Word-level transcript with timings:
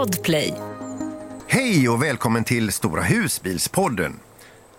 Podplay. 0.00 0.54
Hej 1.48 1.88
och 1.88 2.02
välkommen 2.02 2.44
till 2.44 2.72
Stora 2.72 3.02
husbilspodden. 3.02 4.20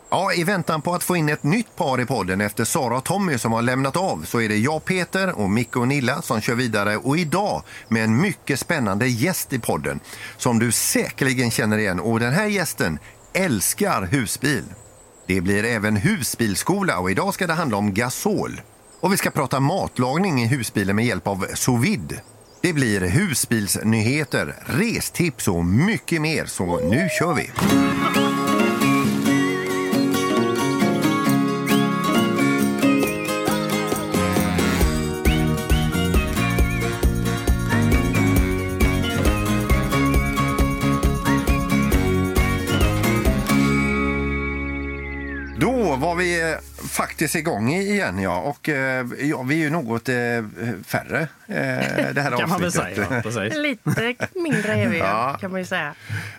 Ja, 0.10 0.34
I 0.34 0.44
väntan 0.44 0.82
på 0.82 0.94
att 0.94 1.04
få 1.04 1.16
in 1.16 1.30
ett 1.30 1.44
nytt 1.44 1.76
par 1.76 2.02
i 2.02 2.06
podden 2.06 2.42
efter 2.42 2.66
Sara 2.66 2.98
och 2.98 3.04
Tommy 3.04 3.38
som 3.38 3.52
har 3.52 3.62
lämnat 3.62 3.98
av 3.98 4.24
så 4.26 4.42
är 4.42 4.50
det 4.50 4.58
jag 4.58 4.86
Peter 4.86 5.40
och 5.40 5.50
Micke 5.50 5.76
och 5.76 5.88
Nilla 5.88 6.22
som 6.22 6.42
kör 6.42 6.56
vidare 6.56 6.98
och 6.98 7.18
idag 7.18 7.64
med 7.88 8.04
en 8.04 8.22
mycket 8.22 8.60
spännande 8.60 9.08
gäst 9.08 9.54
i 9.54 9.60
podden 9.60 10.00
som 10.38 10.60
du 10.60 10.72
säkerligen 10.72 11.52
känner 11.52 11.78
igen 11.78 12.00
och 12.00 12.20
den 12.20 12.34
här 12.34 12.48
gästen 12.48 13.00
älskar 13.34 14.02
husbil. 14.02 14.64
Det 15.28 15.42
blir 15.42 15.64
även 15.64 15.96
husbilskola 15.96 17.00
och 17.00 17.12
idag 17.12 17.34
ska 17.34 17.48
det 17.48 17.54
handla 17.54 17.78
om 17.78 17.94
gasol. 17.94 18.62
Och 19.00 19.14
vi 19.14 19.18
ska 19.18 19.32
prata 19.32 19.60
matlagning 19.60 20.42
i 20.42 20.48
husbilen 20.48 20.96
med 20.96 21.06
hjälp 21.06 21.28
av 21.28 21.46
sous 21.54 21.84
vide. 21.84 22.22
Det 22.62 22.74
blir 22.74 23.02
husbilsnyheter, 23.02 24.56
restips 24.66 25.48
och 25.48 25.66
mycket 25.66 26.22
mer, 26.22 26.46
så 26.46 26.90
nu 26.90 27.10
kör 27.20 27.34
vi! 27.34 27.52
Faktiskt 47.02 47.36
igång 47.36 47.70
igen, 47.74 48.20
ja. 48.20 48.38
Och 48.42 48.70
eh, 48.70 49.06
ja, 49.20 49.42
vi 49.44 49.56
är 49.56 49.60
ju 49.64 49.70
något 49.70 50.10
eh, 50.10 50.16
färre 50.86 51.22
eh, 51.48 52.14
det 52.14 52.22
här 52.22 52.38
kan 52.40 52.50
man 52.50 52.62
väl 52.62 52.72
säga. 52.72 53.22
Lite 53.56 54.16
mindre 54.36 54.74
är 54.74 54.88
vi 54.88 54.98
Ja. 54.98 55.38
kan 55.42 55.52
man 55.52 55.60
ju 55.60 55.66
säga. 55.66 55.94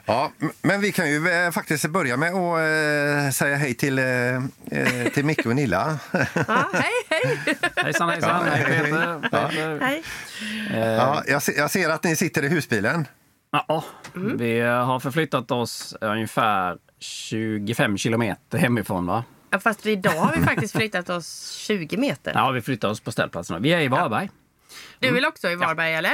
Ja, 0.04 0.32
men 0.62 0.80
vi 0.80 0.92
kan 0.92 1.10
ju 1.10 1.50
faktiskt 1.52 1.86
börja 1.86 2.16
med 2.16 2.32
att 2.34 3.34
säga 3.34 3.56
hej 3.56 3.74
till, 3.74 4.00
till 5.14 5.24
Micke 5.24 5.46
och 5.46 5.56
Nilla. 5.56 5.98
Ja, 6.48 6.68
hej, 6.72 6.90
hej! 7.10 7.38
Hejsan, 7.76 8.08
hejsan. 8.08 8.46
Ja, 8.46 8.52
Hej, 8.52 8.64
hej, 8.64 8.82
Peter. 8.84 9.20
Peter. 9.22 9.80
hej. 9.80 10.02
Ja, 10.96 11.22
jag, 11.26 11.42
se, 11.42 11.52
jag 11.56 11.70
ser 11.70 11.90
att 11.90 12.04
ni 12.04 12.16
sitter 12.16 12.44
i 12.44 12.48
husbilen. 12.48 13.06
Ja, 13.68 13.84
vi 14.38 14.60
har 14.60 15.00
förflyttat 15.00 15.50
oss 15.50 15.94
ungefär 16.00 16.76
25 16.98 17.98
kilometer 17.98 18.58
hemifrån. 18.58 19.06
Va? 19.06 19.24
Ja, 19.52 19.58
Fast 19.60 19.86
idag 19.86 20.10
har 20.12 20.36
vi 20.36 20.42
faktiskt 20.44 20.72
flyttat 20.76 21.08
oss 21.10 21.50
20 21.52 21.96
meter. 21.96 22.32
Ja, 22.34 22.50
vi 22.50 22.62
flyttar 22.62 22.88
oss 22.88 23.00
på 23.00 23.12
ställplatsen. 23.12 23.62
Vi 23.62 23.72
är 23.72 23.80
i 23.80 23.88
Varberg. 23.88 24.30
Du 24.98 25.12
vill 25.12 25.26
också 25.26 25.48
i 25.50 25.54
Varberg, 25.54 25.94
eller? 25.94 26.12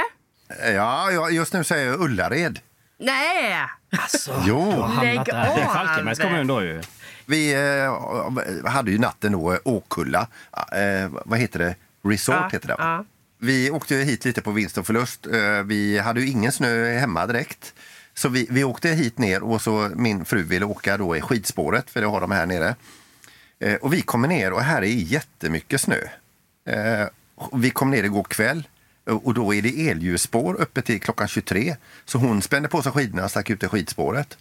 Ja, 0.75 1.29
just 1.29 1.53
nu 1.53 1.63
säger 1.63 1.87
jag 1.87 2.01
Ullared. 2.01 2.59
Nej! 2.99 3.55
Alltså, 4.01 4.43
Jo. 4.45 4.65
du 4.71 4.71
har 4.71 4.87
hamnat 4.87 5.03
Lägg 5.03 5.17
där. 5.25 5.55
Det 5.55 5.61
är 5.61 5.65
av. 5.67 5.73
Falkenbergs 5.73 6.19
kommun 6.19 6.47
då 6.47 6.61
ju. 6.63 6.81
Vi 7.25 7.53
eh, 7.53 8.69
hade 8.71 8.91
ju 8.91 8.97
natten 8.97 9.31
då 9.31 9.53
eh, 9.53 9.59
Åkulla. 9.63 10.27
Eh, 10.71 11.09
vad 11.25 11.39
heter 11.39 11.59
det? 11.59 11.75
Resort 12.03 12.35
Ja, 12.35 12.49
heter 12.51 12.67
det. 12.67 12.73
va? 12.75 12.79
ja. 12.83 13.05
Vi 13.41 13.71
åkte 13.71 13.95
ju 13.95 14.03
hit 14.03 14.25
lite 14.25 14.41
på 14.41 14.51
vinst 14.51 14.77
och 14.77 14.85
förlust. 14.87 15.27
Eh, 15.27 15.63
vi 15.65 15.99
hade 15.99 16.21
ju 16.21 16.27
ingen 16.27 16.51
snö 16.51 16.97
hemma 16.99 17.25
direkt. 17.27 17.73
Så 18.13 18.29
vi, 18.29 18.47
vi 18.49 18.63
åkte 18.63 18.89
hit 18.89 19.17
ner 19.17 19.43
och 19.43 19.61
så 19.61 19.89
min 19.95 20.25
fru 20.25 20.43
ville 20.43 20.65
åka 20.65 20.97
då 20.97 21.15
i 21.17 21.21
skidspåret, 21.21 21.89
för 21.89 22.01
det 22.01 22.07
har 22.07 22.21
de 22.21 22.31
här 22.31 22.45
nere. 22.45 22.75
Eh, 23.59 23.75
och 23.75 23.93
vi 23.93 24.01
kommer 24.01 24.27
ner 24.27 24.53
och 24.53 24.61
här 24.61 24.81
är 24.81 24.85
jättemycket 24.87 25.81
snö. 25.81 25.97
Eh, 26.69 27.07
vi 27.53 27.69
kom 27.69 27.91
ner 27.91 28.03
igår 28.03 28.23
kväll 28.23 28.67
och 29.05 29.25
och 29.25 29.33
då 29.33 29.53
är 29.53 29.61
det 29.61 29.89
elljusspår 29.89 30.61
uppe 30.61 30.81
till 30.81 31.01
klockan 31.01 31.27
23. 31.27 31.75
Så 32.05 32.17
hon 32.17 32.41
spände 32.41 32.69
på 32.69 32.81
sig 32.81 32.91
skidorna 32.91 33.23
och 33.23 33.31
stack 33.31 33.49
ut 33.49 33.63
i 33.63 33.67
skidspåret. 33.67 34.37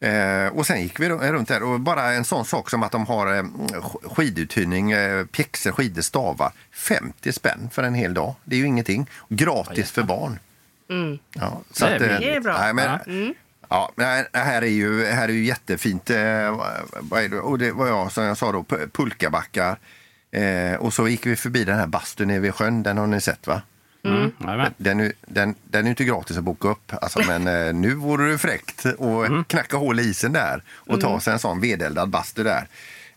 Eh, 0.00 0.46
och 0.46 0.66
sen 0.66 0.82
gick 0.82 1.00
vi 1.00 1.08
ru- 1.08 1.32
runt 1.32 1.48
där 1.48 1.62
och 1.62 1.80
bara 1.80 2.12
en 2.12 2.24
sån 2.24 2.44
sak 2.44 2.70
som 2.70 2.82
att 2.82 2.92
de 2.92 3.06
har 3.06 3.26
eh, 3.36 3.42
sk- 3.42 4.14
skiduthyrning, 4.14 4.90
eh, 4.92 5.24
pjäxor, 5.26 5.72
skidor, 5.72 6.02
stavar. 6.02 6.52
50 6.72 7.32
spänn 7.32 7.68
för 7.72 7.82
en 7.82 7.94
hel 7.94 8.14
dag. 8.14 8.34
Det 8.44 8.56
är 8.56 8.60
ju 8.60 8.66
ingenting. 8.66 9.06
Gratis 9.28 9.90
för 9.90 10.02
barn. 10.02 10.38
Ja, 11.32 11.60
så 11.70 11.84
Det 11.86 11.90
är 11.90 11.96
att, 11.96 12.02
eh. 12.02 12.18
Det 12.20 12.34
är 12.34 12.40
bra. 12.40 12.58
Nej, 12.58 12.74
men, 12.74 13.34
Ja, 13.68 13.92
här 14.32 14.62
är 14.62 14.66
ju, 14.66 15.04
här 15.04 15.28
är 15.28 15.32
ju 15.32 15.44
jättefint. 15.44 16.10
Eh, 16.10 16.60
vad 17.00 17.22
är 17.24 17.28
det? 17.28 17.38
Och 17.40 17.58
det 17.58 17.72
var 17.72 17.86
jag 17.86 18.12
som 18.12 18.24
jag 18.24 18.36
sa 18.36 18.52
då, 18.52 18.62
pu- 18.62 18.90
pulkabackar. 18.90 19.76
Eh, 20.30 20.74
och 20.74 20.92
så 20.92 21.08
gick 21.08 21.26
vi 21.26 21.36
förbi 21.36 21.64
den 21.64 21.78
här 21.78 21.86
bastun 21.86 22.28
nere 22.28 22.38
vid 22.38 22.54
sjön. 22.54 22.82
Den 22.82 22.98
har 22.98 23.06
ni 23.06 23.20
sett 23.20 23.46
va? 23.46 23.62
Mm. 24.04 24.30
jajamän. 24.44 24.74
Den, 24.76 25.00
är- 25.00 25.12
den, 25.26 25.54
den 25.64 25.86
är 25.86 25.90
inte 25.90 26.04
gratis 26.04 26.36
att 26.36 26.44
boka 26.44 26.68
upp. 26.68 26.92
Alltså, 27.02 27.20
men 27.26 27.48
eh, 27.66 27.74
nu 27.74 27.94
vore 27.94 28.30
det 28.30 28.38
fräckt 28.38 28.86
att 28.86 29.48
knacka 29.48 29.76
hål 29.76 30.00
i 30.00 30.02
isen 30.02 30.32
där 30.32 30.62
och 30.76 31.00
ta 31.00 31.20
sig 31.20 31.32
en 31.32 31.38
sån 31.38 31.60
vedeldad 31.60 32.08
bastu 32.08 32.44
där. 32.44 32.68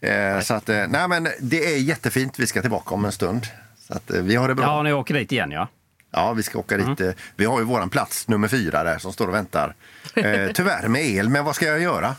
Eh, 0.02 0.42
så 0.42 0.54
att, 0.54 0.70
eh, 0.70 0.86
nej 0.88 1.08
men 1.08 1.28
det 1.40 1.74
är 1.74 1.78
jättefint. 1.78 2.40
Vi 2.40 2.48
ska 2.48 2.62
tillbaka 2.62 2.96
om 2.96 3.06
en 3.06 3.12
stund. 3.12 3.48
Så 3.88 3.94
att, 3.94 4.12
eh, 4.12 4.22
vi 4.22 4.36
har 4.36 4.48
det 4.48 4.56
bra. 4.56 4.66
Ja, 4.66 4.84
ni 4.84 4.94
åker 4.94 5.14
dit 5.14 5.32
igen 5.32 5.52
ja. 5.52 5.68
Ja, 6.12 6.34
vi 6.34 6.44
ska 6.44 6.60
åka 6.60 6.78
dit. 6.78 7.02
eh, 7.02 7.12
Vi 7.36 7.46
har 7.46 7.60
ju 7.60 7.66
våran 7.66 7.90
plats 7.90 8.28
nummer 8.28 8.48
fyra 8.48 8.84
där 8.84 8.98
som 8.98 9.14
står 9.14 9.28
och 9.28 9.34
väntar. 9.34 9.76
Eh, 10.18 10.52
tyvärr 10.54 10.88
med 10.88 11.06
el, 11.06 11.30
men 11.30 11.46
vad 11.46 11.56
ska 11.56 11.66
jag 11.66 11.80
göra? 11.82 12.16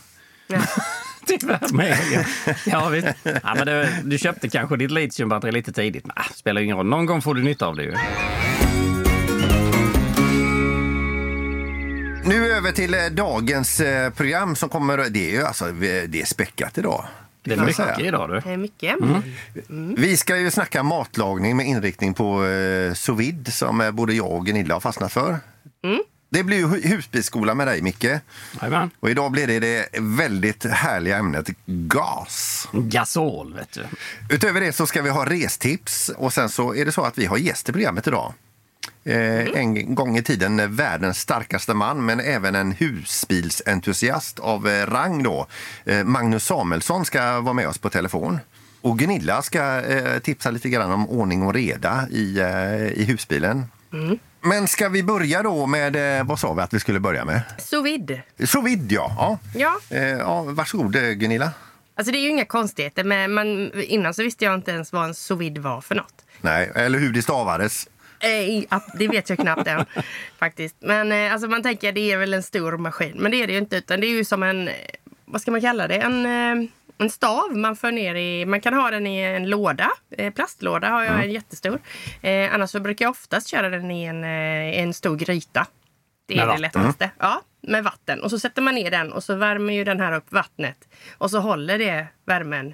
Tyvärr 1.25 1.73
med 1.73 1.85
helgen. 1.95 2.23
Ja, 2.65 2.89
visst. 2.89 3.07
Ja, 3.23 3.55
men 3.55 3.65
du, 3.67 3.87
du 4.03 4.17
köpte 4.17 4.49
kanske 4.49 4.77
ditt 4.77 4.91
litiumbatteri 4.91 5.51
lite 5.51 5.71
tidigt. 5.71 6.05
Men, 6.05 6.15
spelar 6.35 6.61
ingen 6.61 6.77
roll. 6.77 6.85
Någon 6.85 7.05
gång 7.05 7.21
får 7.21 7.35
du 7.35 7.43
nytta 7.43 7.67
av 7.67 7.75
det 7.75 7.83
ju. 7.83 7.93
Nu 12.25 12.51
över 12.53 12.71
till 12.71 12.93
eh, 12.93 12.99
dagens 13.11 13.79
eh, 13.79 14.09
program 14.09 14.55
som 14.55 14.69
kommer. 14.69 14.97
Det 15.09 15.29
är 15.29 15.31
ju 15.31 15.43
alltså, 15.45 15.71
vi- 15.71 16.07
det 16.07 16.21
är 16.21 16.25
späckat 16.25 16.77
idag. 16.77 17.05
Det 17.43 17.53
är 17.53 17.57
mycket 17.57 17.75
säga. 17.75 17.99
idag 17.99 18.29
du. 18.29 18.39
Det 18.39 18.49
är 18.53 18.57
mycket. 18.57 18.95
Vi 19.97 20.17
ska 20.17 20.37
ju 20.37 20.51
snacka 20.51 20.83
matlagning 20.83 21.57
med 21.57 21.65
inriktning 21.67 22.13
på 22.13 22.45
eh, 22.45 22.93
sous 22.93 23.19
vide 23.19 23.51
som 23.51 23.81
eh, 23.81 23.91
både 23.91 24.13
jag 24.13 24.31
och 24.31 24.45
Gunilla 24.45 24.73
har 24.75 24.79
fastnat 24.81 25.11
för. 25.13 25.37
Det 26.31 26.43
blir 26.43 26.57
ju 26.57 26.65
hu- 26.67 26.87
husbilsskola 26.87 27.55
med 27.55 27.67
dig 27.67 27.81
Micke. 27.81 28.03
Jajamän. 28.61 28.89
Och 28.99 29.09
idag 29.09 29.31
blir 29.31 29.47
det 29.47 29.59
det 29.59 29.87
väldigt 29.99 30.63
härliga 30.65 31.17
ämnet 31.17 31.49
gas. 31.65 32.67
Gasol, 32.71 33.53
vet 33.53 33.71
du. 33.71 33.85
Utöver 34.29 34.61
det 34.61 34.73
så 34.73 34.85
ska 34.87 35.01
vi 35.01 35.09
ha 35.09 35.25
restips 35.25 36.09
och 36.09 36.33
sen 36.33 36.49
så 36.49 36.75
är 36.75 36.85
det 36.85 36.91
så 36.91 37.01
att 37.01 37.17
vi 37.17 37.25
har 37.25 37.37
gäst 37.37 37.69
i 37.69 37.71
programmet 37.71 38.07
idag. 38.07 38.33
Eh, 39.03 39.45
en 39.55 39.95
gång 39.95 40.17
i 40.17 40.23
tiden 40.23 40.75
världens 40.75 41.19
starkaste 41.19 41.73
man 41.73 42.05
men 42.05 42.19
även 42.19 42.55
en 42.55 42.71
husbilsentusiast 42.71 44.39
av 44.39 44.67
eh, 44.67 44.85
rang 44.85 45.23
då. 45.23 45.47
Eh, 45.85 46.03
Magnus 46.03 46.45
Samuelsson 46.45 47.05
ska 47.05 47.39
vara 47.41 47.53
med 47.53 47.67
oss 47.67 47.77
på 47.77 47.89
telefon. 47.89 48.39
Och 48.81 48.99
Gunilla 48.99 49.41
ska 49.41 49.81
eh, 49.81 50.19
tipsa 50.19 50.51
lite 50.51 50.69
grann 50.69 50.91
om 50.91 51.09
ordning 51.09 51.43
och 51.43 51.53
reda 51.53 52.07
i, 52.11 52.39
i 52.95 53.03
husbilen. 53.03 53.65
Men 54.41 54.67
ska 54.67 54.89
vi 54.89 55.03
börja 55.03 55.43
då 55.43 55.65
med, 55.65 56.19
eh, 56.19 56.25
vad 56.25 56.39
sa 56.39 56.53
vi 56.53 56.61
att 56.61 56.73
vi 56.73 56.79
skulle 56.79 56.99
börja 56.99 57.25
med? 57.25 57.41
Sous 57.57 57.85
vide. 57.85 58.21
Sous 58.45 58.65
vide, 58.65 58.95
ja. 58.95 59.11
ja. 59.17 59.39
Ja, 59.89 59.97
Eh, 59.97 60.07
ja 60.07 60.43
varsågod 60.43 60.95
eh, 60.95 61.01
Gunilla. 61.11 61.51
alltså 61.95 62.11
det 62.11 62.17
är 62.17 62.21
ju 62.21 62.29
inga 62.29 62.45
konstigheter. 62.45 63.03
Men 63.03 63.33
man, 63.33 63.71
innan 63.83 64.13
så 64.13 64.23
visste 64.23 64.45
jag 64.45 64.53
inte 64.53 64.71
ens 64.71 64.93
vad 64.93 65.03
en 65.05 65.13
sous 65.15 65.39
vide 65.39 65.61
var 65.61 65.81
för 65.81 65.95
något. 65.95 66.13
Nej, 66.41 66.71
eller 66.75 66.99
hur 66.99 67.13
det 67.13 67.21
stavades. 67.21 67.87
Eh, 68.19 68.79
det 68.93 69.07
vet 69.07 69.29
jag 69.29 69.39
knappt 69.39 69.67
än. 69.67 69.85
faktiskt. 70.39 70.75
Men 70.79 71.11
eh, 71.11 71.33
alltså 71.33 71.47
man 71.47 71.63
tänker 71.63 71.91
det 71.91 72.11
är 72.11 72.17
väl 72.17 72.33
en 72.33 72.43
stor 72.43 72.77
maskin. 72.77 73.13
Men 73.15 73.31
det 73.31 73.43
är 73.43 73.47
det 73.47 73.53
ju 73.53 73.59
inte. 73.59 73.75
Utan 73.77 73.99
det 73.99 74.07
är 74.07 74.11
ju 74.11 74.25
som 74.25 74.43
en, 74.43 74.69
vad 75.25 75.41
ska 75.41 75.51
man 75.51 75.61
kalla 75.61 75.87
det? 75.87 75.95
En, 75.95 76.25
eh, 76.25 76.69
en 76.99 77.09
stav 77.09 77.57
man 77.57 77.75
för 77.75 77.91
ner 77.91 78.15
i. 78.15 78.45
Man 78.45 78.61
kan 78.61 78.73
ha 78.73 78.91
den 78.91 79.07
i 79.07 79.19
en 79.21 79.49
låda. 79.49 79.89
Eh, 80.17 80.33
plastlåda 80.33 80.89
har 80.89 81.03
jag 81.03 81.23
en 81.23 81.31
jättestor. 81.31 81.79
Eh, 82.21 82.53
annars 82.53 82.69
så 82.69 82.79
brukar 82.79 83.05
jag 83.05 83.09
oftast 83.11 83.47
köra 83.47 83.69
den 83.69 83.91
i 83.91 84.03
en, 84.03 84.23
eh, 84.23 84.79
en 84.79 84.93
stor 84.93 85.15
gryta. 85.15 85.65
Det 86.27 86.33
är 86.33 86.37
Med 86.37 86.47
det 86.47 86.61
vatten. 86.61 86.81
lättaste. 86.83 87.09
Ja, 87.19 87.41
med 87.61 87.83
vatten. 87.83 88.21
Och 88.21 88.29
så 88.29 88.39
sätter 88.39 88.61
man 88.61 88.75
ner 88.75 88.91
den 88.91 89.11
och 89.13 89.23
så 89.23 89.35
värmer 89.35 89.73
ju 89.73 89.83
den 89.83 89.99
här 89.99 90.11
upp 90.15 90.31
vattnet. 90.31 90.87
Och 91.17 91.31
så 91.31 91.39
håller 91.39 91.77
det 91.77 92.07
värmen 92.25 92.73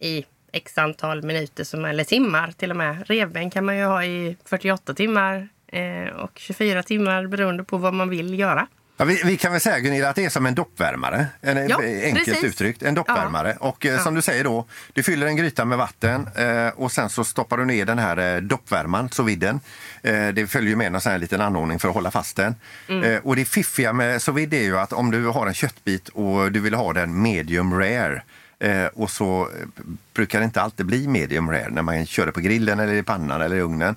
i 0.00 0.24
x 0.52 0.78
antal 0.78 1.22
minuter 1.22 1.64
som, 1.64 1.84
eller 1.84 2.04
timmar 2.04 2.52
till 2.52 2.70
och 2.70 2.76
med. 2.76 3.04
Revben 3.06 3.50
kan 3.50 3.64
man 3.64 3.76
ju 3.76 3.84
ha 3.84 4.04
i 4.04 4.36
48 4.44 4.94
timmar 4.94 5.48
eh, 5.66 6.06
och 6.14 6.38
24 6.38 6.82
timmar 6.82 7.26
beroende 7.26 7.64
på 7.64 7.76
vad 7.76 7.94
man 7.94 8.08
vill 8.08 8.38
göra. 8.38 8.66
Ja, 9.02 9.06
vi, 9.06 9.22
vi 9.24 9.36
kan 9.36 9.52
väl 9.52 9.60
säga 9.60 9.80
Gunilla 9.80 10.08
att 10.08 10.16
det 10.16 10.24
är 10.24 10.28
som 10.28 10.46
en 10.46 10.54
doppvärmare. 10.54 11.26
En, 11.40 11.68
Ja, 11.68 11.82
enkelt 11.82 12.24
precis. 12.24 12.44
uttryckt. 12.44 12.82
En 12.82 12.94
doppvärmare. 12.94 13.56
Och 13.60 13.86
eh, 13.86 14.02
som 14.02 14.14
du 14.14 14.22
säger 14.22 14.44
då, 14.44 14.66
du 14.92 15.02
fyller 15.02 15.26
en 15.26 15.36
gryta 15.36 15.64
med 15.64 15.78
vatten 15.78 16.28
eh, 16.36 16.68
och 16.68 16.92
sen 16.92 17.10
så 17.10 17.24
stoppar 17.24 17.56
du 17.56 17.64
ner 17.64 17.86
den 17.86 17.98
här 17.98 18.36
eh, 18.36 18.40
doppvärmaren, 18.40 19.08
vidden. 19.26 19.60
Eh, 20.02 20.28
det 20.28 20.46
följer 20.46 20.76
med 20.76 20.92
någon 20.92 21.00
sån 21.00 21.12
här 21.12 21.18
liten 21.18 21.40
anordning 21.40 21.78
för 21.78 21.88
att 21.88 21.94
hålla 21.94 22.10
fast 22.10 22.36
den. 22.36 22.54
Mm. 22.88 23.02
Eh, 23.04 23.20
och 23.24 23.36
det 23.36 23.44
fiffiga 23.44 23.92
med 23.92 24.22
sous 24.22 24.36
vide 24.36 24.56
är 24.56 24.64
ju 24.64 24.78
att 24.78 24.92
om 24.92 25.10
du 25.10 25.26
har 25.26 25.46
en 25.46 25.54
köttbit 25.54 26.08
och 26.08 26.52
du 26.52 26.60
vill 26.60 26.74
ha 26.74 26.92
den 26.92 27.22
medium 27.22 27.78
rare 27.80 28.22
Eh, 28.58 28.86
och 28.86 29.10
så 29.10 29.40
eh, 29.42 29.66
brukar 30.14 30.38
det 30.38 30.44
inte 30.44 30.62
alltid 30.62 30.86
bli 30.86 31.08
medium 31.08 31.50
rare 31.50 31.68
när 31.70 31.82
man 31.82 32.06
kör 32.06 32.26
det 32.26 32.32
på 32.32 32.40
grillen 32.40 32.80
eller 32.80 32.92
i 32.94 33.02
pannan 33.02 33.42
eller 33.42 33.56
i 33.56 33.60
ugnen. 33.60 33.96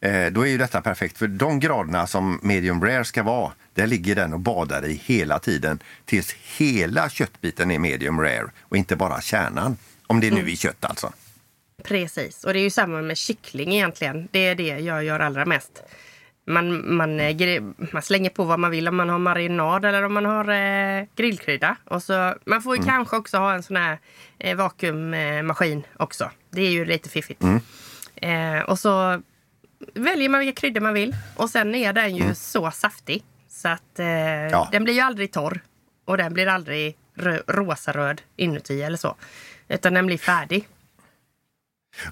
Eh, 0.00 0.26
då 0.26 0.46
är 0.46 0.50
ju 0.50 0.58
detta 0.58 0.80
perfekt 0.80 1.18
för 1.18 1.26
de 1.26 1.60
graderna 1.60 2.06
som 2.06 2.38
medium 2.42 2.84
rare 2.84 3.04
ska 3.04 3.22
vara, 3.22 3.52
där 3.74 3.86
ligger 3.86 4.14
den 4.14 4.32
och 4.32 4.40
badar 4.40 4.84
i 4.84 5.00
hela 5.04 5.38
tiden 5.38 5.78
tills 6.04 6.36
hela 6.58 7.08
köttbiten 7.08 7.70
är 7.70 7.78
medium 7.78 8.20
rare 8.20 8.50
och 8.60 8.76
inte 8.76 8.96
bara 8.96 9.20
kärnan. 9.20 9.76
Om 10.06 10.20
det 10.20 10.30
nu 10.30 10.50
är 10.50 10.56
kött 10.56 10.84
alltså. 10.84 11.12
Precis, 11.82 12.44
och 12.44 12.52
det 12.52 12.58
är 12.58 12.62
ju 12.62 12.70
samma 12.70 13.02
med 13.02 13.16
kyckling 13.16 13.72
egentligen. 13.72 14.28
Det 14.30 14.38
är 14.38 14.54
det 14.54 14.66
jag 14.66 15.04
gör 15.04 15.20
allra 15.20 15.44
mest. 15.44 15.82
Man, 16.46 16.96
man, 16.96 17.20
eh, 17.20 17.62
man 17.92 18.02
slänger 18.02 18.30
på 18.30 18.44
vad 18.44 18.58
man 18.58 18.70
vill, 18.70 18.88
om 18.88 18.96
man 18.96 19.08
har 19.08 19.18
marinad 19.18 19.84
eller 19.84 20.02
om 20.02 20.14
man 20.14 20.24
har 20.24 20.48
eh, 20.48 21.04
grillkrydda. 21.16 21.76
Och 21.84 22.02
så, 22.02 22.34
man 22.44 22.62
får 22.62 22.76
ju 22.76 22.82
kanske 22.82 23.16
också 23.16 23.36
ha 23.36 23.54
en 23.54 23.62
sån 23.62 23.76
här 23.76 23.98
eh, 24.38 24.56
vakuummaskin 24.56 25.86
också. 25.96 26.30
Det 26.50 26.62
är 26.62 26.70
ju 26.70 26.84
lite 26.84 27.08
fiffigt. 27.08 27.42
Eh, 28.16 28.60
och 28.66 28.78
så 28.78 29.22
väljer 29.94 30.28
man 30.28 30.40
vilka 30.40 30.60
kryddor 30.60 30.80
man 30.80 30.94
vill. 30.94 31.16
Och 31.36 31.50
sen 31.50 31.74
är 31.74 31.92
den 31.92 32.16
ju 32.16 32.34
så 32.34 32.70
saftig. 32.70 33.24
Så 33.64 33.68
att 33.68 33.98
eh, 33.98 34.70
den 34.72 34.84
blir 34.84 34.94
ju 34.94 35.00
aldrig 35.00 35.32
torr. 35.32 35.60
Och 36.04 36.16
den 36.16 36.34
blir 36.34 36.46
aldrig 36.46 36.96
rö- 37.16 37.42
rosaröd 37.46 38.22
inuti 38.36 38.82
eller 38.82 38.96
så. 38.96 39.16
Utan 39.68 39.94
den 39.94 40.06
blir 40.06 40.18
färdig. 40.18 40.68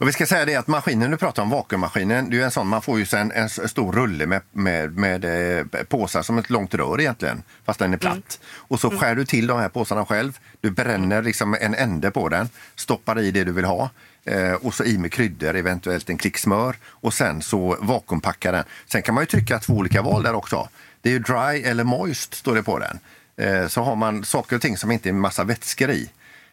Och 0.00 0.08
vi 0.08 0.12
ska 0.12 0.26
säga 0.26 0.44
det 0.44 0.56
att 0.56 0.66
maskinen 0.66 1.10
du 1.10 1.16
pratar 1.16 1.42
om, 1.42 1.50
vakuummaskinen, 1.50 2.30
det 2.30 2.40
är 2.40 2.44
en 2.44 2.50
sån, 2.50 2.68
man 2.68 2.82
får 2.82 2.98
ju 2.98 3.06
sen 3.06 3.32
en 3.32 3.48
stor 3.48 3.92
rulle 3.92 4.26
med, 4.26 4.40
med, 4.52 4.96
med 4.98 5.24
eh, 5.58 5.64
påsar 5.84 6.22
som 6.22 6.38
ett 6.38 6.50
långt 6.50 6.74
rör 6.74 7.00
egentligen, 7.00 7.42
fast 7.64 7.78
den 7.78 7.92
är 7.92 7.96
platt. 7.96 8.40
Och 8.56 8.80
så 8.80 8.90
skär 8.90 9.14
du 9.14 9.24
till 9.24 9.46
de 9.46 9.58
här 9.58 9.68
påsarna 9.68 10.06
själv. 10.06 10.38
Du 10.60 10.70
bränner 10.70 11.22
liksom 11.22 11.56
en 11.60 11.74
ände 11.74 12.10
på 12.10 12.28
den, 12.28 12.48
stoppar 12.76 13.20
i 13.20 13.30
det 13.30 13.44
du 13.44 13.52
vill 13.52 13.64
ha 13.64 13.90
eh, 14.24 14.52
och 14.52 14.74
så 14.74 14.84
i 14.84 14.98
med 14.98 15.12
kryddor, 15.12 15.56
eventuellt 15.56 16.10
en 16.10 16.18
klick 16.18 16.38
smör 16.38 16.76
och 16.86 17.14
sen 17.14 17.42
så 17.42 17.76
vakuumpackar 17.80 18.52
den. 18.52 18.64
Sen 18.86 19.02
kan 19.02 19.14
man 19.14 19.22
ju 19.22 19.26
trycka 19.26 19.58
två 19.58 19.72
olika 19.74 20.02
val 20.02 20.22
där 20.22 20.34
också. 20.34 20.68
Det 21.02 21.08
är 21.08 21.12
ju 21.12 21.18
dry 21.18 21.62
eller 21.62 21.84
moist 21.84 22.34
står 22.34 22.54
det 22.54 22.62
på 22.62 22.78
den. 22.78 22.98
Eh, 23.36 23.68
så 23.68 23.82
har 23.82 23.96
man 23.96 24.24
saker 24.24 24.56
och 24.56 24.62
ting 24.62 24.76
som 24.76 24.90
inte 24.90 25.08
är 25.08 25.12
massa 25.12 25.44
vätskor 25.44 25.90
i 25.90 26.10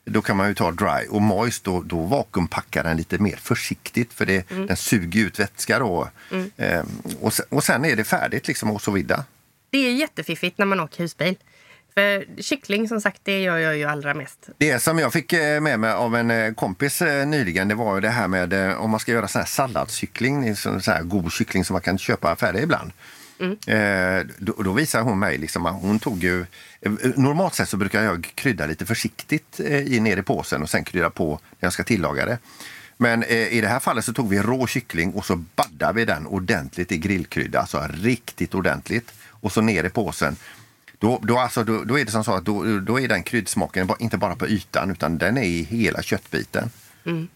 då 0.10 0.22
kan 0.22 0.38
man 0.38 0.48
ju 0.48 0.54
ta 0.54 0.72
dry 0.72 1.07
och 1.10 1.22
moist 1.22 1.63
då, 1.63 1.81
då 1.81 1.98
vakuumpackar 2.00 2.84
den 2.84 2.98
lite 2.98 3.18
mer 3.18 3.36
försiktigt 3.36 4.13
för 4.13 4.25
det, 4.25 4.50
den 4.50 4.78
suger 4.78 5.22
ut 5.25 5.40
vätska 5.40 5.80
då. 5.80 6.10
Ehm, 6.57 6.88
och, 7.22 7.34
sen, 7.34 7.46
och 7.50 7.63
sen 7.63 7.86
är 7.86 7.96
det 7.96 8.04
färdigt 8.04 8.48
liksom 8.48 8.72
och 8.72 8.81
så 8.81 8.92
vidare. 8.92 9.24
Det 9.69 9.78
är 9.78 9.92
jättefiffigt 9.92 10.57
när 10.57 10.66
man 10.66 10.80
åker 10.80 11.04
husbil. 11.04 11.36
För 11.94 12.42
kyckling 12.42 12.88
som 12.88 13.01
sagt, 13.01 13.22
det 13.24 13.40
gör 13.40 13.57
jag 13.57 13.78
ju 13.78 13.86
allra 13.86 14.13
mest. 14.13 14.50
Det 14.57 14.80
som 14.80 15.00
jag 15.00 15.13
fick 15.13 15.34
eh, 15.34 15.62
med 15.62 15.80
mig 15.80 15.92
av 15.92 16.16
en 16.16 16.31
eh, 16.31 16.54
kompis 16.54 17.01
eh, 17.01 17.28
nyligen 17.28 17.68
det 17.68 17.75
var 17.75 17.96
ju 17.96 18.01
det 18.01 18.10
här 18.10 18.28
med 18.28 18.54
eh, 18.54 18.81
om 18.81 18.90
man 18.90 19.00
ska 19.00 19.12
göra 19.12 19.28
sån 19.28 19.40
här 19.40 19.48
salladskyckling, 19.48 20.56
sån 20.56 20.81
så 20.81 20.92
här 20.92 21.04
god 21.04 21.31
kyckling 21.31 21.66
som 21.66 21.74
man 21.74 21.81
kan 21.81 21.98
köpa 21.98 22.36
färdig 22.36 22.63
ibland. 22.63 22.92
Eh, 23.39 24.25
då, 24.38 24.53
då 24.63 24.74
visar 24.74 25.01
hon 25.01 25.19
mig 25.19 25.38
liksom 25.38 25.65
hon 25.65 26.00
tog 26.00 26.24
ju... 26.24 26.45
Eh, 26.81 26.91
normalt 27.15 27.56
sett 27.56 27.69
så 27.69 27.77
brukar 27.77 28.03
jag 28.03 28.31
krydda 28.36 28.65
lite 28.65 28.86
försiktigt 28.86 29.59
eh, 29.59 29.80
i, 29.80 30.00
ner 30.00 30.18
i 30.18 30.21
påsen 30.21 30.62
och 30.62 30.69
sen 30.69 30.83
krydda 30.83 31.09
på 31.09 31.30
när 31.30 31.65
jag 31.65 31.74
ska 31.74 31.83
tillaga 31.83 32.25
det. 32.25 32.38
Men 32.97 33.24
eh, 33.24 33.53
i 33.53 33.62
det 33.62 33.68
här 33.68 33.80
fallet 33.80 34.06
så 34.06 34.13
tog 34.13 34.30
vi 34.30 34.39
rå 34.39 34.68
kyckling 34.68 35.13
och 35.13 35.25
så 35.25 35.36
baddade 35.36 35.94
vi 35.94 36.06
den 36.06 36.27
ordentligt 36.27 36.91
i 36.91 36.97
grillkrydda, 36.97 37.59
alltså 37.59 37.88
riktigt 37.94 38.56
ordentligt. 38.56 39.12
Och 39.41 39.51
så 39.51 39.62
ner 39.62 39.83
i 39.83 39.89
påsen. 39.89 40.36
Då, 40.97 41.19
då, 41.24 41.38
alltså, 41.39 41.63
då, 41.63 41.83
då 41.83 42.00
är 42.00 42.06
det 42.06 42.12
som 42.12 42.24
så 42.24 42.33
att 42.33 42.45
då, 42.45 42.80
då 42.80 43.00
är 43.00 43.07
den 43.07 43.24
kryddsmaken 43.24 43.89
inte 44.00 44.18
bara 44.18 44.36
på 44.36 44.47
ytan 44.47 44.91
utan 44.91 45.18
den 45.18 45.38
är 45.38 45.44
i 45.44 45.63
hela 45.63 46.01
köttbiten. 46.01 46.69
Mm. 47.06 47.27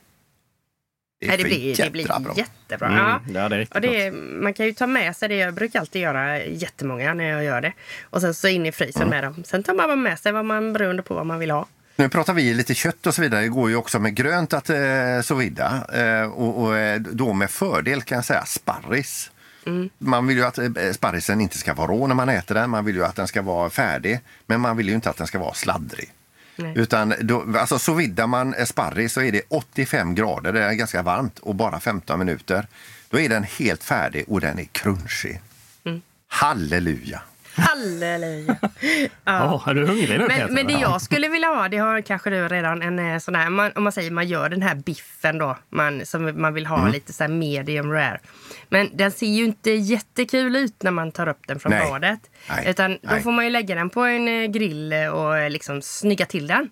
Det, 1.24 1.28
Nej, 1.28 1.38
det, 1.38 1.44
blir, 1.44 1.76
det 1.84 1.90
blir 1.90 2.38
jättebra. 2.38 2.88
Mm, 2.88 3.00
Ja. 3.00 3.22
ja, 3.34 3.50
det 3.50 3.68
och 3.76 3.82
det 3.82 4.02
är, 4.06 4.12
man 4.42 4.54
kan 4.54 4.66
ju 4.66 4.74
ta 4.74 4.88
med 4.88 5.16
sig 5.16 5.30
det. 5.30 5.36
Jag 5.36 5.54
brukar 5.54 5.80
alltid 5.80 6.02
göra 6.02 6.44
jättemånga 6.44 7.14
när 7.14 7.24
jag 7.30 7.44
gör 7.44 7.62
det. 7.62 7.74
Och 8.10 8.22
sen 8.22 8.34
så 8.34 8.48
in 8.48 8.66
i 8.66 8.72
frysen 8.72 9.10
med 9.10 9.24
dem. 9.24 9.44
Sen 9.46 9.64
tar 9.64 9.74
man 9.74 10.02
med 10.04 10.20
sig 10.20 10.32
vad 10.32 10.46
man 10.46 10.74
beroende 10.74 11.04
på 11.04 11.14
vad 11.14 11.26
man 11.26 11.40
vill 11.40 11.52
ha. 11.52 11.68
Nu 11.96 12.10
pratar 12.10 12.34
vi 12.34 12.54
lite 12.54 12.74
kött 12.74 13.08
och 13.08 13.14
så 13.16 13.22
vidare. 13.22 13.42
Det 13.42 13.48
går 13.48 13.70
ju 13.70 13.76
också 13.76 14.00
med 14.00 14.16
grönt 14.16 14.54
att 14.54 14.70
eh, 14.70 15.22
så 15.24 15.36
vidda. 15.36 15.84
Eh, 15.94 16.32
och, 16.32 16.62
och 16.64 16.78
eh, 16.78 17.00
då 17.00 17.34
med 17.34 17.50
fördel 17.52 18.02
kan 18.02 18.16
jag 18.16 18.26
säga 18.26 18.46
sparris. 18.46 19.32
Man 19.98 20.28
vill 20.28 20.38
ju 20.38 20.44
att 20.44 20.58
eh, 20.58 20.70
sparrisen 20.94 21.42
inte 21.42 21.58
ska 21.58 21.74
vara 21.74 21.88
rå 21.88 22.08
när 22.08 22.16
man 22.16 22.30
äter 22.30 22.56
den. 22.56 22.70
Man 22.70 22.86
vill 22.86 22.96
ju 22.96 23.06
att 23.06 23.16
den 23.16 23.28
ska 23.28 23.42
vara 23.42 23.70
färdig. 23.70 24.20
Men 24.46 24.62
man 24.62 24.78
vill 24.78 24.88
ju 24.90 24.96
inte 24.96 25.10
att 25.10 25.18
den 25.18 25.28
ska 25.28 25.40
vara 25.40 25.54
sladdrig. 25.54 26.12
Nej. 26.56 26.74
Utan 26.76 27.14
då, 27.22 27.58
alltså 27.58 27.80
så 27.80 27.94
viddar 27.94 28.28
man 28.28 28.54
eh, 28.54 28.66
sparris 28.66 29.14
så 29.14 29.22
är 29.22 29.32
det 29.32 29.42
85 29.50 30.16
grader, 30.16 30.54
det 30.54 30.64
är 30.64 30.74
ganska 30.74 31.02
varmt 31.02 31.40
och 31.40 31.56
bara 31.56 31.80
15 31.80 32.20
minuter. 32.20 32.68
Då 33.10 33.20
är 33.20 33.30
den 33.30 33.44
helt 33.44 33.84
färdig 33.84 34.26
och 34.28 34.42
den 34.42 34.60
är 34.60 34.64
crunchig. 34.64 35.42
Halleluja! 36.28 37.22
Halleluja! 37.56 38.56
Åh, 39.28 39.64
är 39.70 39.74
du 39.74 39.86
hungrig 39.86 40.20
nu 40.20 40.28
Peter? 40.28 40.46
Men, 40.46 40.54
men 40.54 40.68
det 40.68 40.74
jag 40.74 41.02
skulle 41.02 41.28
vilja 41.28 41.48
ha, 41.48 41.70
det 41.70 41.78
har 41.78 42.02
kanske 42.02 42.30
du 42.30 42.48
redan, 42.48 42.82
en 42.82 43.00
eh, 43.00 43.18
sån 43.20 43.36
här, 43.36 43.50
man, 43.50 43.72
om 43.76 43.84
man 43.84 43.92
säger 43.92 44.12
man 44.12 44.28
gör 44.28 44.50
den 44.50 44.62
här 44.62 44.76
biffen 44.76 45.38
då, 45.38 45.58
man, 45.70 46.06
som 46.06 46.42
man 46.42 46.54
vill 46.54 46.66
ha 46.66 46.78
Mm. 46.80 46.92
lite 46.92 47.14
så 47.14 47.24
här 47.24 47.32
medium 47.32 47.92
rare. 47.92 48.20
Men 48.70 48.90
den 48.98 49.12
ser 49.12 49.28
ju 49.28 49.44
inte 49.46 49.72
jättekul 49.72 50.56
ut 50.56 50.84
när 50.84 50.92
man 50.92 51.12
tar 51.12 51.28
upp 51.28 51.48
den 51.48 51.60
från 51.60 51.70
Nej. 51.72 51.90
badet. 51.92 52.20
Nej. 52.50 52.70
Utan 52.70 52.92
då 52.92 52.98
Nej. 53.02 53.22
får 53.24 53.32
man 53.32 53.46
ju 53.46 53.52
lägga 53.52 53.76
den 53.76 53.90
på 53.90 54.02
en 54.02 54.28
eh, 54.28 54.46
grill 54.52 54.94
och 54.94 55.38
eh, 55.38 55.50
liksom 55.50 55.82
snygga 55.82 56.26
till 56.26 56.48
den. 56.48 56.70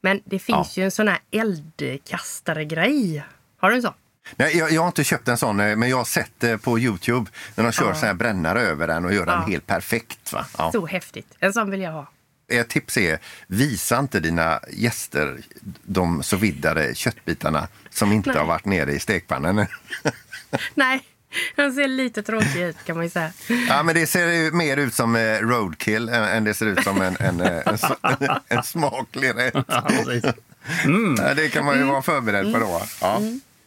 Men 0.00 0.20
det 0.24 0.38
finns 0.38 0.76
ju 0.76 0.84
en 0.84 0.90
sån 0.90 1.08
här 1.08 1.18
eldkastare-grej. 1.30 3.24
Har 3.58 3.70
du 3.70 3.76
en 3.76 3.82
sån? 3.82 3.92
Nej, 4.36 4.56
jag, 4.58 4.72
jag 4.72 4.80
har 4.80 4.86
inte 4.88 5.04
köpt 5.04 5.28
en 5.28 5.36
sån, 5.38 5.60
eh, 5.60 5.76
men 5.76 5.88
jag 5.88 5.96
har 5.96 6.04
sett 6.04 6.32
det 6.38 6.58
på 6.58 6.78
Youtube 6.78 7.30
när 7.54 7.64
de 7.64 7.72
kör 7.72 7.94
så 7.94 8.06
här 8.06 8.14
brännare 8.14 8.60
över 8.60 8.86
den 8.86 9.04
och 9.04 9.14
gör 9.14 9.26
den 9.26 9.40
Ja. 9.40 9.46
helt 9.48 9.66
perfekt. 9.66 10.32
Va? 10.32 10.46
Ja. 10.58 10.72
Så 10.72 10.86
häftigt. 10.86 11.26
En 11.38 11.52
sån 11.52 11.70
vill 11.70 11.80
jag 11.80 11.92
ha. 11.92 12.10
Ett 12.48 12.68
tips 12.68 12.96
är, 12.96 13.18
visa 13.46 13.98
inte 13.98 14.20
dina 14.20 14.60
gäster 14.72 15.38
de 15.82 16.22
så 16.22 16.36
viddare 16.36 16.94
köttbitarna 16.94 17.68
som 17.90 18.12
inte 18.12 18.30
Nej. 18.30 18.38
har 18.38 18.46
varit 18.46 18.64
nere 18.64 18.92
i 18.92 18.98
stekpannan. 19.00 19.66
Nej, 20.74 21.00
den 21.56 21.72
ser 21.74 21.88
lite 21.88 22.22
tråkig 22.22 22.60
ut 22.62 22.76
kan 22.84 22.96
man 22.96 23.04
ju 23.04 23.10
säga. 23.10 23.32
ja, 23.68 23.82
men 23.82 23.94
det 23.94 24.06
ser 24.06 24.28
ju 24.32 24.50
mer 24.52 24.76
ut 24.76 24.94
som 24.94 25.16
eh, 25.16 25.38
roadkill 25.38 26.08
än, 26.08 26.44
det 26.44 26.54
ser 26.54 26.66
ut 26.66 26.84
som 26.84 27.02
en, 27.02 27.16
en, 27.20 27.40
eh, 27.40 27.62
en, 27.66 27.78
en 28.58 28.62
smaklig 28.62 29.34
rätt. 29.36 29.54
Ja. 29.68 29.90
Ja, 31.18 31.34
Det 31.34 31.48
kan 31.48 31.64
man 31.64 31.78
ju 31.78 31.84
vara 31.84 32.02
förberedd 32.02 32.52
på 32.52 32.58
då. 32.58 32.82
Ja. 33.00 33.20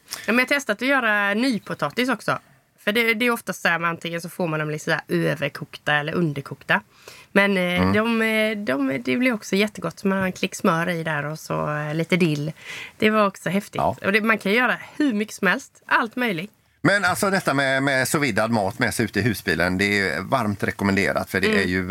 Ja, 0.10 0.34
men 0.34 0.38
jag 0.38 0.44
har 0.44 0.48
testat 0.48 0.82
att 0.82 0.88
göra 0.88 1.34
nypotatis 1.34 2.10
också. 2.10 2.40
För 2.88 2.92
det, 2.92 3.14
det 3.14 3.26
är 3.26 3.32
oftast 3.32 3.62
så 3.62 3.68
här, 3.68 3.80
man 3.80 3.90
antingen 3.90 4.22
så 4.22 4.30
får 4.30 4.48
man 4.48 4.60
dem 4.60 4.70
lite 4.70 4.86
så 4.86 5.14
överkokta 5.14 5.94
eller 5.94 6.14
underkokta. 6.14 6.82
Men 7.32 7.58
eh, 7.58 7.92
de, 7.94 8.22
eh, 8.22 8.58
de, 8.58 9.02
det 9.06 9.16
blir 9.16 9.34
också 9.34 9.56
jättegott. 9.56 10.04
Man 10.04 10.18
har 10.18 10.26
en 10.26 10.32
klick 10.32 10.56
smör 10.56 10.90
i 10.90 11.04
där 11.04 11.26
och 11.26 11.40
så 11.40 11.78
eh, 11.78 11.94
lite 11.94 12.18
dill. 12.18 12.52
Det 12.98 13.10
var 13.10 13.28
också 13.28 13.50
häftigt. 13.50 13.76
Ja. 13.76 13.96
Och 14.06 14.12
det, 14.12 14.22
man 14.22 14.38
kan 14.38 14.52
göra 14.52 14.78
hur 14.98 15.14
mycket 15.14 15.36
som 15.36 15.48
helst. 15.48 15.84
Allt 15.86 16.16
möjligt. 16.16 16.52
Men 16.82 17.06
alltså 17.06 17.30
detta 17.30 17.54
med, 17.54 17.84
med 17.84 18.08
så 18.08 18.20
viddad 18.20 18.52
mat 18.52 18.80
med 18.80 18.94
sig 18.94 19.06
ut 19.06 19.18
i 19.18 19.22
husbilen, 19.22 19.78
det 19.78 20.00
är 20.00 20.22
varmt 20.22 20.64
rekommenderat. 20.64 21.30
För 21.30 21.42
det 21.42 21.64
är 21.64 21.68
ju, 21.68 21.86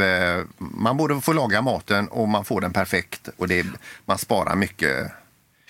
man 0.59 0.97
borde 0.97 1.21
få 1.21 1.33
laga 1.33 1.63
maten 1.63 2.09
och 2.09 2.29
man 2.29 2.45
får 2.45 2.61
den 2.61 2.73
perfekt 2.73 3.29
och 3.37 3.49
det, 3.49 3.67
man 4.05 4.19
sparar 4.19 4.57
mycket. 4.57 5.13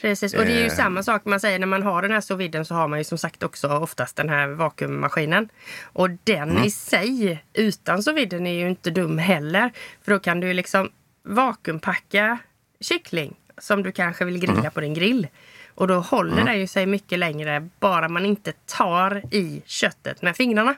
Precis, 0.01 0.35
och 0.35 0.45
det 0.45 0.53
är 0.53 0.59
ju 0.61 0.67
Eh. 0.67 0.73
samma 0.73 1.03
sak 1.03 1.25
man 1.25 1.41
säger 1.41 1.59
när 1.59 1.67
man 1.67 1.83
har 1.83 2.03
den 2.03 2.11
här 2.11 2.21
sous 2.21 2.69
så 2.69 2.75
har 2.75 2.89
man 2.89 2.99
ju 2.99 3.05
som 3.05 3.19
sagt 3.19 3.43
också 3.43 3.69
oftast 3.69 4.17
den 4.17 4.29
här 4.29 4.49
vakuummaskinen. 4.49 5.49
Och 5.83 6.11
den 6.11 6.51
Mm. 6.51 6.65
i 6.65 6.71
sig 6.71 7.45
utan 7.53 8.03
sous 8.03 8.17
är 8.33 8.47
ju 8.49 8.69
inte 8.69 8.91
dum 8.91 9.19
heller. 9.19 9.71
För 10.05 10.13
då 10.13 10.19
kan 10.19 10.41
du 10.41 10.47
ju 10.47 10.53
liksom 10.55 10.91
vakuumpacka 11.23 12.39
kyckling 12.81 13.35
som 13.59 13.83
du 13.83 13.93
kanske 13.93 14.25
vill 14.25 14.39
grilla 14.39 14.59
Mm. 14.61 14.71
på 14.73 14.81
din 14.81 14.95
grill. 14.95 15.29
Och 15.75 15.89
då 15.89 15.95
håller 16.01 16.45
den 16.45 16.59
ju 16.61 16.67
sig 16.67 16.87
mycket 16.87 17.19
längre 17.19 17.69
bara 17.81 18.09
man 18.09 18.27
inte 18.27 18.53
tar 18.53 19.35
i 19.35 19.63
köttet 19.67 20.23
med 20.23 20.37
fingrarna. 20.37 20.75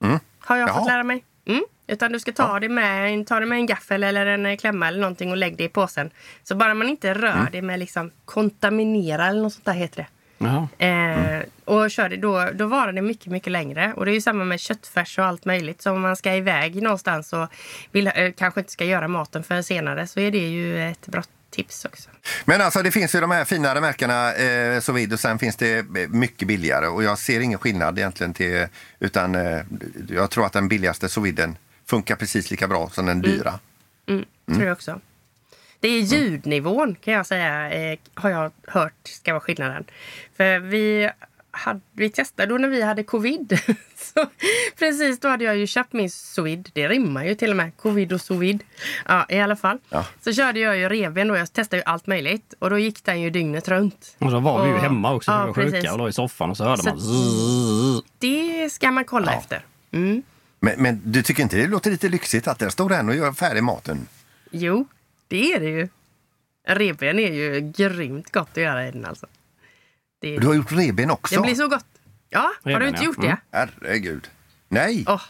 Har 0.00 0.56
jag 0.56 0.56
Mm. 0.56 0.68
Jaha. 0.68 0.78
fått 0.78 0.86
lära 0.88 1.02
mig. 1.02 1.24
Mm. 1.46 1.64
Utan 1.88 2.12
du 2.12 2.20
ska 2.20 2.32
ta, 2.32 2.60
det 2.60 2.68
med, 2.68 3.26
ta 3.26 3.40
det 3.40 3.46
med 3.46 3.58
en 3.58 3.66
gaffel 3.66 4.02
eller 4.04 4.26
en 4.26 4.46
eh, 4.46 4.56
klämma 4.56 4.88
eller 4.88 5.00
någonting 5.00 5.30
och 5.30 5.36
lägg 5.36 5.56
det 5.56 5.64
i 5.64 5.68
påsen. 5.68 6.10
Så 6.44 6.54
bara 6.54 6.74
man 6.74 6.88
inte 6.88 7.14
rör 7.14 7.32
Mm. 7.32 7.46
det 7.52 7.62
med 7.62 7.78
liksom 7.78 8.10
kontaminera 8.24 9.26
eller 9.26 9.42
något 9.42 9.52
sånt 9.52 9.64
där 9.64 9.72
heter 9.72 9.96
det. 9.96 10.06
Jaha. 10.44 10.68
Eh, 10.78 11.42
och 11.64 11.90
kör 11.90 12.08
det, 12.08 12.16
då, 12.16 12.48
då 12.54 12.66
varar 12.66 12.92
det 12.92 13.02
mycket, 13.02 13.26
mycket 13.26 13.52
längre. 13.52 13.92
Och 13.96 14.04
det 14.04 14.10
är 14.10 14.14
ju 14.14 14.20
samma 14.20 14.44
med 14.44 14.60
köttfärs 14.60 15.18
och 15.18 15.24
allt 15.24 15.44
möjligt. 15.44 15.82
Så 15.82 15.90
om 15.90 16.00
man 16.00 16.16
ska 16.16 16.34
iväg 16.34 16.82
någonstans 16.82 17.32
och 17.32 17.48
vill, 17.92 18.06
eh, 18.14 18.32
kanske 18.36 18.60
inte 18.60 18.72
ska 18.72 18.84
göra 18.84 19.08
maten 19.08 19.42
för 19.42 19.62
senare 19.62 20.06
så 20.06 20.20
är 20.20 20.30
det 20.30 20.48
ju 20.48 20.88
ett 20.90 21.06
bra 21.06 21.22
tips 21.50 21.84
också. 21.84 22.10
Men 22.44 22.60
alltså 22.60 22.82
det 22.82 22.90
finns 22.90 23.14
ju 23.14 23.20
de 23.20 23.30
här 23.30 23.44
finare 23.44 23.80
märkena 23.80 24.34
eh, 24.34 24.80
så 24.80 24.92
vid 24.92 25.12
och 25.12 25.20
sen 25.20 25.38
finns 25.38 25.56
det 25.56 25.78
eh, 25.78 25.84
mycket 26.08 26.48
billigare 26.48 26.86
och 26.86 27.02
jag 27.04 27.18
ser 27.18 27.40
ingen 27.40 27.58
skillnad 27.58 27.98
egentligen 27.98 28.34
till 28.34 28.66
utan 29.00 29.34
eh, 29.34 29.60
jag 30.08 30.30
tror 30.30 30.46
att 30.46 30.52
den 30.52 30.68
billigaste 30.68 31.08
sous 31.08 31.26
viden 31.26 31.56
funkar 31.88 32.16
precis 32.16 32.50
lika 32.50 32.68
bra 32.68 32.90
som 32.90 33.06
den 33.06 33.20
dyra. 33.22 33.58
Mm, 34.06 34.24
Tror 34.46 34.62
jag 34.64 34.72
också. 34.72 35.00
Det 35.80 35.88
är 35.88 36.00
ljudnivån 36.00 36.94
kan 37.04 37.14
jag 37.14 37.26
säga, 37.26 37.70
eh, 37.92 37.98
har 38.14 38.30
jag 38.30 38.52
hört 38.66 38.92
ska 39.04 39.32
vara 39.32 39.40
skillnaden. 39.40 39.84
För 40.36 40.58
vi 40.58 41.10
hade 41.50 41.80
vi 41.92 42.10
testade 42.10 42.48
då 42.52 42.58
när 42.58 42.68
vi 42.68 42.82
hade 42.82 43.02
covid. 43.04 43.58
så, 43.96 44.26
precis 44.78 45.20
då 45.20 45.28
hade 45.28 45.44
jag 45.44 45.56
ju 45.56 45.66
köpt 45.66 45.92
min 45.92 46.10
sous 46.10 46.66
Det 46.72 46.88
rimmar 46.88 47.24
ju 47.24 47.34
till 47.34 47.50
och 47.50 47.56
med. 47.56 47.76
Covid 47.76 48.12
och 48.12 48.20
sous 48.20 48.60
Ja, 49.06 49.26
i 49.28 49.40
alla 49.40 49.56
fall. 49.56 49.78
Ja. 49.88 50.06
Så 50.20 50.32
körde 50.32 50.60
jag 50.60 50.76
ju 50.78 50.88
revben 50.88 51.28
då. 51.28 51.36
Jag 51.36 51.52
testade 51.52 51.76
ju 51.76 51.84
allt 51.86 52.06
möjligt. 52.06 52.54
Och 52.58 52.70
då 52.70 52.78
gick 52.78 53.04
den 53.04 53.20
ju 53.20 53.30
dygnet 53.30 53.68
runt. 53.68 54.16
Och 54.18 54.30
så 54.30 54.40
var 54.40 54.62
vi 54.62 54.68
ju 54.68 54.74
Och- 54.74 54.80
hemma 54.80 55.14
också. 55.14 55.30
ja, 55.30 55.40
vi 55.40 55.46
var 55.46 55.70
sjuka 55.70 55.92
och 55.92 55.98
låg 55.98 56.08
i 56.08 56.12
soffan 56.12 56.50
och 56.50 56.56
så 56.56 56.64
hörde 56.64 56.82
Så- 56.82 56.88
man. 56.94 58.02
Det 58.18 58.70
ska 58.72 58.90
man 58.90 59.04
kolla 59.04 59.32
Ja. 59.32 59.38
efter. 59.38 59.64
Mm. 59.92 60.22
Men, 60.60 60.82
men 60.82 61.00
du 61.04 61.22
tycker 61.22 61.42
inte 61.42 61.56
det 61.56 61.66
låter 61.66 61.90
lite 61.90 62.08
lyxigt 62.08 62.48
att 62.48 62.58
där 62.58 62.68
står 62.68 62.88
den 62.88 63.08
och 63.08 63.14
gör 63.14 63.32
färdig 63.32 63.62
maten? 63.62 64.06
Jo, 64.50 64.86
det 65.28 65.52
är 65.52 65.60
det 65.60 65.66
ju. 65.70 65.88
Revben 66.68 67.18
är 67.18 67.32
ju 67.32 67.60
grymt 67.76 68.32
gott 68.32 68.48
att 68.50 68.56
göra 68.56 68.88
i 68.88 68.90
den 68.90 69.04
alltså. 69.06 69.26
Det, 70.20 70.38
Du 70.38 70.46
har 70.46 70.54
gjort 70.54 70.72
revben 70.72 71.10
också? 71.10 71.34
det 71.34 71.40
blir 71.42 71.54
så 71.54 71.68
gott. 71.68 71.84
Ja, 72.30 72.52
har 72.64 72.80
du 72.80 72.88
inte 72.88 73.00
ja. 73.00 73.06
gjort 73.06 73.20
det? 73.20 73.26
Mm. 73.26 73.38
Herregud. 73.52 74.28
Nej! 74.68 75.04
Åh. 75.08 75.22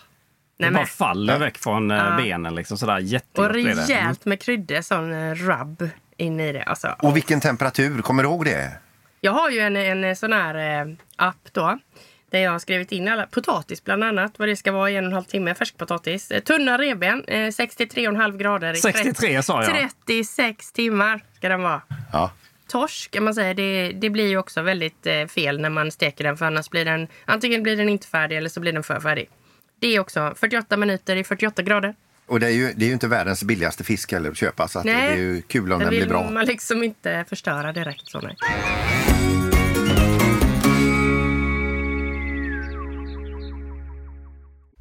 Det 0.59 0.65
Nej, 0.65 0.75
bara 0.75 0.87
faller 0.87 1.39
väck 1.39 1.59
från 1.59 1.91
eh, 1.91 1.97
Ja. 1.97 2.17
benen 2.17 2.55
liksom 2.55 2.79
sådär 2.79 2.95
Och 2.97 3.01
jättegott. 3.03 3.51
Mm. 3.57 3.67
rejält 3.77 4.25
med 4.25 4.41
kryddor, 4.41 4.81
sån 4.83 5.13
eh, 5.13 5.35
rub 5.35 5.89
in 6.17 6.41
i 6.41 6.53
det. 6.53 6.63
Alltså, 6.63 6.97
Och 6.99 7.17
vilken 7.17 7.41
temperatur? 7.41 8.03
Kommer 8.03 8.23
du 8.23 8.29
ihåg 8.29 8.45
det? 8.45 8.73
Jag 9.21 9.33
har 9.33 9.51
ju 9.51 9.59
en, 9.59 9.77
en 9.77 10.17
sån 10.17 10.33
här 10.33 10.81
eh, 10.81 10.95
app 11.17 11.49
då. 11.53 11.79
Där 12.31 12.39
jag 12.39 12.51
har 12.51 12.59
skrivit 12.59 12.93
in 12.93 13.09
alla, 13.09 13.27
potatis 13.27 13.85
bland 13.85 14.05
annat, 14.05 14.39
vad 14.39 14.49
det 14.49 14.57
ska 14.57 14.73
vara 14.73 14.91
i 14.91 14.97
en 14.97 15.05
och 15.05 15.09
en 15.09 15.15
halv 15.15 15.25
timme, 15.25 15.55
färskpotatis. 15.55 16.31
Eh, 16.31 16.41
tunna 16.43 16.79
revben, 16.79 17.25
eh, 17.27 17.51
63,5 17.51 18.37
grader 18.37 18.73
i 18.73 18.77
63 18.77 19.43
sa 19.43 19.63
jag. 19.63 19.91
36 20.07 20.73
timmar 20.73 21.21
ska 21.37 21.49
den 21.49 21.63
vara. 21.63 21.83
Ja. 22.13 22.31
Torsk 22.69 23.11
kan 23.11 23.25
man 23.25 23.35
säga, 23.35 23.55
det, 23.55 23.93
det 23.93 24.11
blir 24.11 24.29
ju 24.29 24.39
också 24.39 24.63
väldigt 24.63 25.07
eh, 25.07 25.27
fel 25.27 25.61
när 25.61 25.71
man 25.71 25.91
steker 25.91 26.25
den 26.25 26.37
för 26.37 26.47
annars 26.47 26.71
blir 26.71 26.85
den, 26.85 27.09
antingen 27.25 27.63
blir 27.63 27.77
den 27.77 27.89
inte 27.89 28.07
färdig 28.07 28.37
eller 28.37 28.49
så 28.49 28.61
blir 28.61 28.73
den 28.73 28.83
för 28.83 29.01
färdig. 29.01 29.29
Det 29.81 29.97
är 29.97 30.01
också 30.01 30.35
48 30.37 30.77
minuter 30.77 31.17
i 31.17 31.25
48 31.25 31.63
grader. 31.63 31.95
Och 32.27 32.41
det 32.41 32.47
är, 32.47 32.51
ju, 32.51 32.73
det 32.77 32.85
är 32.85 32.87
ju 32.87 32.93
inte 32.93 33.09
världens 33.09 33.45
billigaste 33.45 33.85
fisk 33.85 34.13
heller 34.13 34.31
att 34.31 34.37
köpa 34.37 34.69
så 34.69 34.79
att 34.79 34.85
det 34.85 34.93
Nej. 34.93 35.13
är 35.13 35.17
ju 35.17 35.43
kul 35.43 35.73
om 35.73 35.79
Den 35.81 35.89
blir 35.89 36.01
vill 36.01 36.09
bra. 36.09 36.31
man 36.31 36.47
liksom 36.47 36.83
inte 36.85 37.25
förstöra 37.29 37.73
direkt. 37.73 38.09
Så 38.09 38.21
nej. 38.21 38.37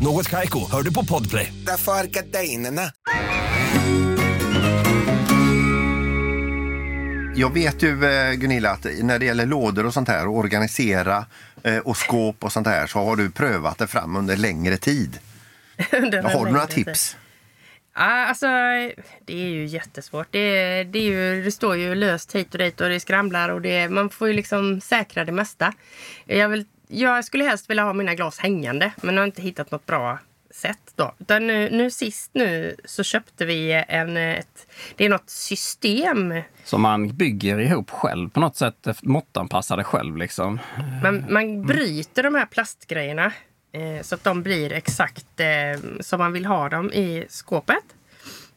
Något 0.00 0.28
Kaiko, 0.28 0.70
hör 0.70 0.82
du 0.82 0.92
på 0.94 1.04
Podplay. 1.04 1.52
Därför 1.66 1.92
är 1.92 2.04
gardinerna. 2.04 2.82
Jag 7.34 7.54
vet 7.54 7.82
ju 7.82 8.04
eh, 8.04 8.32
Gunilla 8.34 8.70
att 8.70 8.86
när 9.02 9.18
det 9.18 9.24
gäller 9.24 9.46
lådor 9.46 9.86
och 9.86 9.94
sånt 9.94 10.08
här 10.08 10.26
och 10.26 10.36
organisera 10.36 11.26
eh, 11.62 11.78
och 11.78 11.96
skåp 11.96 12.44
och 12.44 12.52
sånt 12.52 12.66
här 12.66 12.86
så 12.86 12.98
har 12.98 13.16
du 13.16 13.30
prövat 13.30 13.78
det 13.78 13.86
fram 13.86 14.16
under 14.16 14.36
längre 14.36 14.76
tid. 14.76 15.18
Under 15.92 16.22
Har 16.22 16.46
du 16.46 16.52
några 16.52 16.66
tid. 16.66 16.86
tips? 16.86 17.16
Ja, 17.94 18.26
alltså, 18.26 18.46
det 19.26 19.32
är 19.32 19.48
ju 19.48 19.66
jättesvårt. 19.66 20.26
Det, 20.30 20.84
det, 20.84 20.98
är 20.98 21.02
ju, 21.02 21.42
det 21.44 21.52
står 21.52 21.76
ju 21.76 21.94
löst 21.94 22.34
hit 22.34 22.52
och 22.54 22.58
dit 22.58 22.80
och 22.80 22.88
det 22.88 23.00
skramlar 23.00 23.48
och 23.48 23.60
det, 23.60 23.88
man 23.88 24.10
får 24.10 24.28
ju 24.28 24.34
liksom 24.34 24.80
säkra 24.80 25.24
det 25.24 25.32
mesta. 25.32 25.72
Jag, 26.26 26.48
vill, 26.48 26.64
jag 26.88 27.24
skulle 27.24 27.44
helst 27.44 27.70
vilja 27.70 27.82
ha 27.84 27.92
mina 27.92 28.14
glas 28.14 28.38
hängande 28.38 28.92
men 29.02 29.16
har 29.18 29.24
inte 29.24 29.42
hittat 29.42 29.70
något 29.70 29.86
bra 29.86 30.18
sätt 30.50 30.92
då. 30.94 31.14
Utan 31.18 31.46
nu, 31.46 31.70
nu 31.70 31.90
sist 31.90 32.30
nu 32.34 32.76
så 32.84 33.02
köpte 33.02 33.44
vi 33.44 33.84
en, 33.88 34.16
ett, 34.16 34.66
det 34.96 35.04
är 35.04 35.08
något 35.08 35.30
system. 35.30 36.34
Som 36.64 36.82
man 36.82 37.08
bygger 37.16 37.58
ihop 37.58 37.90
själv 37.90 38.30
på 38.30 38.40
något 38.40 38.56
sätt. 38.56 38.86
efter- 38.86 39.06
Måttanpassade 39.08 39.84
själv 39.84 40.16
liksom. 40.16 40.58
Man, 41.02 41.24
man 41.32 41.66
bryter 41.66 42.22
de 42.22 42.34
här 42.34 42.46
plastgrejerna 42.46 43.32
eh, 43.72 44.02
så 44.02 44.14
att 44.14 44.24
de 44.24 44.42
blir 44.42 44.72
exakt 44.72 45.40
eh, 45.40 45.80
som 46.00 46.18
man 46.18 46.32
vill 46.32 46.46
ha 46.46 46.68
dem 46.68 46.92
i 46.92 47.26
skåpet. 47.28 47.84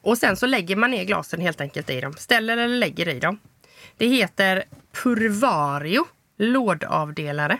Och 0.01 0.17
sen 0.17 0.35
så 0.37 0.45
lägger 0.45 0.75
man 0.75 0.91
ner 0.91 1.03
glasen 1.03 1.41
helt 1.41 1.61
enkelt 1.61 1.89
i 1.89 2.01
dem. 2.01 2.13
Ställer 2.13 2.57
eller 2.57 2.77
lägger 2.77 3.07
i 3.07 3.19
dem. 3.19 3.39
Det 3.97 4.07
heter 4.07 4.63
Purvario 5.03 6.05
lådavdelare. 6.37 7.57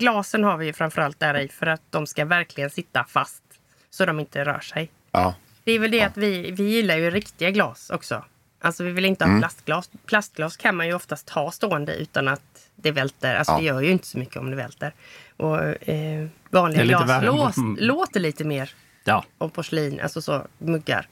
Glasen 0.00 0.44
har 0.44 0.56
vi 0.56 0.66
ju 0.66 0.72
framförallt 0.72 1.20
där 1.20 1.38
i 1.38 1.48
för 1.48 1.66
att 1.66 1.82
de 1.90 2.06
ska 2.06 2.24
verkligen 2.24 2.70
sitta 2.70 3.04
fast 3.08 3.42
så 3.90 4.06
de 4.06 4.20
inte 4.20 4.44
rör 4.44 4.60
sig. 4.60 4.90
Ja. 5.12 5.34
Det 5.64 5.72
är 5.72 5.78
väl 5.78 5.90
det 5.90 6.02
att 6.02 6.16
vi, 6.16 6.50
vi 6.50 6.62
gillar 6.64 6.96
ju 6.96 7.10
riktiga 7.10 7.50
glas 7.50 7.90
också. 7.90 8.24
Alltså 8.60 8.84
vi 8.84 8.90
vill 8.92 9.04
inte 9.04 9.24
Mm. 9.24 9.34
ha 9.36 9.40
plastglas. 9.40 9.90
Plastglas 10.06 10.56
kan 10.56 10.76
man 10.76 10.86
ju 10.86 10.94
oftast 10.94 11.30
ha 11.30 11.50
stående 11.50 11.94
utan 11.96 12.28
att 12.28 12.68
det 12.76 12.90
välter. 12.90 13.34
Alltså 13.34 13.52
Ja. 13.52 13.58
det 13.58 13.64
gör 13.64 13.80
ju 13.80 13.90
inte 13.90 14.06
så 14.06 14.18
mycket 14.18 14.36
om 14.36 14.50
det 14.50 14.56
välter. 14.56 14.94
Och 15.36 15.88
eh, 15.88 16.26
vanliga 16.50 16.84
glas 16.84 17.08
värre. 17.08 17.26
lås, 17.26 17.56
Mm. 17.56 17.76
låter 17.80 18.20
lite 18.20 18.44
mer. 18.44 18.70
Ja. 19.04 19.24
Och 19.38 19.52
porslin, 19.52 20.00
alltså 20.00 20.22
så 20.22 20.46
muggar. 20.58 21.08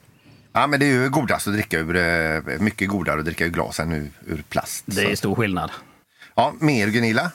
ja, 0.53 0.67
men 0.67 0.79
det 0.79 0.85
är 0.85 0.93
ju 1.03 1.09
godast 1.09 1.47
att 1.47 1.53
dricka 1.53 1.79
ur, 1.79 1.95
eh, 1.95 2.59
mycket 2.59 2.89
godare 2.89 3.19
att 3.19 3.25
dricka 3.25 3.45
ur 3.45 3.49
glas 3.49 3.79
än 3.79 3.91
ur, 3.91 4.09
ur 4.27 4.43
plast. 4.49 4.83
Det 4.87 5.01
är 5.03 5.09
Så- 5.09 5.15
stor 5.15 5.35
skillnad. 5.35 5.71
Ja, 6.35 6.53
mer 6.59 6.87
Gunilla? 6.87 7.31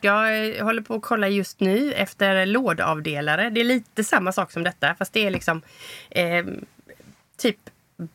Jag 0.00 0.56
eh, 0.56 0.64
håller 0.64 0.82
på 0.82 0.94
att 0.94 1.02
kolla 1.02 1.28
just 1.28 1.60
nu 1.60 1.92
efter 1.92 2.46
lådavdelare. 2.46 3.50
Det 3.50 3.60
är 3.60 3.64
lite 3.64 4.04
samma 4.04 4.32
sak 4.32 4.52
som 4.52 4.64
detta 4.64 4.94
fast 4.94 5.12
det 5.12 5.26
är 5.26 5.30
liksom 5.30 5.62
eh, 6.10 6.44
typ 7.36 7.58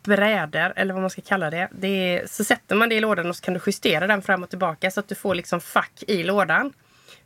brädor 0.03 0.73
eller 0.75 0.93
vad 0.93 1.01
man 1.03 1.09
ska 1.09 1.21
kalla 1.21 1.49
det. 1.49 1.69
det 1.71 1.87
är, 1.87 2.27
så 2.27 2.43
sätter 2.43 2.75
man 2.75 2.89
det 2.89 2.95
i 2.95 2.99
lådan 2.99 3.29
och 3.29 3.35
så 3.35 3.43
kan 3.43 3.53
du 3.53 3.59
justera 3.65 4.07
den 4.07 4.21
fram 4.21 4.43
och 4.43 4.49
tillbaka 4.49 4.91
så 4.91 4.99
att 4.99 5.07
du 5.07 5.15
får 5.15 5.35
liksom 5.35 5.61
fack 5.61 6.03
i 6.07 6.23
lådan. 6.23 6.73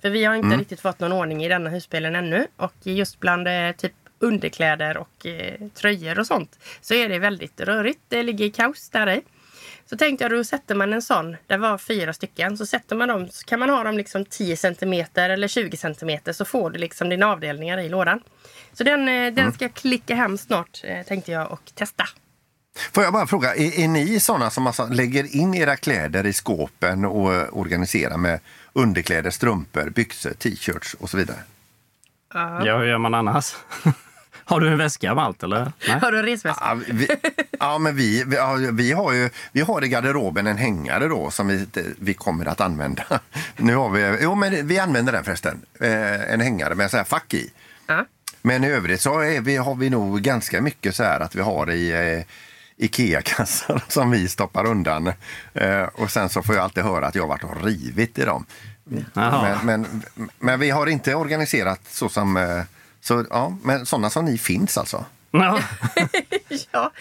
För 0.02 0.10
vi 0.10 0.26
har 0.26 0.36
inte 0.36 0.58
riktigt 0.58 0.80
fått 0.80 1.00
någon 1.00 1.12
ordning 1.12 1.46
i 1.46 1.48
denna 1.48 1.70
husbilen 1.70 2.16
ännu 2.16 2.48
och 2.58 2.74
just 2.84 3.20
bland 3.20 3.48
eh, 3.48 3.72
typ 3.72 3.94
underkläder 4.20 4.98
och 4.98 5.26
eh, 5.26 5.68
tröjor 5.74 6.20
och 6.20 6.28
sånt 6.28 6.60
så 6.82 6.94
är 6.94 7.10
det 7.10 7.20
väldigt 7.20 7.62
rörigt. 7.62 8.00
Det 8.08 8.24
ligger 8.24 8.50
kaos 8.50 8.90
där 8.90 9.10
i. 9.10 9.22
Så 9.90 9.98
tänkte 9.98 10.24
jag 10.24 10.32
då 10.32 10.44
sätter 10.44 10.76
man 10.76 10.94
en 10.94 11.02
sån, 11.02 11.38
det 11.48 11.58
var 11.58 11.78
fyra 11.78 12.14
stycken, 12.14 12.58
så 12.58 12.66
sätter 12.66 12.96
man 12.96 13.08
dem 13.08 13.28
så 13.32 13.46
kan 13.46 13.60
man 13.60 13.70
ha 13.70 13.84
dem 13.84 13.98
liksom 13.98 14.26
10 14.26 14.58
cm 14.58 15.06
eller 15.16 15.48
20 15.48 15.78
cm 15.78 16.34
så 16.34 16.46
får 16.46 16.70
du 16.70 16.80
liksom 16.80 17.10
dina 17.10 17.28
avdelningar 17.28 17.78
i 17.78 17.90
lådan. 17.90 18.20
Så 18.74 18.84
den, 18.84 19.08
eh, 19.08 19.34
den 19.34 19.54
ska 19.54 19.66
jag 19.66 19.74
klicka 19.74 20.16
hem 20.16 20.38
snart 20.38 20.82
eh, 20.84 21.06
tänkte 21.06 21.32
jag 21.32 21.52
och 21.52 21.72
testa. 21.76 22.04
Får 22.92 23.04
jag 23.04 23.14
bara 23.14 23.28
fråga, 23.28 23.56
är, 23.56 23.80
är 23.80 23.88
ni 23.88 24.20
sådana 24.20 24.50
som 24.50 24.68
alltså 24.68 24.86
lägger 24.86 25.36
in 25.36 25.56
era 25.56 25.76
kläder 25.76 26.26
i 26.26 26.34
skåpen 26.34 27.06
och 27.06 27.34
eh, 27.34 27.48
organiserar 27.52 28.18
med 28.18 28.40
underkläder, 28.74 29.30
strumpor, 29.30 29.90
byxor, 29.90 30.32
t-shirts 30.32 30.94
och 30.94 31.10
så 31.10 31.18
vidare? 31.18 31.38
Ja, 32.34 32.78
hur 32.78 32.86
gör 32.86 32.98
man 32.98 33.14
annars? 33.14 33.56
Har 34.50 34.60
du 34.60 34.68
en 34.68 34.78
väska 34.78 35.16
med 35.16 35.24
allt 35.24 35.44
eller? 35.44 35.72
Nej? 35.88 36.00
Har 36.02 36.12
du 36.12 36.20
en 36.20 36.26
resväska? 36.26 36.64
Ja, 36.66 36.80
vi, 36.88 37.08
ja, 37.60 37.78
men 37.78 37.96
vi, 37.96 38.24
vi, 38.24 38.38
vi, 38.72 38.92
har 38.92 39.14
ju, 39.14 39.30
vi 39.52 39.62
har 39.62 39.84
i 39.84 39.88
garderoben 39.88 40.48
en 40.48 40.58
hängare 40.58 41.08
då 41.08 41.32
som 41.32 41.48
vi, 41.48 41.68
vi 42.00 42.14
kommer 42.14 42.46
att 42.46 42.62
använda. 42.62 43.04
Nu 43.58 43.76
har 43.76 43.90
vi, 43.90 44.18
jo, 44.22 44.36
men 44.36 44.68
vi 44.68 44.80
använder 44.80 45.14
den 45.14 45.24
förresten. 45.24 45.62
Eh, 45.80 46.34
en 46.34 46.42
hängare 46.42 46.76
med 46.76 46.92
så 46.92 46.98
här 46.98 47.04
fack 47.04 47.34
i. 47.34 47.52
Ja. 47.88 48.06
Men 48.42 48.64
i 48.64 48.68
övrigt 48.68 49.02
så 49.02 49.20
är 49.20 49.42
vi, 49.42 49.58
har 49.58 49.76
vi 49.76 49.90
nog 49.90 50.22
ganska 50.22 50.62
mycket 50.62 50.96
så 50.96 51.04
här 51.04 51.20
att 51.20 51.36
vi 51.36 51.42
har 51.42 51.72
i 51.72 51.92
eh, 51.92 52.24
Ikea-kassar 52.86 53.84
som 53.88 54.12
vi 54.12 54.28
stoppar 54.28 54.66
undan. 54.66 55.14
Eh, 55.54 55.84
och 55.84 56.12
sen 56.12 56.30
så 56.30 56.44
får 56.44 56.56
jag 56.56 56.64
alltid 56.64 56.84
höra 56.84 57.08
att 57.08 57.16
jag 57.16 57.24
har 57.24 57.30
varit 57.30 57.44
och 57.44 57.64
rivit 57.64 58.20
i 58.20 58.26
dem. 58.26 58.46
Men, 59.14 59.58
men, 59.64 60.04
men 60.40 60.60
vi 60.60 60.70
har 60.70 60.88
inte 60.88 61.16
organiserat 61.16 61.82
så 61.90 62.10
som... 62.10 62.64
Eh, 63.14 63.18
så, 63.24 63.26
ja, 63.30 63.58
men 63.64 63.86
sådana 63.86 64.10
som 64.10 64.26
ni 64.26 64.38
finns 64.38 64.78
alltså. 64.78 65.06
Ja. 65.32 65.60
ja. 66.72 66.92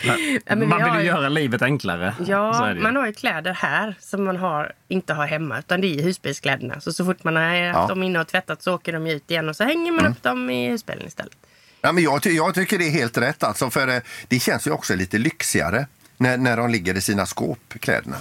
Man 0.56 0.84
vill 0.84 0.94
ju 0.94 1.00
ju- 1.00 1.06
göra 1.06 1.28
livet 1.28 1.62
enklare. 1.62 2.14
Ja, 2.26 2.75
man 2.80 2.96
har 2.96 3.06
ju 3.06 3.12
kläder 3.12 3.52
här 3.52 3.94
som 4.00 4.25
man 4.25 4.36
har, 4.36 4.72
inte 4.88 5.14
har 5.14 5.26
hemma 5.26 5.58
utan 5.58 5.80
det 5.80 5.86
är 5.98 6.02
husbilskläderna. 6.02 6.80
Så, 6.80 6.92
så 6.92 7.04
fort 7.04 7.25
man 7.25 7.36
har 7.36 7.42
haft 7.42 7.75
Ja. 7.75 7.76
Mm. 7.84 7.88
dem 7.88 8.02
inne 8.02 8.20
och 8.20 8.26
tvättat 8.28 8.62
så 8.62 8.75
åker 8.75 8.92
de 8.92 9.06
ut 9.06 9.30
igen 9.30 9.48
och 9.48 9.56
så 9.56 9.64
hänger 9.64 9.92
man 9.92 10.06
upp 10.06 10.22
dem 10.22 10.50
i 10.50 10.68
husbilen 10.70 11.06
istället. 11.06 11.36
Ja, 11.80 11.92
men 11.92 12.02
jag, 12.04 12.22
ty 12.22 12.30
jag 12.30 12.54
tycker 12.54 12.78
det 12.78 12.84
är 12.84 12.90
helt 12.90 13.18
rätt. 13.18 13.42
Alltså, 13.42 13.70
för 13.70 13.88
eh, 13.88 14.00
Det 14.28 14.38
känns 14.38 14.66
ju 14.66 14.70
också 14.70 14.94
lite 14.94 15.18
lyxigare 15.18 15.86
när, 16.16 16.36
när 16.36 16.56
de 16.56 16.70
ligger 16.70 16.94
i 16.94 17.00
sina 17.00 17.26
skåp, 17.26 17.75
kläderna. 17.80 18.16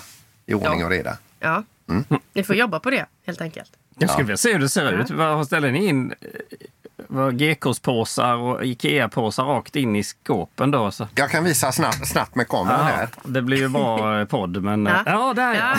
I 0.45 0.53
ordning 0.53 0.79
Ja. 0.79 0.85
och 0.85 0.91
reda. 0.91 1.17
Ja, 1.39 1.63
Mm. 1.89 2.03
ni 2.33 2.43
får 2.43 2.55
jobba 2.55 2.79
på 2.79 2.89
det 2.89 3.05
helt 3.25 3.41
enkelt. 3.41 3.71
Jag 3.97 4.09
skulle 4.09 4.23
vilja 4.25 4.37
se 4.37 4.53
hur 4.53 4.59
det 4.59 4.69
ser 4.69 4.91
ut. 4.91 5.09
Vad 5.09 5.45
ställer 5.47 5.71
ni 5.71 5.85
in? 5.87 6.13
Var 7.15 7.31
GKs-påsar 7.31 8.35
och 8.35 8.63
Ikea-påsar 8.65 9.43
rakt 9.45 9.75
in 9.75 9.95
i 9.95 10.03
skåpen 10.03 10.71
då. 10.71 10.91
Så. 10.91 11.07
Jag 11.15 11.29
kan 11.29 11.43
visa 11.43 11.71
snabbt, 11.71 12.07
snabbt 12.07 12.35
med 12.35 12.47
kameran 12.47 12.85
här. 12.85 13.09
det 13.23 13.41
blir 13.41 13.57
ju 13.57 13.69
bra 13.69 14.19
eh, 14.19 14.25
podd, 14.25 14.63
men... 14.63 14.85
Ja. 14.85 15.03
Ja, 15.05 15.11
ja 15.11 15.33
där 15.33 15.53
ja. 15.53 15.75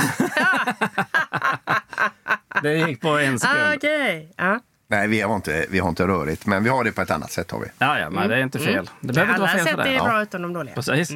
Det 2.62 2.74
gick 2.74 3.00
på 3.00 3.08
en 3.18 3.38
sekund. 3.38 3.58
Ah, 3.62 3.74
Okej. 3.76 4.32
Ja. 4.36 4.60
Nej, 4.88 5.08
vi 5.08 5.20
har, 5.20 5.34
inte, 5.36 5.66
vi 5.70 5.78
har 5.78 5.88
inte 5.88 6.06
rörigt, 6.06 6.46
men 6.46 6.64
vi 6.64 6.70
har 6.70 6.84
det 6.84 6.92
på 6.92 7.02
ett 7.02 7.10
annat 7.10 7.32
sätt. 7.32 7.50
har 7.50 7.60
vi. 7.60 7.66
Ja, 7.78 7.98
ja, 7.98 8.10
men 8.10 8.28
det 8.28 8.36
är 8.36 8.40
inte 8.42 8.58
fel. 8.58 8.90
Det 9.00 9.12
behöver 9.12 9.32
inte 9.32 9.42
Alla 9.42 9.52
vara 9.52 9.64
fel 9.64 9.66
sätt 9.66 9.76
för 9.76 9.82
det. 9.84 9.90
är 9.90 9.94
Ja. 9.94 10.04
bra 10.04 10.22
utom 10.22 10.42
de 10.42 10.52
dåliga. 10.52 10.74
Precis. 10.74 11.10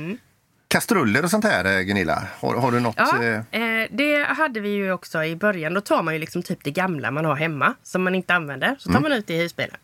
Kastruller 0.70 1.24
och 1.24 1.30
sånt 1.30 1.44
här, 1.44 1.64
eh, 1.78 1.80
Gunilla? 1.82 2.22
Har, 2.40 2.56
har 2.56 2.72
du 2.72 2.80
något? 2.80 2.94
Ja, 2.98 3.22
eh, 3.24 3.62
eh, 3.62 3.88
det 3.90 4.22
hade 4.24 4.60
vi 4.60 4.68
ju 4.68 4.92
också 4.92 5.24
i 5.24 5.36
början. 5.36 5.74
Då 5.74 5.80
tar 5.80 6.02
man 6.02 6.14
ju 6.14 6.20
liksom 6.20 6.42
typ 6.42 6.58
det 6.64 6.70
gamla 6.70 7.10
man 7.10 7.24
har 7.24 7.34
hemma 7.36 7.74
som 7.82 8.02
man 8.02 8.14
inte 8.14 8.34
använder. 8.34 8.76
Så 8.78 8.88
tar 8.88 8.98
Mm. 8.98 9.02
man 9.10 9.12
ut 9.18 9.26
det 9.26 9.34
i 9.34 9.42
husbilen. 9.42 9.76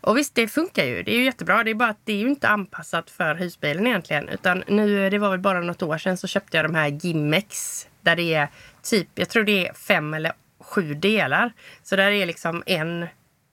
Och 0.00 0.16
visst, 0.18 0.34
det 0.34 0.48
funkar 0.48 0.84
ju. 0.84 1.02
Det 1.02 1.10
är 1.14 1.16
ju 1.16 1.24
jättebra. 1.24 1.64
Det 1.64 1.70
är 1.70 1.74
bara 1.74 1.88
att 1.88 2.00
det 2.04 2.12
är 2.12 2.16
ju 2.16 2.28
inte 2.28 2.48
anpassat 2.48 3.10
för 3.10 3.34
husbilen 3.34 3.86
egentligen. 3.86 4.28
Utan 4.28 4.64
nu, 4.66 5.10
det 5.10 5.18
var 5.18 5.30
väl 5.30 5.38
bara 5.38 5.60
något 5.60 5.82
år 5.82 5.98
sedan 5.98 6.16
så 6.16 6.26
köpte 6.26 6.56
jag 6.56 6.64
de 6.66 6.74
här 6.74 6.88
Gimmex. 6.88 7.86
Där 8.00 8.16
det 8.16 8.34
är 8.34 8.48
typ, 8.82 9.08
jag 9.14 9.28
tror 9.28 9.44
det 9.44 9.68
är 9.68 9.72
fem 9.74 10.14
eller 10.14 10.32
sju 10.60 10.94
delar. 10.94 11.52
Så 11.82 11.96
där 11.96 12.10
är 12.10 12.26
liksom 12.26 12.62
en 12.66 13.06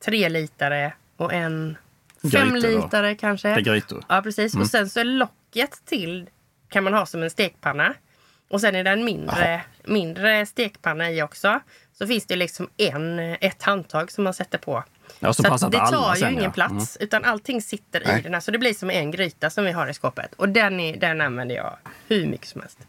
tre 0.05 0.29
litare 0.29 0.93
och 1.17 1.33
en 1.33 1.77
fem 2.31 2.53
Grytor 2.53 2.71
då. 2.71 2.77
litare 2.77 3.15
kanske. 3.15 3.47
Det 3.47 3.53
är 3.55 3.61
grytor. 3.61 4.03
Ja, 4.09 4.21
precis. 4.21 4.55
Och 4.55 4.67
sen 4.67 4.89
så 4.89 4.99
är 4.99 5.03
locket 5.03 5.85
till 5.85 6.29
kan 6.69 6.83
man 6.83 6.93
ha 6.93 7.05
som 7.05 7.23
en 7.23 7.29
stekpanna. 7.29 7.93
Och 8.49 8.61
sen 8.61 8.75
är 8.75 8.83
det 8.83 8.89
en 8.89 9.05
mindre, 9.05 9.61
mindre 9.83 10.45
stekpanna 10.45 11.11
i 11.11 11.21
också. 11.21 11.59
Så 11.93 12.07
finns 12.07 12.25
det 12.25 12.35
liksom 12.35 12.69
en, 12.77 13.19
ett 13.19 13.63
handtag 13.63 14.11
som 14.11 14.23
man 14.23 14.33
sätter 14.33 14.57
på. 14.57 14.83
Ja, 15.19 15.33
så 15.33 15.43
så 15.43 15.69
det 15.69 15.77
det 15.77 15.81
alla 15.81 15.97
tar 15.97 16.15
ju 16.15 16.19
sen, 16.21 16.31
ingen 16.31 16.43
ja. 16.43 16.51
plats. 16.51 16.97
Mm. 16.97 17.05
Utan 17.05 17.23
allting 17.23 17.61
sitter 17.61 18.03
Nej. 18.05 18.19
i 18.19 18.21
den 18.21 18.33
här. 18.33 18.41
Så 18.41 18.51
det 18.51 18.57
blir 18.57 18.73
som 18.73 18.89
en 18.89 19.11
gryta 19.11 19.49
som 19.49 19.63
vi 19.63 19.71
har 19.71 19.87
i 19.87 19.93
skåpet. 19.93 20.33
Och 20.33 20.49
den, 20.49 20.79
är, 20.79 20.97
den 20.97 21.21
använder 21.21 21.55
jag 21.55 21.77
hur 22.07 22.27
mycket 22.27 22.47
som 22.47 22.61
helst. 22.61 22.79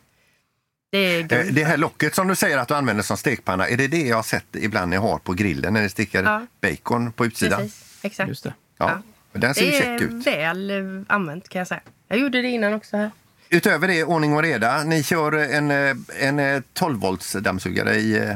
Det 0.90 0.98
är 0.98 1.32
Eh. 1.32 1.52
Det 1.52 1.64
här 1.64 1.76
locket 1.76 2.14
som 2.14 2.28
du 2.28 2.36
säger 2.36 2.58
att 2.58 2.68
du 2.68 2.74
använder 2.74 3.02
som 3.02 3.16
stekpanna, 3.16 3.68
är 3.68 3.76
det 3.76 3.88
det 3.88 4.02
jag 4.02 4.16
har 4.16 4.22
sett 4.22 4.56
ibland 4.56 4.90
ni 4.90 4.96
har 4.96 5.18
på 5.18 5.32
grillen 5.32 5.74
när 5.74 5.82
ni 5.82 5.88
steker 5.88 6.22
Ja. 6.22 6.46
bacon 6.60 7.12
på 7.12 7.26
utsidan? 7.26 7.60
Precis, 7.60 7.98
exakt. 8.02 8.28
Just 8.28 8.44
det. 8.44 8.54
Ja. 8.78 9.02
Den 9.32 9.54
ser 9.54 9.64
ju 9.64 9.70
Det 9.70 9.76
check 9.78 9.86
är 9.86 10.04
ut. 10.04 10.26
väl 10.26 10.70
eh, 10.70 11.04
använt 11.06 11.48
kan 11.48 11.58
jag 11.58 11.68
säga. 11.68 11.80
Jag 12.08 12.18
gjorde 12.18 12.42
det 12.42 12.48
innan 12.48 12.74
också 12.74 12.96
här. 12.96 13.10
Utöver 13.50 13.88
det, 13.88 14.04
ordning 14.04 14.34
och 14.36 14.42
reda. 14.42 14.84
Ni 14.84 15.02
kör 15.02 15.32
en, 15.32 15.70
eh, 15.70 15.96
en 16.28 16.62
12 16.72 17.00
volts 17.00 17.32
dammsugare 17.32 17.94
i, 17.94 18.18
eh, 18.18 18.34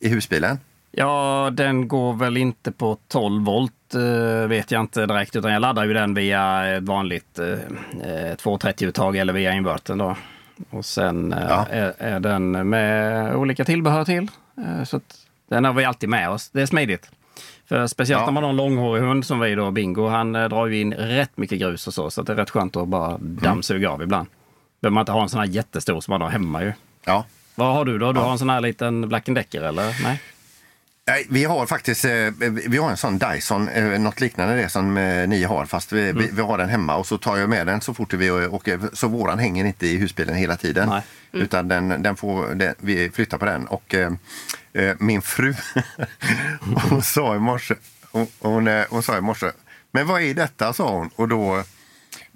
i 0.00 0.08
husbilen. 0.08 0.58
Ja, 0.90 1.50
den 1.52 1.88
går 1.88 2.14
väl 2.14 2.36
inte 2.36 2.72
på 2.72 2.98
12 3.08 3.44
volt 3.44 3.72
eh, 3.94 4.48
vet 4.48 4.70
jag 4.70 4.80
inte 4.80 5.06
direkt. 5.06 5.36
Utan 5.36 5.52
jag 5.52 5.60
laddar 5.60 5.84
ju 5.84 5.92
den 5.94 6.14
via 6.14 6.66
ett 6.76 6.82
vanligt 6.82 7.38
eh, 7.38 7.46
eh, 7.48 8.34
230-uttag 8.36 9.16
eller 9.16 9.32
via 9.32 9.52
invertern 9.52 9.98
då. 9.98 10.16
Och 10.70 10.84
sen 10.84 11.32
eh, 11.32 11.38
Ja. 11.48 11.66
är, 11.70 11.94
är 11.98 12.20
den 12.20 12.68
med 12.68 13.34
olika 13.36 13.64
tillbehör 13.64 14.04
till. 14.04 14.28
Eh, 14.58 14.84
så 14.84 15.00
den 15.48 15.64
har 15.64 15.72
vi 15.72 15.84
alltid 15.84 16.08
med 16.08 16.30
oss. 16.30 16.50
Det 16.50 16.62
är 16.62 16.66
smidigt. 16.66 17.10
För 17.68 17.86
speciellt 17.86 18.20
Ja. 18.20 18.26
när 18.26 18.32
man 18.32 18.42
har 18.42 18.50
en 18.50 18.56
långhårig 18.56 19.02
hund 19.02 19.24
som 19.26 19.40
vi 19.40 19.54
då, 19.54 19.70
Bingo, 19.70 20.08
han 20.08 20.36
eh, 20.36 20.48
drar 20.48 20.66
ju 20.66 20.80
in 20.80 20.94
rätt 20.94 21.36
mycket 21.36 21.58
grus 21.58 21.86
och 21.86 21.94
så. 21.94 22.10
Så 22.10 22.22
det 22.22 22.32
är 22.32 22.36
rätt 22.36 22.50
skönt 22.50 22.76
att 22.76 22.88
bara 22.88 23.18
dammsuga 23.20 23.90
av 23.90 24.02
ibland. 24.02 24.28
Behöver 24.86 24.94
man 24.94 25.02
inte 25.02 25.12
ha 25.12 25.22
en 25.22 25.28
sån 25.28 25.40
här 25.40 25.46
jättestor 25.46 26.00
som 26.00 26.12
man 26.12 26.20
har 26.20 26.28
hemma 26.28 26.62
ju. 26.62 26.72
Ja. 27.04 27.24
Vad 27.54 27.74
har 27.74 27.84
du 27.84 27.98
då? 27.98 28.12
Du 28.12 28.20
har 28.20 28.32
en 28.32 28.38
sån 28.38 28.50
här 28.50 28.60
liten 28.60 29.08
Black 29.08 29.26
Decker 29.26 29.62
eller? 29.62 30.02
Nej? 30.02 30.22
Nej, 31.06 31.26
vi 31.30 31.44
har 31.44 31.66
faktiskt 31.66 32.04
eh, 32.04 32.10
vi 32.68 32.78
har 32.78 32.90
en 32.90 32.96
sån 32.96 33.18
Dyson, 33.18 33.68
eh, 33.68 33.84
något 34.00 34.20
liknande 34.20 34.56
det 34.56 34.68
som 34.68 34.96
eh, 34.96 35.28
ni 35.28 35.44
har, 35.44 35.66
fast 35.66 35.92
vi, 35.92 36.10
Mm. 36.10 36.28
vi, 36.32 36.42
har 36.42 36.58
den 36.58 36.68
hemma 36.68 36.96
och 36.96 37.06
så 37.06 37.18
tar 37.18 37.36
jag 37.36 37.48
med 37.50 37.66
den 37.66 37.80
så 37.80 37.94
fort 37.94 38.12
vi 38.12 38.30
åker. 38.30 38.80
Så 38.92 39.08
våran 39.08 39.38
hänger 39.38 39.64
inte 39.64 39.86
i 39.86 39.96
husbilen 39.96 40.34
hela 40.34 40.56
tiden. 40.56 40.88
Nej. 40.88 41.02
Utan 41.32 41.68
den, 41.68 42.02
den 42.02 42.16
får, 42.16 42.54
den, 42.54 42.74
vi 42.78 43.10
flyttar 43.10 43.38
på 43.38 43.44
den. 43.44 43.66
Och 43.66 43.94
eh, 43.94 44.12
min 44.98 45.22
fru, 45.22 45.54
hon 46.90 47.02
sa 47.02 47.36
i 47.36 47.38
morse, 47.38 47.74
hon, 48.12 48.26
hon, 48.40 48.68
hon 48.90 49.02
sa 49.02 49.18
i 49.18 49.20
morse, 49.20 49.50
men 49.90 50.06
vad 50.06 50.22
är 50.22 50.34
detta? 50.34 50.72
sa 50.72 50.90
hon. 50.90 51.10
Och 51.16 51.28
då, 51.28 51.62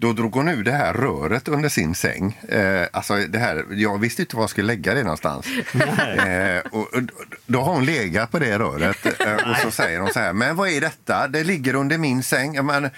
då 0.01 0.13
drog 0.13 0.35
hon 0.35 0.49
ur 0.49 0.65
det 0.65 0.73
här 0.73 0.95
röret 0.95 1.49
under 1.49 1.69
sin 1.69 1.95
säng. 1.95 2.39
Eh, 2.49 2.87
alltså 2.93 3.17
det 3.17 3.39
här, 3.39 3.67
jag 3.71 3.99
visste 3.99 4.23
inte 4.23 4.37
var 4.37 4.43
jag 4.43 4.51
skulle 4.51 4.67
lägga 4.67 4.95
det 4.95 5.03
någonstans. 5.03 5.47
eh, 6.19 6.59
och, 6.71 6.95
och, 6.95 7.03
då 7.47 7.61
har 7.61 7.73
hon 7.75 7.85
legat 7.85 8.31
på 8.31 8.39
det 8.39 8.59
röret 8.59 9.21
eh, 9.21 9.51
och 9.51 9.57
så 9.57 9.71
säger 9.71 10.01
hon 10.01 10.13
så 10.13 10.21
här, 10.21 10.33
men 10.33 10.57
vad 10.57 10.69
är 10.69 10.81
detta? 10.81 11.29
Det 11.29 11.45
ligger 11.45 11.75
under 11.75 11.99
min 11.99 12.23
säng. 12.23 12.55
Ja, 12.55 12.63
Men, 12.63 12.91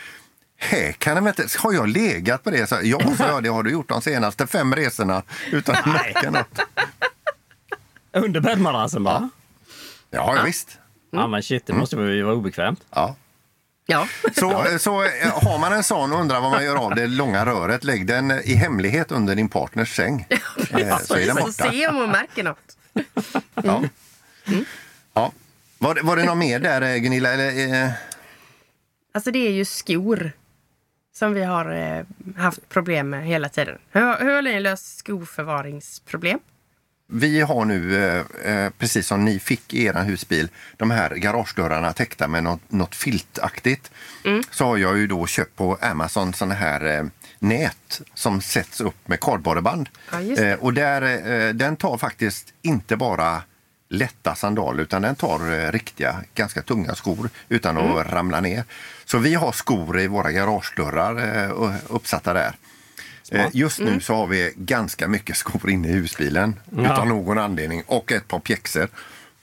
Hej, 0.56 0.96
kan 0.98 1.16
jag 1.16 1.28
inte, 1.28 1.46
har 1.58 1.72
jag 1.72 1.88
legat 1.88 2.44
på 2.44 2.50
det? 2.50 2.66
Så, 2.66 2.78
ja, 2.82 3.00
så 3.16 3.22
jag, 3.22 3.42
det 3.42 3.48
har 3.48 3.62
du 3.62 3.70
gjort 3.70 3.88
de 3.88 4.02
senaste 4.02 4.46
fem 4.46 4.74
resorna 4.74 5.22
utan 5.52 5.74
att 5.74 5.86
märka 5.86 6.30
något. 6.30 6.58
Under 8.12 8.40
bäddmadrassen 8.40 9.04
bara? 9.04 9.30
Ja, 10.10 10.34
ja 10.36 10.42
visst. 10.44 10.78
Ja 11.10 11.26
men 11.26 11.42
shit, 11.42 11.66
det 11.66 11.72
måste 11.72 11.96
ju 11.96 12.22
vara 12.22 12.34
obekvämt. 12.34 12.80
Ja. 12.90 13.16
Ja. 13.86 14.08
Så, 14.34 14.78
så 14.78 15.02
eh, 15.04 15.10
har 15.42 15.58
man 15.58 15.72
en 15.72 15.82
sån 15.84 16.12
och 16.12 16.20
undrar 16.20 16.40
vad 16.40 16.50
man 16.50 16.64
gör 16.64 16.76
av 16.76 16.94
det 16.94 17.06
långa 17.06 17.46
röret, 17.46 17.84
lägg 17.84 18.06
den 18.06 18.30
i 18.30 18.54
hemlighet 18.54 19.12
under 19.12 19.34
din 19.34 19.48
partners 19.48 19.96
säng. 19.96 20.26
Eh, 20.30 20.98
så 20.98 21.14
är 21.14 21.26
den 21.26 21.36
Så 21.36 21.42
borta. 21.42 21.70
se 21.70 21.88
om 21.88 21.96
hon 21.96 22.10
märker 22.10 22.42
något. 22.42 22.76
Ja. 23.62 23.82
Ja. 25.14 25.32
Var, 25.78 25.94
det- 25.94 26.02
var 26.02 26.16
det 26.16 26.24
något 26.24 26.36
mer 26.38 26.58
där, 26.60 26.82
eh, 26.82 26.96
Gunilla? 26.96 27.32
Eller, 27.32 27.82
eh, 27.84 27.90
Alltså 29.14 29.30
det 29.30 29.46
är 29.46 29.50
ju 29.52 29.64
skor 29.64 30.32
som 31.14 31.32
vi 31.34 31.44
har 31.44 31.72
eh, 31.72 32.04
haft 32.42 32.68
problem 32.68 33.10
med 33.10 33.26
hela 33.26 33.48
tiden. 33.48 33.78
Hur, 33.90 34.00
hur 34.24 34.34
har 34.34 34.42
ni 34.42 34.60
löst 34.60 34.96
skoförvaringsproblem? 34.98 36.38
Vi 37.12 37.40
har 37.40 37.64
nu, 37.64 38.04
eh, 38.04 38.24
eh, 38.52 38.70
precis 38.78 39.06
som 39.06 39.24
ni 39.24 39.38
fick 39.38 39.74
i 39.74 39.84
er 39.84 39.94
husbil, 39.94 40.48
de 40.76 40.90
här 40.90 41.10
garagedörrarna 41.10 41.92
täckta 41.92 42.28
med 42.28 42.42
något, 42.42 42.60
något 42.68 42.94
filtaktigt. 42.94 43.90
Så 44.50 44.64
har 44.64 44.76
jag 44.76 44.98
ju 44.98 45.06
då 45.06 45.26
köpt 45.26 45.56
på 45.56 45.78
Amazon 45.80 46.34
såna 46.34 46.54
här 46.54 46.98
eh, 46.98 47.04
nät 47.38 48.00
som 48.14 48.40
sätts 48.40 48.80
upp 48.80 49.08
med 49.08 49.20
kardborreband. 49.20 49.88
Ja, 50.10 50.56
och 50.60 50.74
där, 50.74 51.52
den 51.52 51.76
tar 51.76 51.98
faktiskt 51.98 52.54
inte 52.62 52.96
bara 52.96 53.42
lätta 53.88 54.34
sandaler 54.34 54.82
utan 54.82 55.02
den 55.02 55.14
tar 55.14 55.72
riktiga, 55.72 56.24
ganska 56.34 56.62
tunga 56.62 56.94
skor 56.94 57.30
utan 57.48 57.78
att 57.78 58.12
ramla 58.12 58.40
ner. 58.40 58.64
Så 59.04 59.18
vi 59.18 59.34
har 59.34 59.52
skor 59.52 60.00
i 60.00 60.06
våra 60.06 60.32
garagedörrar 60.32 61.50
uppsatta 61.88 62.32
där. 62.32 62.56
Eh, 63.32 63.46
Just 63.52 63.78
nu 63.80 64.00
så 64.00 64.14
har 64.14 64.26
vi 64.26 64.52
ganska 64.56 65.08
mycket 65.08 65.36
skor 65.36 65.70
inne 65.70 65.88
i 65.88 65.92
husbilen 65.92 66.60
Ja. 66.76 66.82
utan 66.92 67.08
någon 67.08 67.38
anledning 67.38 67.82
och 67.86 68.12
ett 68.12 68.28
par 68.28 68.38
pjäxor. 68.38 68.88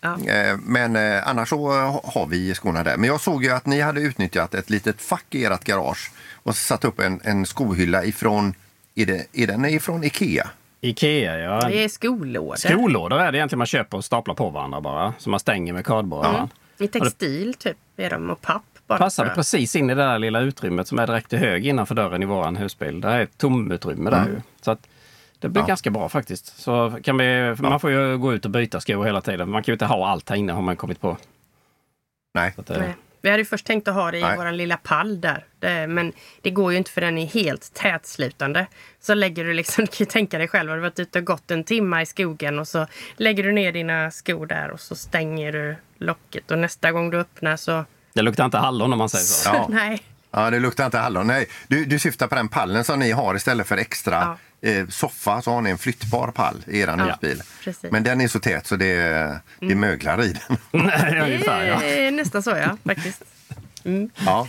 Ja. 0.02 0.18
Eh, 0.28 0.58
Men 0.64 0.96
eh, 0.96 1.28
annars 1.28 1.50
så 1.50 1.72
eh, 1.80 2.00
har 2.04 2.26
vi 2.28 2.54
skorna 2.54 2.84
där. 2.84 2.98
Men 2.98 3.08
jag 3.08 3.22
såg 3.22 3.44
ju 3.44 3.50
att 3.52 3.66
ni 3.66 3.82
hade 3.82 4.02
utnyttjat 4.02 4.54
ett 4.54 4.70
litet 4.70 5.02
fack 5.02 5.26
i 5.36 5.46
ert 5.46 5.64
garage 5.64 6.12
och 6.44 6.56
satt 6.56 6.86
upp 6.86 7.00
en, 7.00 7.22
en 7.24 7.46
skohylla 7.46 8.06
ifrån, 8.06 8.54
är, 8.96 9.06
det, 9.06 9.26
är 9.34 9.48
den 9.48 9.66
ifrån 9.66 10.04
Ikea? 10.04 10.50
Ikea 10.82 11.38
ja. 11.40 11.68
Det 11.70 11.84
är 11.84 11.88
skolådor. 11.90 12.56
Skolådor 12.56 13.20
är 13.22 13.32
det 13.32 13.38
egentligen 13.38 13.58
man 13.58 13.68
köper 13.68 13.98
och 13.98 14.06
staplar 14.06 14.36
på 14.36 14.50
varandra 14.50 14.82
bara. 14.82 15.14
Som 15.18 15.32
man 15.32 15.40
stänger 15.40 15.74
med 15.74 15.86
kardborreband. 15.86 16.50
I 16.78 16.88
textil 16.88 17.54
typ 17.54 17.78
är 17.98 18.10
de 18.10 18.30
och 18.30 18.42
papp 18.42 18.64
bara. 18.90 19.00
Passade 19.00 19.30
precis 19.30 19.76
in 19.76 19.90
i 19.90 19.96
det 19.96 20.04
där 20.04 20.20
lilla 20.20 20.40
utrymmet 20.40 20.88
som 20.88 21.00
är 21.00 21.08
direkt 21.08 21.30
till 21.30 21.40
höger 21.40 21.70
innanför 21.70 21.96
dörren 21.96 22.24
i 22.24 22.26
våran 22.26 22.56
husbil. 22.56 23.02
Det 23.02 23.08
är 23.08 23.22
ett 23.22 23.38
tomutrymme 23.38 24.10
där 24.10 24.26
ju. 24.26 24.42
Så 24.62 24.72
att 24.72 24.88
det 25.40 25.50
blir 25.50 25.62
Ja. 25.62 25.68
ganska 25.68 25.90
bra 25.90 26.10
faktiskt. 26.10 26.60
Så 26.62 27.00
kan 27.04 27.18
vi, 27.18 27.54
för 27.58 27.64
Man 27.64 27.80
får 27.80 27.92
ju 27.92 28.18
gå 28.18 28.34
ut 28.34 28.46
och 28.46 28.52
byta 28.52 28.80
skor 28.80 29.06
hela 29.06 29.22
tiden. 29.22 29.50
Man 29.50 29.64
kan 29.64 29.72
ju 29.72 29.74
inte 29.74 29.86
ha 29.86 30.08
allt 30.10 30.30
här 30.30 30.36
inne 30.36 30.54
har 30.54 30.62
man 30.62 30.76
kommit 30.76 31.02
på. 31.02 31.18
Nej. 32.34 32.54
Att, 32.58 32.70
eh, 32.70 32.78
Nej. 32.78 32.96
Vi 33.22 33.30
hade 33.30 33.42
ju 33.42 33.46
först 33.46 33.66
tänkt 33.66 33.88
att 33.88 33.94
ha 33.94 34.12
det 34.12 34.18
i 34.18 34.22
vår 34.38 34.52
lilla 34.52 34.78
pall 34.78 35.22
där. 35.22 35.46
Det, 35.60 35.88
men 35.88 36.14
det 36.42 36.50
går 36.50 36.72
ju 36.72 36.78
inte 36.78 36.92
för 36.92 37.02
den 37.02 37.18
är 37.18 37.26
helt 37.26 37.74
tätslutande. 37.74 38.68
Så 39.00 39.14
lägger 39.14 39.46
du 39.46 39.54
liksom, 39.54 39.82
du 39.86 39.88
kan 39.88 39.98
ju 40.00 40.06
tänka 40.06 40.38
dig 40.38 40.48
själv, 40.48 40.70
har 40.70 40.76
du 40.78 40.82
varit 40.82 41.00
ute 41.00 41.20
och 41.20 41.26
gått 41.26 41.52
en 41.52 41.64
timme 41.64 42.02
i 42.02 42.06
skogen 42.06 42.60
och 42.60 42.68
så 42.68 42.88
lägger 43.18 43.44
du 43.44 43.52
ner 43.52 43.72
dina 43.72 44.12
skor 44.12 44.46
där 44.46 44.72
och 44.72 44.80
så 44.80 44.96
stänger 44.96 45.52
du 45.52 45.76
locket. 45.98 46.52
Och 46.52 46.58
nästa 46.60 46.92
gång 46.92 47.10
du 47.10 47.18
öppnar 47.20 47.56
så... 47.58 47.86
det 48.14 48.22
luktar 48.22 48.46
inte 48.46 48.58
hallon 48.58 48.94
om 48.94 49.00
man 49.00 49.10
säger 49.10 49.26
så. 49.26 49.50
Ja. 49.50 49.68
Nej. 49.72 50.02
Ja, 50.32 50.50
det 50.50 50.60
luktar 50.60 50.86
inte 50.86 50.98
hallon. 50.98 51.28
Nej, 51.28 51.48
du, 51.68 51.86
du 51.86 52.00
syftar 52.00 52.28
på 52.28 52.36
den 52.36 52.48
pallen 52.50 52.84
som 52.84 53.00
ni 53.00 53.12
har 53.12 53.36
istället 53.36 53.68
för 53.68 53.78
extra 53.78 54.38
eh, 54.62 54.88
soffa 54.88 55.42
så 55.42 55.52
har 55.52 55.62
ni 55.62 55.70
en 55.70 55.78
flyttbar 55.78 56.32
pall 56.32 56.64
i 56.68 56.80
er 56.80 56.88
husbil. 57.10 57.42
precis. 57.64 57.92
Men 57.92 58.04
den 58.04 58.22
är 58.22 58.28
så 58.28 58.40
tät 58.40 58.68
så 58.68 58.76
det, 58.76 59.40
det 59.60 59.76
möglar 59.76 60.24
i 60.24 60.34
den. 60.48 60.58
Nej, 60.86 61.20
ungefär, 61.22 61.64
ja. 61.66 61.80
Det 61.80 62.06
är 62.08 62.12
nästan 62.12 62.44
så 62.44 62.50
ja, 62.50 62.78
faktiskt. 62.86 63.22
Ja. 64.26 64.48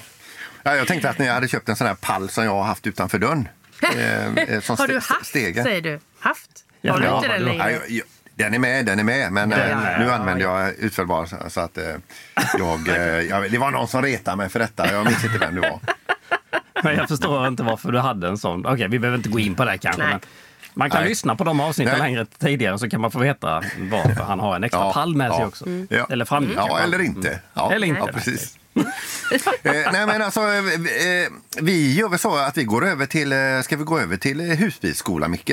Ja, 0.62 0.76
jag 0.76 0.86
tänkte 0.86 1.10
att 1.10 1.18
ni 1.18 1.28
hade 1.28 1.48
köpt 1.48 1.68
en 1.68 1.76
sån 1.76 1.86
här 1.86 1.94
pall 1.94 2.28
som 2.30 2.44
jag 2.44 2.50
har 2.54 2.62
haft 2.62 2.86
utanför 2.86 3.18
dörren. 3.18 3.48
Eh, 3.96 4.26
eh, 4.36 4.60
som 4.60 4.76
Har 4.78 4.86
du 4.88 4.98
ste- 4.98 5.08
haft, 5.14 5.26
stege. 5.26 5.62
säger 5.62 5.80
du? 5.80 6.00
Haft? 6.18 6.50
Ja, 6.80 6.92
Har 6.92 7.00
du 7.00 7.06
ja, 7.06 7.16
inte 7.16 7.28
den 7.28 7.42
längre? 7.44 7.80
Den 8.44 8.54
är 8.54 8.58
med, 8.58 8.86
den 8.86 8.98
är 8.98 9.04
med. 9.04 9.32
Men 9.32 9.52
eh, 9.52 9.58
är 9.58 9.76
med, 9.76 10.00
nu 10.00 10.06
ja, 10.06 10.14
använder 10.14 10.44
jag 10.44 10.74
utfällbar 10.78 11.26
så- 11.26 11.50
så 11.50 11.60
att 11.60 11.78
eh, 11.78 11.84
jag, 12.58 12.88
eh, 12.96 12.96
jag... 13.20 13.50
Det 13.52 13.58
var 13.58 13.70
någon 13.70 13.88
som 13.88 14.02
retade 14.02 14.36
mig 14.36 14.48
för 14.48 14.58
detta. 14.58 14.92
Jag 14.92 15.04
minns 15.06 15.24
inte 15.24 15.38
vem 15.38 15.54
det 15.54 15.60
var. 15.60 15.80
Men 16.82 16.96
jag 16.96 17.08
förstår 17.08 17.46
inte 17.46 17.62
varför 17.62 17.92
du 17.92 17.98
hade 17.98 18.28
en 18.28 18.38
sån. 18.38 18.66
Okej, 18.66 18.88
vi 18.88 18.98
behöver 18.98 19.16
inte 19.18 19.28
gå 19.28 19.38
in 19.38 19.54
på 19.54 19.64
det 19.64 19.78
kanske. 19.78 20.18
Man 20.74 20.90
kan 20.90 21.00
Nej. 21.00 21.08
lyssna 21.08 21.36
på 21.36 21.44
de 21.44 21.60
avsnitten 21.60 21.94
Nej. 21.98 22.02
längre 22.10 22.26
tidigare 22.38 22.78
så 22.78 22.90
kan 22.90 23.00
man 23.00 23.10
få 23.10 23.18
veta 23.18 23.62
varför 23.78 24.22
han 24.24 24.40
har 24.40 24.56
en 24.56 24.64
extra 24.64 24.80
Ja, 24.80 24.92
pall 24.92 25.16
med 25.16 25.30
sig 25.32 25.40
ja. 25.40 25.46
också. 25.46 25.64
Ja. 25.88 26.06
Eller 26.10 26.24
framgick 26.24 26.56
Ja, 26.56 26.80
eller 26.80 27.00
inte. 27.02 27.40
Ja, 27.54 27.72
Eller 27.72 27.86
inte, 27.86 28.00
Ja, 28.00 28.04
nej. 28.04 28.14
precis. 28.14 28.56
eh, 29.62 29.72
nej 29.92 30.06
men 30.06 30.22
alltså, 30.22 30.40
eh, 30.40 30.56
eh, 30.58 31.28
vi 31.60 31.94
gör 31.94 32.08
väl 32.08 32.18
så 32.18 32.36
att 32.36 32.56
vi 32.56 32.64
går 32.64 32.86
över 32.86 33.06
till, 33.06 33.32
eh, 33.32 33.38
ska 33.62 33.76
vi 33.76 33.84
gå 33.84 33.98
över 34.00 34.16
till 34.16 34.40
eh, 34.40 34.46
husbilsskolan 34.56 35.30
Micke? 35.30 35.50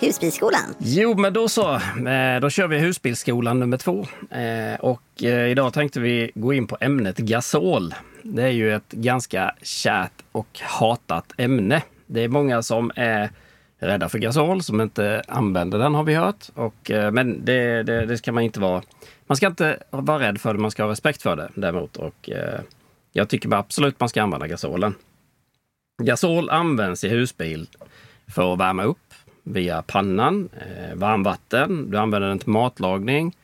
Husbilsskolan. 0.00 0.74
Jo, 0.78 1.14
men 1.14 1.32
då 1.32 1.48
så. 1.48 1.74
Eh, 1.74 2.40
då 2.40 2.50
kör 2.50 2.68
vi 2.68 2.78
husbilsskolan 2.78 3.60
nummer 3.60 3.76
två. 3.76 4.06
Eh, 4.30 4.80
och 4.80 5.22
eh, 5.22 5.50
idag 5.50 5.72
tänkte 5.72 6.00
vi 6.00 6.30
gå 6.34 6.52
in 6.52 6.66
på 6.66 6.76
ämnet 6.80 7.16
gasol. 7.16 7.94
Det 8.22 8.42
är 8.42 8.50
ju 8.50 8.74
ett 8.74 8.90
ganska 8.90 9.54
kärt 9.62 10.12
och 10.32 10.60
hatat 10.62 11.32
ämne. 11.36 11.82
Det 12.06 12.20
är 12.20 12.28
många 12.28 12.62
som 12.62 12.92
är 12.96 13.30
rädda 13.78 14.08
för 14.08 14.18
gasol, 14.18 14.62
som 14.62 14.80
inte 14.80 15.22
använder 15.28 15.78
den 15.78 15.94
har 15.94 16.04
vi 16.04 16.14
hört. 16.14 16.48
Och, 16.54 16.90
men 17.12 17.44
det, 17.44 17.82
det, 17.82 18.06
det 18.06 18.18
ska 18.18 18.32
man 18.32 18.42
inte 18.42 18.60
vara. 18.60 18.82
Man 19.26 19.36
ska 19.36 19.46
inte 19.46 19.82
vara 19.90 20.18
rädd 20.18 20.40
för 20.40 20.54
det, 20.54 20.60
man 20.60 20.70
ska 20.70 20.82
ha 20.82 20.90
respekt 20.90 21.22
för 21.22 21.36
det 21.36 21.48
däremot. 21.54 21.96
Och, 21.96 22.30
jag 23.12 23.28
tycker 23.28 23.54
absolut 23.54 24.00
man 24.00 24.08
ska 24.08 24.22
använda 24.22 24.46
gasolen. 24.46 24.94
Gasol 26.02 26.50
används 26.50 27.04
i 27.04 27.08
husbil 27.08 27.66
för 28.28 28.52
att 28.52 28.60
värma 28.60 28.84
upp 28.84 29.09
via 29.42 29.82
pannan, 29.82 30.48
eh, 30.60 30.94
varmvatten. 30.96 31.90
Du 31.90 31.98
använder 31.98 32.28
den 32.28 32.38
till 32.38 32.48
matlagning 32.48 33.36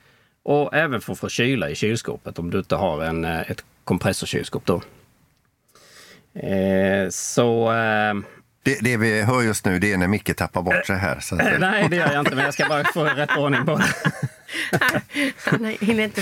och 0.43 0.75
även 0.75 1.01
för 1.01 1.13
att 1.13 1.19
få 1.19 1.29
kyla 1.29 1.71
i 1.71 1.75
kylskåpet 1.75 2.39
om 2.39 2.51
du 2.51 2.59
inte 2.59 2.77
har 2.77 3.03
en, 3.03 3.25
eh, 3.25 3.51
ett 3.51 3.65
kompressorkylskåp. 3.85 4.63
Då. 4.67 4.83
Eh, 6.41 7.09
så... 7.11 7.73
Eh, 7.73 8.15
Det, 8.63 8.79
det 8.81 8.97
vi 8.97 9.23
hör 9.23 9.43
just 9.43 9.65
nu 9.65 9.79
det 9.79 9.93
är 9.93 9.97
när 9.99 10.09
Micke 10.09 10.37
tappar 10.37 10.63
bort 10.63 10.87
sig 10.87 10.97
här. 10.97 11.21
Så 11.21 11.35
att, 11.35 11.41
eh, 11.41 11.59
nej, 11.59 11.87
det 11.91 11.97
gör 11.97 12.13
jag 12.13 12.21
inte, 12.21 12.35
men 12.35 12.45
jag 12.45 12.55
ska 12.55 12.69
bara 12.69 12.85
få 12.85 13.05
rätt 13.05 13.31
ordning 13.39 13.65
på 13.67 13.77
det. 13.77 13.93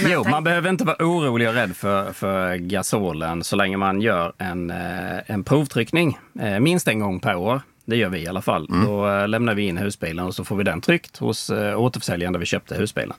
Jo, 0.08 0.24
man 0.28 0.44
behöver 0.44 0.70
inte 0.70 0.84
vara 0.84 0.96
orolig 1.00 1.48
och 1.48 1.54
rädd 1.54 1.76
för, 1.76 2.12
för 2.12 2.56
gasolen 2.56 3.44
så 3.44 3.56
länge 3.56 3.76
man 3.76 4.00
gör 4.00 4.32
en, 4.38 4.70
eh, 4.70 5.18
en 5.26 5.44
provtryckning. 5.44 6.18
Minst 6.60 6.88
en 6.88 6.98
gång 7.00 7.20
per 7.20 7.34
år. 7.36 7.60
Det 7.84 7.96
gör 7.96 8.08
vi 8.08 8.18
i 8.18 8.28
alla 8.28 8.42
fall. 8.42 8.66
Då 8.86 9.08
eh, 9.08 9.28
lämnar 9.28 9.54
vi 9.54 9.62
in 9.62 9.78
husbilen 9.78 10.26
och 10.26 10.34
så 10.34 10.44
får 10.44 10.56
vi 10.56 10.64
den 10.64 10.80
tryckt 10.80 11.16
hos 11.16 11.50
eh, 11.50 11.80
återförsäljaren 11.80 12.32
där 12.32 12.40
vi 12.40 12.46
köpte 12.46 12.74
husbilen. 12.74 13.16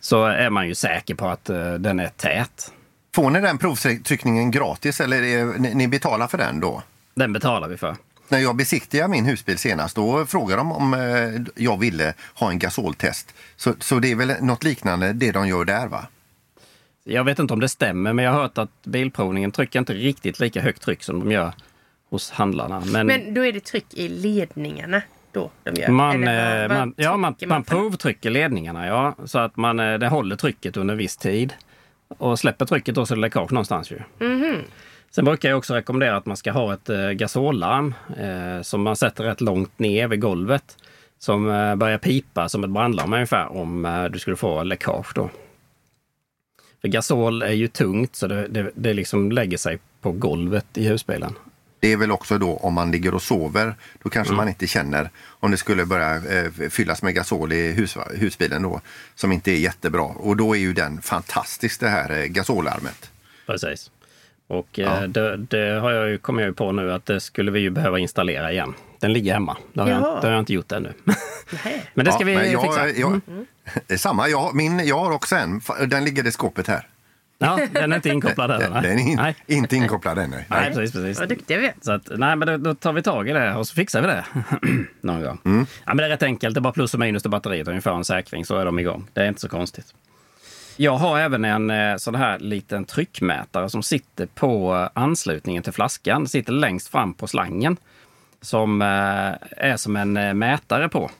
Så 0.00 0.24
är 0.24 0.50
man 0.50 0.68
ju 0.68 0.74
säker 0.74 1.14
på 1.14 1.28
att 1.28 1.50
eh, 1.50 1.74
den 1.74 2.00
är 2.00 2.08
tät. 2.08 2.72
Får 3.14 3.30
ni 3.30 3.40
den 3.40 3.58
provtryckningen 3.58 4.50
gratis 4.50 5.00
eller 5.00 5.22
är, 5.22 5.58
ni, 5.58 5.74
ni 5.74 5.88
betalar 5.88 6.26
för 6.26 6.38
den 6.38 6.60
då? 6.60 6.82
Den 7.14 7.32
betalar 7.32 7.68
vi 7.68 7.76
för. 7.76 7.96
När 8.28 8.38
jag 8.38 8.56
besiktigade 8.56 9.08
min 9.08 9.24
husbil 9.24 9.58
senast 9.58 9.96
då 9.96 10.26
frågade 10.26 10.60
de 10.60 10.72
om 10.72 10.96
jag 11.54 11.80
ville 11.80 12.14
ha 12.34 12.50
en 12.50 12.58
gasoltest. 12.58 13.34
Så, 13.56 13.74
så 13.80 13.98
det 13.98 14.10
är 14.10 14.16
väl 14.16 14.32
något 14.40 14.64
liknande 14.64 15.12
det 15.12 15.32
de 15.32 15.48
gör 15.48 15.64
där 15.64 15.86
va? 15.86 16.06
Jag 17.04 17.24
vet 17.24 17.38
inte 17.38 17.52
om 17.54 17.60
det 17.60 17.68
stämmer, 17.68 18.12
men 18.12 18.24
jag 18.24 18.32
har 18.32 18.40
hört 18.40 18.58
att 18.58 18.70
Bilprovningen 18.84 19.52
trycker 19.52 19.78
inte 19.78 19.92
riktigt 19.92 20.40
lika 20.40 20.60
högt 20.60 20.82
tryck 20.82 21.02
som 21.02 21.20
de 21.20 21.30
gör 21.30 21.52
hos 22.10 22.30
handlarna. 22.30 22.82
Men, 22.86 23.06
Men 23.06 23.34
då 23.34 23.44
är 23.44 23.52
det 23.52 23.60
tryck 23.60 23.94
i 23.94 24.08
ledningarna 24.08 25.02
då 25.32 25.50
de 25.62 25.80
gör? 25.80 25.88
man, 25.88 26.22
Eller 26.22 26.62
eh, 26.62 26.78
man, 26.78 26.94
ja, 26.96 27.16
man, 27.16 27.34
man 27.46 27.64
provtrycker 27.64 28.30
ledningarna, 28.30 28.86
ja. 28.86 29.14
Så 29.24 29.38
att 29.38 29.56
man, 29.56 29.80
eh, 29.80 29.98
det 29.98 30.08
håller 30.08 30.36
trycket 30.36 30.76
under 30.76 30.92
en 30.92 30.98
viss 30.98 31.16
tid. 31.16 31.54
Och 32.08 32.38
släpper 32.38 32.66
trycket 32.66 32.94
då 32.94 33.06
så 33.06 33.14
är 33.14 33.16
det 33.16 33.20
läckage 33.20 33.52
någonstans 33.52 33.92
ju. 33.92 33.98
Mhm. 34.18 34.56
Sen 35.10 35.24
brukar 35.24 35.48
jag 35.48 35.58
också 35.58 35.74
rekommendera 35.74 36.16
att 36.16 36.26
man 36.26 36.36
ska 36.36 36.52
ha 36.52 36.74
ett 36.74 36.88
eh, 36.88 37.10
gasollarm 37.10 37.94
eh, 38.18 38.62
som 38.62 38.82
man 38.82 38.96
sätter 38.96 39.24
rätt 39.24 39.40
långt 39.40 39.78
ner 39.78 40.08
vid 40.08 40.20
golvet. 40.20 40.76
Som 41.18 41.50
eh, 41.50 41.76
börjar 41.76 41.98
pipa 41.98 42.48
som 42.48 42.64
ett 42.64 42.70
brandlarm 42.70 43.12
ungefär 43.12 43.56
om 43.56 43.84
eh, 43.84 44.04
du 44.04 44.18
skulle 44.18 44.36
få 44.36 44.62
läckage 44.62 45.12
då. 45.14 45.30
För 46.80 46.88
gasol 46.88 47.42
är 47.42 47.52
ju 47.52 47.68
tungt 47.68 48.16
så 48.16 48.26
det, 48.26 48.46
det, 48.48 48.70
det 48.74 48.94
liksom 48.94 49.32
lägger 49.32 49.56
sig 49.56 49.78
på 50.00 50.12
golvet 50.12 50.78
i 50.78 50.88
husbilen. 50.88 51.34
Det 51.80 51.92
är 51.92 51.96
väl 51.96 52.12
också 52.12 52.38
då 52.38 52.56
om 52.56 52.74
man 52.74 52.90
ligger 52.90 53.14
och 53.14 53.22
sover, 53.22 53.74
då 54.02 54.10
kanske 54.10 54.34
man 54.34 54.48
inte 54.48 54.66
känner 54.66 55.10
om 55.26 55.50
det 55.50 55.56
skulle 55.56 55.84
börja 55.86 56.16
eh, 56.16 56.50
fyllas 56.70 57.02
med 57.02 57.14
gasol 57.14 57.52
i 57.52 57.72
hus, 57.72 57.96
husbilen 58.14 58.62
då, 58.62 58.80
som 59.14 59.32
inte 59.32 59.50
är 59.50 59.56
jättebra. 59.56 60.02
Och 60.02 60.36
då 60.36 60.54
är 60.56 60.60
ju 60.60 60.72
den 60.72 61.02
fantastisk 61.02 61.80
det 61.80 61.88
här 61.88 62.10
eh, 62.20 62.24
gasolarmet. 62.26 63.10
Precis. 63.46 63.90
Och 64.46 64.68
Ja. 64.72 64.96
eh, 64.96 65.08
det, 65.08 65.36
det 65.36 65.80
har 65.80 65.90
jag 65.90 66.08
ju, 66.08 66.18
kommer 66.18 66.42
jag 66.42 66.48
ju 66.48 66.54
på 66.54 66.72
nu 66.72 66.92
att 66.92 67.06
det 67.06 67.20
skulle 67.20 67.50
vi 67.50 67.60
ju 67.60 67.70
behöva 67.70 67.98
installera 67.98 68.52
igen. 68.52 68.74
Den 68.98 69.12
ligger 69.12 69.32
hemma. 69.32 69.56
Det 69.72 69.80
har, 69.80 69.88
jag, 69.88 70.00
det 70.02 70.26
har 70.26 70.30
jag 70.30 70.38
inte 70.38 70.52
gjort 70.52 70.72
ännu. 70.72 70.92
Men 71.94 72.04
det 72.04 72.12
ska 72.12 72.28
Ja, 72.30 72.38
vi 72.40 72.52
jag, 72.52 72.62
fixa. 72.62 72.88
Mm. 72.88 73.00
Jag, 73.00 73.20
är 73.88 73.96
samma, 73.96 74.28
jag, 74.28 74.54
min, 74.54 74.86
jag 74.86 74.98
har 74.98 75.10
också 75.12 75.36
en, 75.36 75.60
den 75.86 76.04
ligger 76.04 76.26
i 76.26 76.32
skåpet 76.32 76.66
här. 76.66 76.86
Ja, 77.42 77.58
den 77.72 77.92
är 77.92 77.96
inte 77.96 78.08
inkopplad 78.08 78.50
än. 78.50 78.72
den 78.72 78.84
är 78.84 78.98
in, 78.98 79.16
nej. 79.16 79.34
inte 79.46 79.76
inkopplad 79.76 80.18
ännu. 80.18 80.44
Nej, 80.48 80.74
precis, 80.74 80.92
precis. 80.92 81.18
Vad 81.18 81.28
duktiga 81.28 81.58
vi 81.58 81.66
är. 81.66 81.74
Så 81.80 81.92
att, 81.92 82.02
nej, 82.10 82.36
men 82.36 82.48
då, 82.48 82.56
då 82.56 82.74
tar 82.74 82.92
vi 82.92 83.02
tag 83.02 83.28
i 83.28 83.32
det 83.32 83.54
och 83.54 83.66
så 83.66 83.74
fixar 83.74 84.00
vi 84.02 84.06
det 84.06 84.24
någon 85.00 85.22
gång. 85.22 85.38
Mm. 85.44 85.66
Ja, 85.84 85.94
men 85.94 85.96
det 85.96 86.04
är 86.04 86.08
rätt 86.08 86.22
enkelt. 86.22 86.54
Det 86.54 86.58
är 86.58 86.62
bara 86.62 86.72
plus 86.72 86.94
och 86.94 87.00
minus 87.00 87.22
till 87.22 87.30
batteriet 87.30 87.68
ungefär 87.68 87.90
en 87.90 88.04
säkring 88.04 88.44
så 88.44 88.56
är 88.56 88.64
de 88.64 88.78
igång. 88.78 89.06
Det 89.12 89.20
är 89.20 89.28
inte 89.28 89.40
så 89.40 89.48
konstigt. 89.48 89.94
Jag 90.76 90.96
har 90.96 91.18
även 91.18 91.44
en 91.44 91.70
eh, 91.70 91.96
sån 91.96 92.14
här 92.14 92.38
liten 92.38 92.84
tryckmätare 92.84 93.70
som 93.70 93.82
sitter 93.82 94.26
på 94.26 94.88
anslutningen 94.94 95.62
till 95.62 95.72
flaskan. 95.72 96.28
Sitter 96.28 96.52
längst 96.52 96.88
fram 96.88 97.14
på 97.14 97.26
slangen. 97.26 97.76
Som 98.40 98.82
eh, 98.82 98.88
är 99.56 99.76
som 99.76 99.96
en 99.96 100.16
eh, 100.16 100.34
mätare 100.34 100.88
på. 100.88 101.10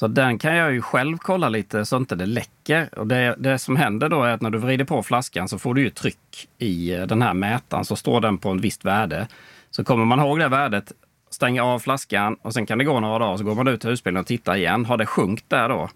Så 0.00 0.08
den 0.08 0.38
kan 0.38 0.56
jag 0.56 0.72
ju 0.72 0.82
själv 0.82 1.18
kolla 1.18 1.48
lite 1.48 1.84
så 1.84 1.96
inte 1.96 2.14
det 2.14 2.26
läcker. 2.26 2.98
Och 2.98 3.06
det, 3.06 3.34
det 3.38 3.58
som 3.58 3.76
händer 3.76 4.08
då 4.08 4.22
är 4.22 4.32
att 4.32 4.40
när 4.40 4.50
du 4.50 4.58
vrider 4.58 4.84
på 4.84 5.02
flaskan 5.02 5.48
så 5.48 5.58
får 5.58 5.74
du 5.74 5.82
ju 5.82 5.90
tryck 5.90 6.48
i 6.58 6.94
eh, 6.94 7.06
den 7.06 7.22
här 7.22 7.34
mätaren. 7.34 7.84
Så 7.84 7.96
står 7.96 8.20
den 8.20 8.38
på 8.38 8.52
ett 8.52 8.60
visst 8.60 8.84
värde. 8.84 9.28
Så 9.70 9.84
kommer 9.84 10.04
man 10.04 10.20
ihåg 10.20 10.38
det 10.38 10.48
värdet, 10.48 10.92
stänger 11.30 11.62
av 11.62 11.78
flaskan 11.78 12.36
och 12.42 12.54
sen 12.54 12.66
kan 12.66 12.78
det 12.78 12.84
gå 12.84 13.00
några 13.00 13.18
dagar 13.18 13.36
så 13.36 13.44
går 13.44 13.54
man 13.54 13.68
ut 13.68 13.80
till 13.80 13.90
husbilen 13.90 14.20
och 14.20 14.26
tittar 14.26 14.56
igen. 14.56 14.84
Har 14.84 14.96
det 14.96 15.06
sjunkit 15.06 15.50
där 15.50 15.68
då 15.68 15.88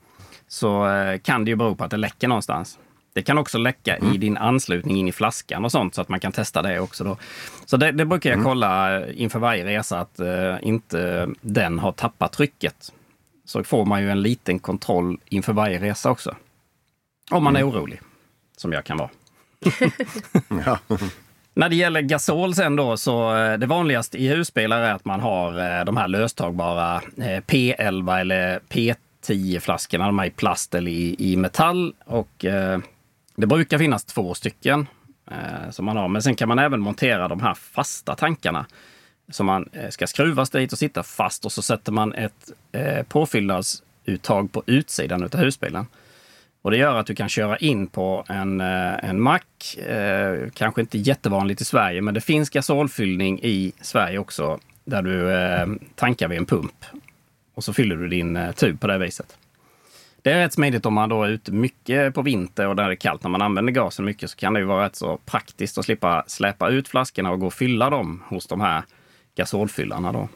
så 0.48 0.88
eh, 0.88 1.18
kan 1.18 1.44
det 1.44 1.50
ju 1.50 1.56
bero 1.56 1.74
på 1.74 1.84
att 1.84 1.90
det 1.90 1.96
läcker 1.96 2.28
någonstans. 2.28 2.78
Det 3.12 3.22
kan 3.22 3.38
också 3.38 3.58
läcka 3.58 3.98
i 3.98 4.18
din 4.18 4.36
anslutning 4.36 4.96
in 4.96 5.08
i 5.08 5.12
flaskan 5.12 5.64
och 5.64 5.72
sånt 5.72 5.94
så 5.94 6.00
att 6.00 6.08
man 6.08 6.20
kan 6.20 6.32
testa 6.32 6.62
det 6.62 6.80
också. 6.80 7.04
Då. 7.04 7.16
Så 7.64 7.76
det, 7.76 7.92
det 7.92 8.04
brukar 8.04 8.30
jag 8.30 8.42
kolla 8.42 9.00
eh, 9.00 9.22
inför 9.22 9.38
varje 9.38 9.64
resa 9.64 10.00
att 10.00 10.20
eh, 10.20 10.56
inte 10.62 11.28
den 11.40 11.78
har 11.78 11.92
tappat 11.92 12.32
trycket. 12.32 12.92
Så 13.44 13.64
får 13.64 13.84
man 13.84 14.02
ju 14.02 14.10
en 14.10 14.22
liten 14.22 14.58
kontroll 14.58 15.18
inför 15.24 15.52
varje 15.52 15.80
resa 15.80 16.10
också. 16.10 16.36
Om 17.30 17.44
man 17.44 17.56
är 17.56 17.68
orolig, 17.68 18.00
som 18.56 18.72
jag 18.72 18.84
kan 18.84 18.96
vara. 18.96 19.10
Ja. 20.66 20.78
När 21.54 21.68
det 21.68 21.76
gäller 21.76 22.00
gasol 22.00 22.54
sen 22.54 22.76
då, 22.76 22.96
så 22.96 23.36
eh, 23.36 23.58
det 23.58 23.66
vanligaste 23.66 24.18
i 24.18 24.28
husbilar 24.28 24.80
är 24.80 24.92
att 24.92 25.04
man 25.04 25.20
har 25.20 25.78
eh, 25.78 25.84
de 25.84 25.96
här 25.96 26.08
löstagbara 26.08 26.96
eh, 27.16 27.40
P11 27.46 28.20
eller 28.20 28.60
P10-flaskorna. 28.68 30.06
De 30.06 30.18
är 30.18 30.24
i 30.24 30.30
plast 30.30 30.74
eller 30.74 30.90
i, 30.90 31.16
i 31.18 31.36
metall. 31.36 31.94
Och 32.04 32.44
eh, 32.44 32.78
det 33.36 33.46
brukar 33.46 33.78
finnas 33.78 34.04
två 34.04 34.34
stycken 34.34 34.86
eh, 35.30 35.70
som 35.70 35.84
man 35.84 35.96
har. 35.96 36.08
Men 36.08 36.22
sen 36.22 36.34
kan 36.34 36.48
man 36.48 36.58
även 36.58 36.80
montera 36.80 37.28
de 37.28 37.40
här 37.40 37.54
fasta 37.54 38.14
tankarna. 38.14 38.66
Som 39.30 39.46
man 39.46 39.68
eh, 39.72 39.90
ska 39.90 40.06
skruvas 40.06 40.50
dit 40.50 40.72
och 40.72 40.78
sitta 40.78 41.02
fast 41.02 41.44
och 41.44 41.52
så 41.52 41.62
sätter 41.62 41.92
man 41.92 42.14
ett 42.14 42.50
eh, 42.72 43.02
påfyllnadsuttag 43.02 44.52
på 44.52 44.62
utsidan 44.66 45.22
av 45.22 45.36
husbilen. 45.36 45.86
Och 46.62 46.70
det 46.70 46.76
gör 46.76 46.96
att 46.96 47.06
du 47.06 47.14
kan 47.14 47.28
köra 47.28 47.56
in 47.56 47.86
på 47.86 48.24
en, 48.28 48.60
eh, 48.60 49.04
en 49.04 49.20
mack. 49.20 49.76
Eh, 49.76 50.50
kanske 50.54 50.80
inte 50.80 50.98
jättevanligt 50.98 51.60
i 51.60 51.64
Sverige, 51.64 52.02
men 52.02 52.14
det 52.14 52.20
finns 52.20 52.50
gasolfyllning 52.50 53.40
i 53.42 53.72
Sverige 53.80 54.18
också. 54.18 54.58
Där 54.84 55.02
du 55.02 55.32
eh, 55.32 55.66
tankar 55.94 56.28
vid 56.28 56.38
en 56.38 56.46
pump. 56.46 56.84
Och 57.54 57.64
så 57.64 57.72
fyller 57.72 57.96
du 57.96 58.08
din 58.08 58.36
eh, 58.36 58.52
tub 58.52 58.80
på 58.80 58.86
det 58.86 58.98
viset. 58.98 59.36
Det 60.22 60.32
är 60.32 60.38
rätt 60.38 60.52
smidigt 60.52 60.86
om 60.86 60.94
man 60.94 61.08
då 61.08 61.24
är 61.24 61.28
ute 61.28 61.52
mycket 61.52 62.14
på 62.14 62.22
vinter 62.22 62.68
och 62.68 62.76
där 62.76 62.86
det 62.86 62.92
är 62.92 62.96
kallt. 62.96 63.22
När 63.22 63.30
man 63.30 63.42
använder 63.42 63.72
gasen 63.72 64.04
mycket 64.04 64.30
så 64.30 64.36
kan 64.36 64.54
det 64.54 64.60
ju 64.60 64.66
vara 64.66 64.84
rätt 64.84 64.96
så 64.96 65.16
praktiskt 65.16 65.78
att 65.78 65.84
slippa 65.84 66.24
släpa 66.26 66.68
ut 66.68 66.88
flaskorna 66.88 67.30
och 67.30 67.40
gå 67.40 67.46
och 67.46 67.54
fylla 67.54 67.90
dem 67.90 68.22
hos 68.26 68.46
de 68.46 68.60
här 68.60 68.82
gasolfyllarna 69.34 70.12
då. 70.12 70.28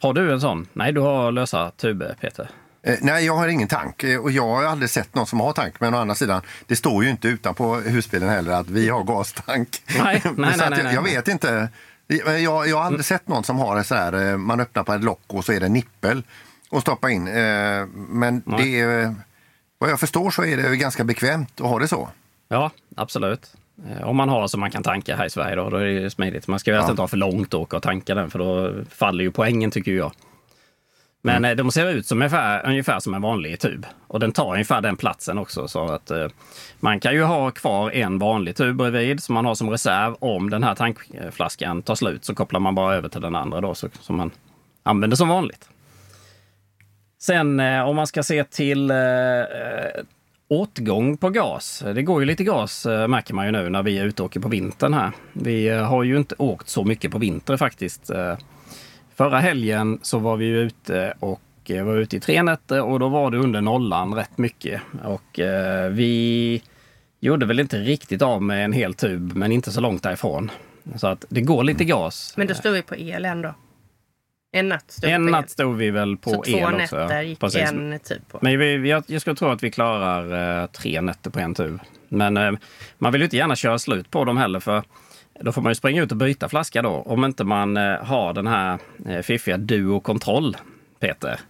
Har 0.00 0.12
du 0.12 0.32
en 0.32 0.40
sån? 0.40 0.66
Nej, 0.72 0.92
du 0.92 1.00
har 1.00 1.32
lösa 1.32 1.70
tuber, 1.70 2.16
Peter. 2.20 2.50
Eh, 2.82 2.98
nej, 3.00 3.26
jag 3.26 3.36
har 3.36 3.48
ingen 3.48 3.68
tank 3.68 4.02
eh, 4.04 4.20
och 4.20 4.30
jag 4.30 4.46
har 4.48 4.64
aldrig 4.64 4.90
sett 4.90 5.14
någon 5.14 5.26
som 5.26 5.40
har 5.40 5.52
tank. 5.52 5.80
Men 5.80 5.94
å 5.94 5.98
andra 5.98 6.14
sidan, 6.14 6.42
det 6.66 6.76
står 6.76 7.04
ju 7.04 7.10
inte 7.10 7.28
utanpå 7.28 7.74
husbilen 7.74 8.28
heller 8.28 8.52
att 8.52 8.70
vi 8.70 8.88
har 8.88 9.04
gastank. 9.04 9.82
Nej, 9.98 10.22
nej, 10.24 10.32
nej, 10.36 10.56
jag, 10.60 10.70
nej, 10.70 10.94
jag 10.94 11.04
nej. 11.04 11.14
vet 11.14 11.28
inte. 11.28 11.68
Jag, 12.06 12.40
jag, 12.40 12.68
jag 12.68 12.76
har 12.76 12.84
aldrig 12.84 13.04
sett 13.04 13.28
någon 13.28 13.44
som 13.44 13.58
har 13.58 13.76
en 13.76 13.84
sån 13.84 13.98
här, 13.98 14.30
eh, 14.30 14.36
man 14.36 14.60
öppnar 14.60 14.84
på 14.84 14.92
ett 14.92 15.04
lock 15.04 15.22
och 15.26 15.44
så 15.44 15.52
är 15.52 15.60
det 15.60 15.68
nippel 15.68 16.22
och 16.70 16.80
stoppa 16.80 17.10
in. 17.10 17.28
Eh, 17.28 17.86
Men 17.94 18.42
Nej. 18.46 18.64
det 18.64 18.80
är, 18.80 19.14
vad 19.78 19.90
jag 19.90 20.00
förstår 20.00 20.30
så 20.30 20.44
är 20.44 20.56
det 20.56 20.76
ganska 20.76 21.04
bekvämt 21.04 21.60
att 21.60 21.66
ha 21.66 21.78
det 21.78 21.88
så. 21.88 22.08
Ja, 22.48 22.70
absolut. 22.96 23.52
Eh, 23.90 24.08
Om 24.08 24.16
man 24.16 24.28
har 24.28 24.46
så 24.46 24.58
man 24.58 24.70
kan 24.70 24.82
tanka 24.82 25.16
här 25.16 25.24
i 25.26 25.30
Sverige 25.30 25.56
då, 25.56 25.70
då 25.70 25.76
är 25.76 25.84
det 26.00 26.10
smidigt. 26.10 26.48
Man 26.48 26.58
ska 26.58 26.70
ju 26.70 26.76
Ja. 26.76 26.90
inte 26.90 27.02
ha 27.02 27.08
för 27.08 27.16
långt 27.16 27.54
åka 27.54 27.76
och 27.76 27.82
tanka 27.82 28.14
den 28.14 28.30
för 28.30 28.38
då 28.38 28.72
faller 28.90 29.24
ju 29.24 29.30
poängen 29.30 29.70
tycker 29.70 29.92
jag. 29.92 30.12
Men 31.24 31.36
Mm. 31.36 31.50
eh, 31.50 31.56
de 31.56 31.72
ser 31.72 31.90
ut 31.90 32.06
som 32.06 32.18
ungefär, 32.18 32.66
ungefär 32.66 33.00
som 33.00 33.14
en 33.14 33.22
vanlig 33.22 33.60
tub. 33.60 33.86
Och 34.08 34.20
den 34.20 34.32
tar 34.32 34.52
ungefär 34.52 34.80
den 34.80 34.96
platsen 34.96 35.38
också. 35.38 35.68
Så 35.68 35.84
att 35.92 36.10
eh, 36.10 36.26
man 36.80 37.00
kan 37.00 37.12
ju 37.14 37.22
ha 37.22 37.50
kvar 37.50 37.90
en 37.90 38.18
vanlig 38.18 38.56
tub 38.56 38.76
bredvid 38.76 39.22
som 39.22 39.34
man 39.34 39.44
har 39.44 39.54
som 39.54 39.70
reserv. 39.70 40.14
Om 40.18 40.50
den 40.50 40.62
här 40.62 40.74
tankflaskan 40.74 41.82
tar 41.82 41.94
slut 41.94 42.24
så 42.24 42.34
kopplar 42.34 42.60
man 42.60 42.74
bara 42.74 42.94
över 42.94 43.08
till 43.08 43.20
den 43.20 43.36
andra 43.36 43.60
då 43.60 43.74
så, 43.74 43.88
som 44.00 44.16
man 44.16 44.30
använder 44.82 45.16
som 45.16 45.28
vanligt. 45.28 45.68
Sen 47.18 47.60
eh, 47.60 47.88
om 47.88 47.96
man 47.96 48.06
ska 48.06 48.22
se 48.22 48.44
till 48.44 48.90
eh, 48.90 48.96
åtgång 50.52 51.16
på 51.16 51.30
gas. 51.30 51.82
Det 51.94 52.02
går 52.02 52.20
ju 52.20 52.26
lite 52.26 52.44
gas 52.44 52.86
eh, 52.86 53.08
märker 53.08 53.34
man 53.34 53.46
ju 53.46 53.52
nu 53.52 53.68
när 53.68 53.82
vi 53.82 53.98
är 53.98 54.04
ute 54.04 54.22
och 54.22 54.26
åker 54.26 54.40
på 54.40 54.48
vintern 54.48 54.94
här. 54.94 55.10
Vi 55.32 55.68
eh, 55.68 55.82
har 55.82 56.02
ju 56.02 56.16
inte 56.16 56.34
åkt 56.38 56.68
så 56.68 56.84
mycket 56.84 57.10
på 57.10 57.18
vinter 57.18 57.56
faktiskt. 57.56 58.10
Eh, 58.10 58.36
förra 59.14 59.38
helgen 59.38 59.98
så 60.02 60.18
var 60.18 60.36
vi 60.36 60.44
ju 60.44 60.60
ute 60.60 61.14
och 61.20 61.40
var 61.68 61.96
ute 61.96 62.16
i 62.16 62.20
tre 62.20 62.42
nätter 62.42 62.82
och 62.82 63.00
då 63.00 63.08
var 63.08 63.30
det 63.30 63.38
under 63.38 63.60
nollan 63.60 64.14
rätt 64.14 64.38
mycket. 64.38 64.82
Och 65.04 65.40
vi 65.90 66.62
gjorde 67.20 67.46
väl 67.46 67.60
inte 67.60 67.78
riktigt 67.78 68.22
av 68.22 68.42
med 68.42 68.64
en 68.64 68.72
hel 68.72 68.94
tub 68.94 69.36
men 69.36 69.52
inte 69.52 69.72
så 69.72 69.80
långt 69.80 70.02
därifrån. 70.02 70.50
Så 70.96 71.06
att 71.06 71.24
det 71.28 71.40
går 71.40 71.64
lite 71.64 71.84
gas. 71.84 72.34
Men 72.36 72.46
då 72.46 72.54
står 72.54 72.70
vi 72.70 72.82
på 72.82 72.96
el 72.96 73.24
ändå. 73.24 73.54
En 74.54 74.68
natt 74.68 74.90
stod 74.90 75.04
vi 75.08 75.12
En 75.14 75.26
natt 75.26 75.50
stod 75.50 75.76
vi 75.76 75.90
väl 75.90 76.16
på 76.16 76.30
Så 76.30 76.42
två 76.42 76.58
el 76.58 76.64
också. 76.64 76.96
nätter 76.96 77.22
gick 77.22 77.40
Precis. 77.40 77.60
en 77.60 77.98
typ 78.04 78.28
på. 78.28 78.38
Men 78.42 78.58
vi, 78.58 78.88
jag, 78.88 79.04
jag 79.06 79.20
skulle 79.20 79.36
tro 79.36 79.48
att 79.48 79.62
vi 79.62 79.70
klarar 79.70 80.60
eh, 80.62 80.66
tre 80.66 81.00
nätter 81.00 81.30
på 81.30 81.38
en 81.40 81.54
tur. 81.54 81.78
Men 82.08 82.36
eh, 82.36 82.52
man 82.98 83.12
vill 83.12 83.20
ju 83.20 83.24
inte 83.24 83.36
gärna 83.36 83.56
köra 83.56 83.78
slut 83.78 84.10
på 84.10 84.24
dem 84.24 84.36
heller 84.36 84.60
för 84.60 84.82
då 85.40 85.52
får 85.52 85.62
man 85.62 85.70
ju 85.70 85.74
springa 85.74 86.02
ut 86.02 86.10
och 86.10 86.16
byta 86.16 86.48
flaska 86.48 86.82
då. 86.82 86.90
Om 86.90 87.24
inte 87.24 87.44
man 87.44 87.76
eh, 87.76 88.04
har 88.04 88.32
den 88.34 88.46
här 88.46 88.78
eh, 89.08 89.20
fiffiga 89.22 89.56
Duo-kontroll, 89.56 90.56
Peter. 91.00 91.40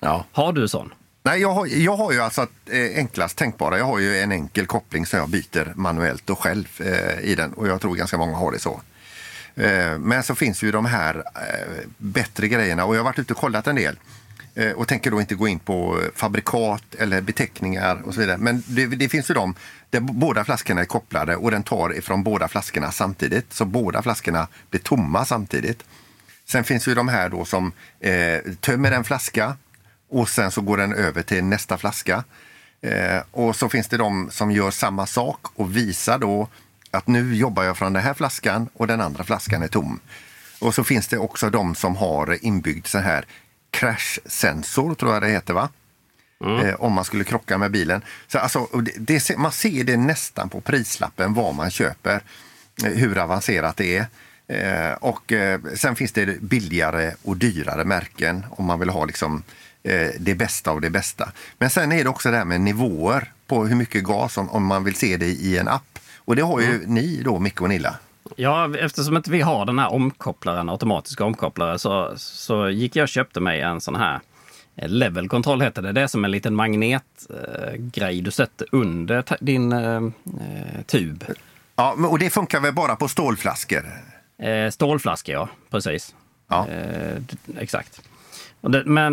Ja. 0.00 0.24
Har 0.32 0.52
du 0.52 0.68
sån? 0.68 0.94
Nej, 1.22 1.40
jag 1.40 1.50
har, 1.50 1.66
jag 1.66 1.96
har 1.96 2.12
ju 2.12 2.20
alltså 2.20 2.40
eh, 2.70 2.96
enklast 2.96 3.38
tänkbara. 3.38 3.78
Jag 3.78 3.84
har 3.84 3.98
ju 3.98 4.18
en 4.18 4.32
enkel 4.32 4.66
koppling 4.66 5.06
som 5.06 5.18
jag 5.18 5.28
byter 5.28 5.72
manuellt 5.74 6.30
och 6.30 6.38
själv 6.38 6.68
eh, 6.80 7.24
i 7.30 7.34
den 7.34 7.52
och 7.52 7.68
jag 7.68 7.80
tror 7.80 7.94
ganska 7.94 8.18
många 8.18 8.36
har 8.36 8.52
det 8.52 8.58
så. 8.58 8.80
Eh, 9.56 9.98
men 9.98 10.22
så 10.22 10.34
finns 10.34 10.62
ju 10.62 10.72
de 10.72 10.84
här 10.84 11.16
eh, 11.16 11.88
bättre 11.98 12.48
grejerna 12.48 12.84
och 12.84 12.94
jag 12.94 13.00
har 13.00 13.04
varit 13.04 13.18
ute 13.18 13.32
och 13.32 13.38
kollat 13.38 13.66
en 13.66 13.76
del 13.76 13.98
eh, 14.54 14.72
och 14.72 14.88
tänker 14.88 15.10
då 15.10 15.20
inte 15.20 15.34
gå 15.34 15.48
in 15.48 15.58
på 15.58 16.02
fabrikat 16.14 16.94
eller 16.98 17.20
beteckningar 17.20 18.02
och 18.04 18.14
så 18.14 18.20
vidare. 18.20 18.38
Men 18.38 18.62
det, 18.66 18.86
det 18.86 19.08
finns 19.08 19.30
ju 19.30 19.34
de 19.34 19.54
där 19.90 20.00
båda 20.00 20.44
flaskorna 20.44 20.80
är 20.80 20.84
kopplade 20.84 21.36
och 21.36 21.50
den 21.50 21.62
tar 21.62 21.96
ifrån 21.96 22.22
båda 22.22 22.48
flaskorna 22.48 22.92
samtidigt. 22.92 23.52
Så 23.52 23.64
båda 23.64 24.02
flaskorna 24.02 24.48
blir 24.70 24.80
tomma 24.80 25.24
samtidigt. 25.24 25.84
Sen 26.46 26.64
finns 26.64 26.88
ju 26.88 26.94
de 26.94 27.08
här 27.08 27.28
då 27.28 27.44
som 27.44 27.72
eh, 28.00 28.38
tömmer 28.60 28.92
en 28.92 29.04
flaska 29.04 29.56
och 30.10 30.28
sen 30.28 30.50
så 30.50 30.60
går 30.60 30.76
den 30.76 30.92
över 30.92 31.22
till 31.22 31.44
nästa 31.44 31.78
flaska. 31.78 32.24
Eh, 32.80 33.22
och 33.30 33.56
så 33.56 33.68
finns 33.68 33.88
det 33.88 33.96
de 33.96 34.30
som 34.30 34.50
gör 34.50 34.70
samma 34.70 35.06
sak 35.06 35.40
och 35.54 35.76
visar 35.76 36.18
då 36.18 36.48
att 36.94 37.06
nu 37.06 37.34
jobbar 37.34 37.62
jag 37.62 37.76
från 37.76 37.92
den 37.92 38.02
här 38.02 38.14
flaskan 38.14 38.68
och 38.74 38.86
den 38.86 39.00
andra 39.00 39.24
flaskan 39.24 39.62
är 39.62 39.68
tom. 39.68 40.00
Och 40.58 40.74
så 40.74 40.84
finns 40.84 41.08
det 41.08 41.18
också 41.18 41.50
de 41.50 41.74
som 41.74 41.96
har 41.96 42.44
inbyggd 42.44 42.86
så 42.86 42.98
här 42.98 43.24
kraschsensor, 43.70 44.94
tror 44.94 45.12
jag 45.12 45.22
det 45.22 45.28
heter 45.28 45.54
va? 45.54 45.68
Eh, 46.44 46.74
om 46.74 46.92
man 46.92 47.04
skulle 47.04 47.24
krocka 47.24 47.58
med 47.58 47.70
bilen. 47.70 48.02
Så 48.26 48.38
alltså, 48.38 48.66
det, 48.82 48.92
det, 48.98 49.38
man 49.38 49.52
ser 49.52 49.84
det 49.84 49.96
nästan 49.96 50.48
på 50.48 50.60
prislappen 50.60 51.34
vad 51.34 51.54
man 51.54 51.70
köper, 51.70 52.22
eh, 52.84 52.90
hur 52.90 53.18
avancerat 53.18 53.76
det 53.76 53.96
är. 53.96 54.06
Eh, 54.46 54.92
och 54.92 55.32
eh, 55.32 55.60
sen 55.74 55.96
finns 55.96 56.12
det 56.12 56.40
billigare 56.40 57.14
och 57.22 57.36
dyrare 57.36 57.84
märken 57.84 58.46
om 58.50 58.64
man 58.64 58.80
vill 58.80 58.88
ha 58.88 59.04
liksom, 59.04 59.42
eh, 59.82 60.08
det 60.18 60.34
bästa 60.34 60.70
av 60.70 60.80
det 60.80 60.90
bästa. 60.90 61.32
Men 61.58 61.70
sen 61.70 61.92
är 61.92 62.04
det 62.04 62.10
också 62.10 62.30
det 62.30 62.36
här 62.36 62.44
med 62.44 62.60
nivåer 62.60 63.32
på 63.46 63.66
hur 63.66 63.76
mycket 63.76 64.04
gas 64.04 64.38
om, 64.38 64.50
om 64.50 64.64
man 64.64 64.84
vill 64.84 64.94
se 64.94 65.16
det 65.16 65.26
i 65.26 65.58
en 65.58 65.68
app. 65.68 65.93
Och 66.24 66.36
det 66.36 66.42
har 66.42 66.60
ju 66.60 66.86
ni 66.86 67.22
då, 67.24 67.38
Micke 67.38 67.60
och 67.60 67.68
Nilla. 67.68 67.96
Ja, 68.36 68.76
eftersom 68.76 69.16
inte 69.16 69.30
vi 69.30 69.40
har 69.40 69.66
den 69.66 69.78
här 69.78 69.92
omkopplaren, 69.92 70.68
automatiska 70.68 71.24
omkopplare, 71.24 71.78
så, 71.78 72.12
så 72.16 72.70
gick 72.70 72.96
jag 72.96 73.02
och 73.02 73.08
köpte 73.08 73.40
mig 73.40 73.60
en 73.60 73.80
sån 73.80 73.96
här 73.96 74.20
eh, 74.76 74.88
Level 74.88 75.28
Control 75.28 75.62
heter 75.62 75.82
det. 75.82 75.92
Det 75.92 76.00
är 76.00 76.06
som 76.06 76.24
en 76.24 76.30
liten 76.30 76.54
magnetgrej 76.54 78.18
eh, 78.18 78.24
du 78.24 78.30
sätter 78.30 78.66
under 78.72 79.24
din 79.40 79.72
eh, 79.72 79.96
eh, 79.96 80.82
tub. 80.86 81.24
Ja, 81.76 81.92
och 81.92 82.18
det 82.18 82.30
funkar 82.30 82.60
väl 82.60 82.74
bara 82.74 82.96
på 82.96 83.08
stålflaskor? 83.08 83.84
Eh, 84.38 84.70
stålflaska, 84.70 85.32
ja. 85.32 85.48
Precis. 85.70 86.14
Ja. 86.48 86.66
Exakt. 87.58 88.02
Det, 88.60 88.84
men 88.84 89.12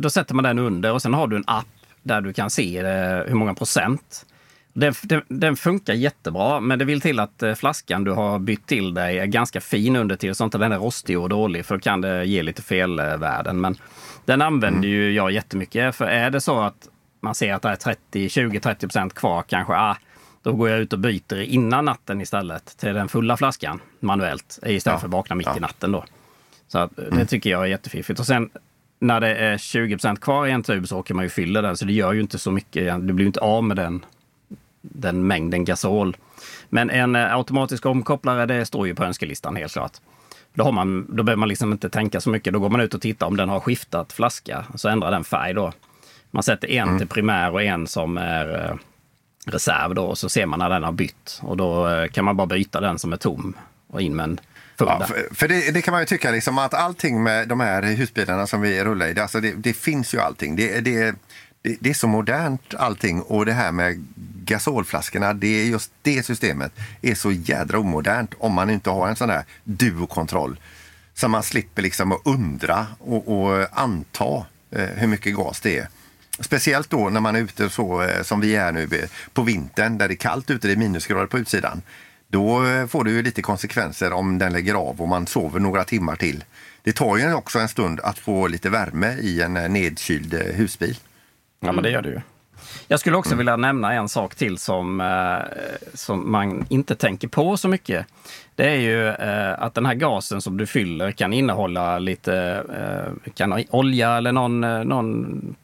då 0.00 0.10
sätter 0.10 0.34
man 0.34 0.44
den 0.44 0.58
under 0.58 0.92
och 0.92 1.02
sen 1.02 1.14
har 1.14 1.26
du 1.26 1.36
en 1.36 1.44
app 1.46 1.66
där 2.02 2.20
du 2.20 2.32
kan 2.32 2.50
se 2.50 2.82
hur 3.26 3.34
många 3.34 3.54
procent. 3.54 4.26
Den, 4.72 4.94
den, 5.02 5.22
den 5.28 5.56
funkar 5.56 5.94
jättebra, 5.94 6.60
men 6.60 6.78
det 6.78 6.84
vill 6.84 7.00
till 7.00 7.20
att 7.20 7.42
eh, 7.42 7.54
flaskan 7.54 8.04
du 8.04 8.10
har 8.12 8.38
bytt 8.38 8.66
till 8.66 8.94
dig 8.94 9.18
är 9.18 9.26
ganska 9.26 9.60
fin 9.60 9.96
under 9.96 10.16
till 10.16 10.34
så 10.34 10.44
att 10.44 10.52
den 10.52 10.72
är 10.72 10.78
rostig 10.78 11.18
och 11.18 11.28
dålig, 11.28 11.66
för 11.66 11.74
då 11.74 11.80
kan 11.80 12.00
det 12.00 12.24
ge 12.24 12.42
lite 12.42 12.62
felvärden. 12.62 13.60
Men 13.60 13.76
den 14.24 14.42
använder 14.42 14.88
ju 14.88 15.12
jag 15.12 15.30
jättemycket, 15.32 15.96
för 15.96 16.04
är 16.04 16.30
det 16.30 16.40
så 16.40 16.60
att 16.60 16.88
man 17.20 17.34
ser 17.34 17.54
att 17.54 17.62
det 17.62 17.68
är 17.68 17.76
30, 17.76 18.28
20-30 18.28 18.74
procent 18.80 19.14
kvar 19.14 19.42
kanske, 19.42 19.72
ah, 19.72 19.96
då 20.42 20.52
går 20.52 20.68
jag 20.68 20.80
ut 20.80 20.92
och 20.92 20.98
byter 20.98 21.40
innan 21.40 21.84
natten 21.84 22.20
istället 22.20 22.76
till 22.78 22.94
den 22.94 23.08
fulla 23.08 23.36
flaskan 23.36 23.80
manuellt 24.00 24.58
istället 24.66 24.84
Ja. 24.86 24.98
för 24.98 25.06
att 25.06 25.12
vakna 25.12 25.36
mitt 25.36 25.46
Ja. 25.46 25.56
i 25.56 25.60
natten 25.60 25.92
då. 25.92 26.04
Så 26.68 26.78
eh, 26.82 26.88
det 27.12 27.26
tycker 27.26 27.50
jag 27.50 27.62
är 27.62 27.66
jättefiffigt. 27.66 28.20
Och 28.20 28.26
sen 28.26 28.50
när 28.98 29.20
det 29.20 29.36
är 29.36 29.56
20% 29.56 30.16
kvar 30.16 30.46
i 30.46 30.50
en 30.50 30.62
tub 30.62 30.88
så 30.88 30.98
åker 30.98 31.14
man 31.14 31.24
ju 31.24 31.28
fyller 31.28 31.62
den, 31.62 31.76
så 31.76 31.84
det 31.84 31.92
gör 31.92 32.12
ju 32.12 32.20
inte 32.20 32.38
så 32.38 32.50
mycket. 32.50 33.06
Du 33.06 33.12
blir 33.12 33.24
ju 33.24 33.26
inte 33.26 33.40
av 33.40 33.64
med 33.64 33.76
den, 33.76 34.04
den 34.80 35.26
mängden 35.26 35.64
gasol. 35.64 36.16
Men 36.68 36.90
en 36.90 37.16
eh, 37.16 37.34
automatisk 37.34 37.86
omkopplare, 37.86 38.46
det 38.46 38.66
står 38.66 38.86
ju 38.86 38.94
på 38.94 39.04
önskelistan 39.04 39.56
helt 39.56 39.72
klart. 39.72 39.92
Då, 40.54 40.64
har 40.64 40.72
man, 40.72 41.06
då 41.16 41.22
behöver 41.22 41.40
man 41.40 41.48
liksom 41.48 41.72
inte 41.72 41.90
tänka 41.90 42.20
så 42.20 42.30
mycket. 42.30 42.52
Då 42.52 42.58
går 42.58 42.70
man 42.70 42.80
ut 42.80 42.94
och 42.94 43.00
tittar 43.00 43.26
om 43.26 43.36
den 43.36 43.48
har 43.48 43.60
skiftat 43.60 44.12
flaska, 44.12 44.66
så 44.74 44.88
ändrar 44.88 45.10
den 45.10 45.24
färg 45.24 45.54
då. 45.54 45.72
Man 46.30 46.42
sätter 46.42 46.70
en 46.70 46.98
till 46.98 47.08
primär 47.08 47.52
och 47.52 47.62
en 47.62 47.86
som 47.86 48.16
är 48.16 48.64
eh, 48.64 48.76
reserv 49.46 49.94
då, 49.94 50.04
och 50.04 50.18
så 50.18 50.28
ser 50.28 50.46
man 50.46 50.58
när 50.58 50.70
den 50.70 50.82
har 50.82 50.92
bytt. 50.92 51.40
Och 51.42 51.56
då 51.56 51.88
eh, 51.88 52.08
kan 52.08 52.24
man 52.24 52.36
bara 52.36 52.46
byta 52.46 52.80
den 52.80 52.98
som 52.98 53.12
är 53.12 53.16
tom 53.16 53.56
och 53.86 54.00
in 54.00 54.16
med 54.16 54.24
en 54.24 54.40
Ja, 54.86 55.06
för 55.34 55.48
det, 55.48 55.74
det 55.74 55.82
kan 55.82 55.92
man 55.92 56.02
ju 56.02 56.06
tycka 56.06 56.30
liksom 56.30 56.58
att 56.58 56.74
allting 56.74 57.22
med 57.22 57.48
de 57.48 57.60
här 57.60 57.82
husbilarna 57.82 58.46
som 58.46 58.60
vi 58.60 58.84
rullar 58.84 59.06
i, 59.06 59.12
det, 59.12 59.22
alltså 59.22 59.40
det, 59.40 59.52
det 59.52 59.72
finns 59.72 60.14
ju 60.14 60.20
allting. 60.20 60.56
Det, 60.56 60.80
det, 60.80 61.14
det, 61.62 61.76
det 61.80 61.90
är 61.90 61.94
så 61.94 62.08
modernt 62.08 62.74
allting 62.74 63.22
och 63.22 63.46
det 63.46 63.52
här 63.52 63.72
med 63.72 64.04
gasolflaskorna, 64.44 65.32
det 65.32 65.60
är 65.60 65.64
just 65.64 65.92
det 66.02 66.26
systemet 66.26 66.72
är 67.02 67.14
så 67.14 67.32
jädra 67.32 67.78
omodernt 67.78 68.34
om 68.38 68.52
man 68.52 68.70
inte 68.70 68.90
har 68.90 69.08
en 69.08 69.16
sån 69.16 69.30
här 69.30 69.44
duokontroll. 69.64 70.60
Så 71.14 71.28
man 71.28 71.42
slipper 71.42 71.82
liksom 71.82 72.12
att 72.12 72.20
undra 72.24 72.86
och, 72.98 73.28
och 73.28 73.66
anta 73.72 74.46
eh, 74.70 74.88
hur 74.96 75.06
mycket 75.06 75.36
gas 75.36 75.60
det 75.60 75.78
är. 75.78 75.88
Speciellt 76.40 76.90
då 76.90 77.10
när 77.10 77.20
man 77.20 77.36
är 77.36 77.40
ute 77.40 77.70
så 77.70 78.02
eh, 78.02 78.22
som 78.22 78.40
vi 78.40 78.54
är 78.54 78.72
nu 78.72 78.82
eh, 78.82 79.08
på 79.32 79.42
vintern 79.42 79.98
där 79.98 80.08
det 80.08 80.14
är 80.14 80.16
kallt 80.16 80.50
ute, 80.50 80.66
det 80.68 80.72
är 80.72 80.76
minusgrader 80.76 81.26
på 81.26 81.38
utsidan. 81.38 81.82
Då 82.28 82.66
eh, 82.66 82.86
får 82.86 83.04
det 83.04 83.10
ju 83.10 83.22
lite 83.22 83.42
konsekvenser 83.42 84.12
om 84.12 84.38
den 84.38 84.52
lägger 84.52 84.74
av 84.74 85.00
och 85.00 85.08
man 85.08 85.26
sover 85.26 85.60
några 85.60 85.84
timmar 85.84 86.16
till. 86.16 86.44
Det 86.82 86.92
tar 86.92 87.16
ju 87.16 87.34
också 87.34 87.58
en 87.58 87.68
stund 87.68 88.00
att 88.00 88.18
få 88.18 88.46
lite 88.46 88.70
värme 88.70 89.12
i 89.20 89.42
en 89.42 89.56
eh, 89.56 89.68
nedkyld 89.68 90.34
husbil. 90.34 90.96
Ja, 91.60 91.72
men 91.72 91.82
det 91.82 91.90
gör 91.90 92.02
det 92.02 92.08
ju. 92.08 92.20
Jag 92.88 93.00
skulle 93.00 93.16
också 93.16 93.34
vilja 93.34 93.56
nämna 93.56 93.92
en 93.92 94.08
sak 94.08 94.34
till 94.34 94.58
som, 94.58 95.00
eh, 95.00 95.58
som 95.94 96.32
man 96.32 96.66
inte 96.68 96.94
tänker 96.94 97.28
på 97.28 97.56
så 97.56 97.68
mycket. 97.68 98.06
Det 98.54 98.68
är 98.68 98.76
ju 98.76 99.08
eh, 99.08 99.62
att 99.62 99.74
den 99.74 99.86
här 99.86 99.94
gasen 99.94 100.40
som 100.42 100.56
du 100.56 100.66
fyller 100.66 101.12
kan 101.12 101.32
innehålla 101.32 101.98
lite 101.98 102.64
eh, 102.78 103.32
kan 103.32 103.64
olja 103.70 104.16
eller 104.16 104.32
någon, 104.32 104.60
någon, 104.60 105.56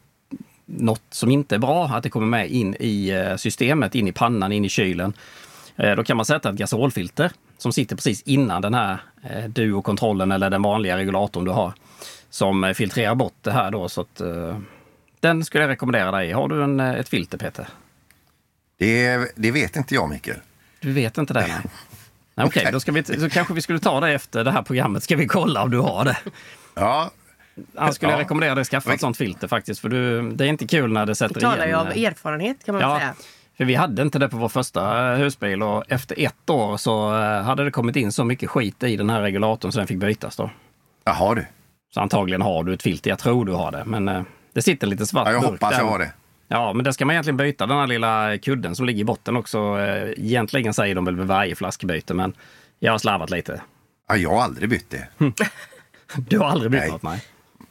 något 0.64 1.02
som 1.10 1.30
inte 1.30 1.54
är 1.54 1.58
bra. 1.58 1.86
Att 1.86 2.02
det 2.02 2.10
kommer 2.10 2.26
med 2.26 2.50
in 2.50 2.74
i 2.74 3.12
systemet, 3.38 3.94
in 3.94 4.08
i 4.08 4.12
pannan, 4.12 4.52
in 4.52 4.64
i 4.64 4.68
kylen. 4.68 5.12
Då 5.96 6.04
kan 6.04 6.16
man 6.16 6.26
sätta 6.26 6.50
ett 6.50 6.56
gasolfilter 6.56 7.30
som 7.58 7.72
sitter 7.72 7.96
precis 7.96 8.22
innan 8.22 8.62
den 8.62 8.74
här 8.74 8.98
duokontrollen 9.48 10.32
eller 10.32 10.50
den 10.50 10.62
vanliga 10.62 10.96
regulatorn 10.96 11.44
du 11.44 11.50
har. 11.50 11.72
Som 12.30 12.72
filtrerar 12.76 13.14
bort 13.14 13.34
det 13.42 13.52
här 13.52 13.70
då 13.70 13.88
så 13.88 14.00
att 14.00 14.20
Den 15.26 15.44
skulle 15.44 15.64
jag 15.64 15.68
rekommendera 15.68 16.10
dig. 16.10 16.32
Har 16.32 16.48
du 16.48 16.62
en, 16.62 16.80
eh, 16.80 16.94
ett 16.94 17.08
filter 17.08 17.38
Peter? 17.38 17.68
Det, 18.78 19.32
det 19.36 19.50
vet 19.50 19.76
inte 19.76 19.94
jag, 19.94 20.08
Mikael. 20.08 20.38
Du 20.80 20.92
vet 20.92 21.18
inte 21.18 21.34
det? 21.34 21.62
Okej, 22.34 22.68
då, 22.72 22.80
ska 22.80 22.92
vi, 22.92 23.00
då 23.02 23.28
kanske 23.28 23.54
vi 23.54 23.62
skulle 23.62 23.78
ta 23.78 24.00
det 24.00 24.12
efter 24.12 24.44
det 24.44 24.50
här 24.50 24.62
programmet. 24.62 25.02
Ska 25.02 25.16
vi 25.16 25.26
kolla 25.26 25.62
om 25.62 25.70
du 25.70 25.78
har 25.78 26.04
det? 26.04 26.16
Ja, 26.74 27.10
Annars 27.76 27.94
skulle 27.94 28.12
jag 28.12 28.18
Ja. 28.20 28.24
rekommendera 28.24 28.54
dig 28.54 28.62
att 28.62 28.68
skaffa 28.68 28.94
ett 28.94 29.00
sånt 29.00 29.16
filter 29.16 29.48
faktiskt. 29.48 29.80
För 29.80 29.88
du, 29.88 30.30
det 30.32 30.44
är 30.44 30.48
inte 30.48 30.66
kul 30.66 30.92
när 30.92 31.06
det 31.06 31.14
sätter 31.14 31.34
Vi 31.34 31.40
talar 31.40 31.58
ju 31.58 31.64
igen. 31.64 31.78
av 31.78 31.86
erfarenhet 31.88 32.64
kan 32.64 32.74
man 32.74 32.82
Ja, 32.82 32.98
säga. 32.98 33.14
för 33.56 33.64
vi 33.64 33.74
hade 33.74 34.02
inte 34.02 34.18
det 34.18 34.28
på 34.28 34.36
vår 34.36 34.48
första 34.48 35.12
eh, 35.12 35.18
husbil 35.18 35.62
och 35.62 35.84
efter 35.88 36.20
ett 36.20 36.50
år 36.50 36.76
så 36.76 37.22
eh, 37.22 37.42
hade 37.42 37.64
det 37.64 37.70
kommit 37.70 37.96
in 37.96 38.12
så 38.12 38.24
mycket 38.24 38.50
skit 38.50 38.82
i 38.82 38.96
den 38.96 39.10
här 39.10 39.20
regulatorn 39.22 39.72
så 39.72 39.78
den 39.78 39.86
fick 39.86 39.98
bytas 39.98 40.36
då. 40.36 40.50
jaha 41.04 41.34
du. 41.34 41.46
Så 41.94 42.00
antagligen 42.00 42.42
har 42.42 42.64
du 42.64 42.74
ett 42.74 42.82
filter. 42.82 43.10
Jag 43.10 43.18
tror 43.18 43.44
du 43.44 43.52
har 43.52 43.72
det, 43.72 43.82
men 43.84 44.24
det 44.56 44.62
sitter 44.62 44.86
lite 44.86 45.06
svart 45.06 45.26
Ja, 45.28 45.32
jag 45.32 45.40
hoppas 45.40 45.70
där. 45.70 45.78
jag 45.78 45.86
har 45.86 45.98
det. 45.98 46.12
Ja, 46.48 46.72
men 46.72 46.84
det 46.84 46.92
ska 46.92 47.04
man 47.04 47.12
egentligen 47.14 47.36
byta, 47.36 47.66
den 47.66 47.76
här 47.78 47.86
lilla 47.86 48.38
kudden 48.38 48.76
som 48.76 48.86
ligger 48.86 49.00
i 49.00 49.04
botten 49.04 49.36
också. 49.36 49.58
Eh, 49.80 50.10
Egentligen 50.26 50.74
säger 50.74 50.94
de 50.94 51.04
väl 51.04 51.16
vid 51.16 51.26
varje 51.26 51.54
flaskbyte, 51.54 52.14
men 52.14 52.32
jag 52.78 52.92
har 52.92 52.98
slarvat 52.98 53.30
lite. 53.30 53.60
Ja, 54.08 54.16
jag 54.16 54.30
har 54.30 54.42
aldrig 54.42 54.68
bytt 54.68 54.90
det. 54.90 55.08
Du 56.16 56.38
har 56.38 56.46
aldrig 56.46 56.70
bytt 56.70 56.80
Nej. 56.80 56.90
något? 56.90 57.02
Nej. 57.02 57.20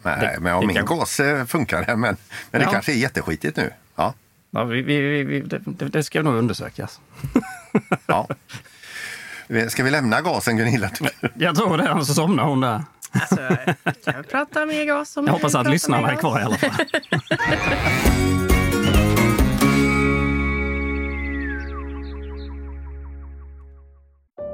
Nej, 0.01 0.17
Det- 0.21 0.39
men 0.41 0.53
om 0.55 0.61
det 0.61 0.67
min 0.67 0.75
kan- 0.75 0.85
gas 0.85 1.19
eh, 1.19 1.45
funkar 1.45 1.85
det. 1.85 1.95
Men, 1.95 2.17
men 2.51 2.61
det 2.61 2.65
Ja. 2.65 2.71
kanske 2.71 2.91
är 2.91 2.95
jätteskitigt 2.97 3.57
nu. 3.57 3.69
Ja, 3.95 4.13
Ja, 4.51 4.63
vi, 4.63 4.81
vi, 4.81 5.23
vi, 5.23 5.41
det, 5.41 5.61
det 5.65 5.85
det 5.87 6.03
ska 6.03 6.21
nog 6.21 6.35
undersökas. 6.35 6.99
ja. 8.07 8.27
Ska 9.69 9.83
vi 9.83 9.91
lämna 9.91 10.21
gasen, 10.21 10.57
Gunilla? 10.57 10.89
Jag 11.35 11.55
tror 11.55 11.77
det, 11.77 11.89
annars 11.91 12.07
somnar 12.07 12.43
hon 12.43 12.61
där. 12.61 12.83
Alltså, 13.21 13.35
kan 14.05 14.21
vi 14.21 14.27
prata 14.27 14.65
gas 14.65 15.17
om 15.17 15.25
Jag 15.25 15.33
hoppas 15.33 15.55
att 15.55 15.69
lyssnarna 15.69 16.11
är 16.11 16.15
kvar 16.15 16.39
i 16.39 16.43
alla 16.43 16.57
fall. 16.57 16.71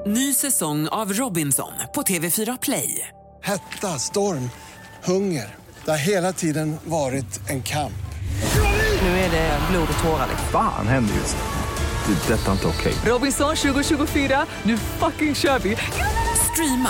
Ny 0.06 0.34
säsong 0.34 0.88
av 0.88 1.14
Robinson 1.14 1.72
på 1.96 2.02
TV4 2.02 2.58
Play. 2.62 3.08
Hetta, 3.44 3.88
storm, 3.88 4.50
hunger. 5.04 5.56
Det 5.86 5.92
har 5.92 5.98
hela 5.98 6.34
tiden 6.34 6.78
varit 6.84 7.50
en 7.50 7.64
kamp. 7.64 7.94
Nu 9.02 9.08
är 9.08 9.32
det 9.32 9.60
blod 9.72 9.88
och 9.98 10.04
tårar. 10.04 10.28
Fan 10.52 10.88
händer 10.88 11.14
just. 11.16 11.38
Det. 11.38 12.34
är 12.34 12.38
Detta 12.38 12.48
är 12.48 12.52
inte 12.52 12.68
okej. 12.68 12.94
Robinson 13.06 13.56
2024, 13.56 14.46
nu 14.64 14.78
fucking 14.78 15.36
kör 15.36 15.60
vi! 15.60 15.78
Streama 16.52 16.90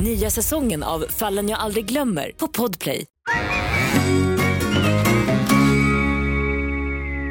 Nya 0.00 0.30
säsongen 0.30 0.82
av 0.82 1.04
Fallen 1.08 1.48
jag 1.48 1.60
aldrig 1.60 1.84
glömmer 1.84 2.32
på 2.36 2.48
Podplay. 2.48 3.06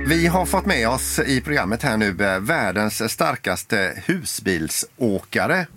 Vi 0.08 0.28
har 0.28 0.46
fått 0.46 0.66
med 0.66 0.90
oss 0.90 1.20
i 1.20 1.42
programmet 1.42 1.84
här 1.84 1.98
nu 1.98 2.24
eh, 2.24 2.40
världens 2.40 3.12
starkaste 3.12 4.04
husbilsåkare. 4.06 5.68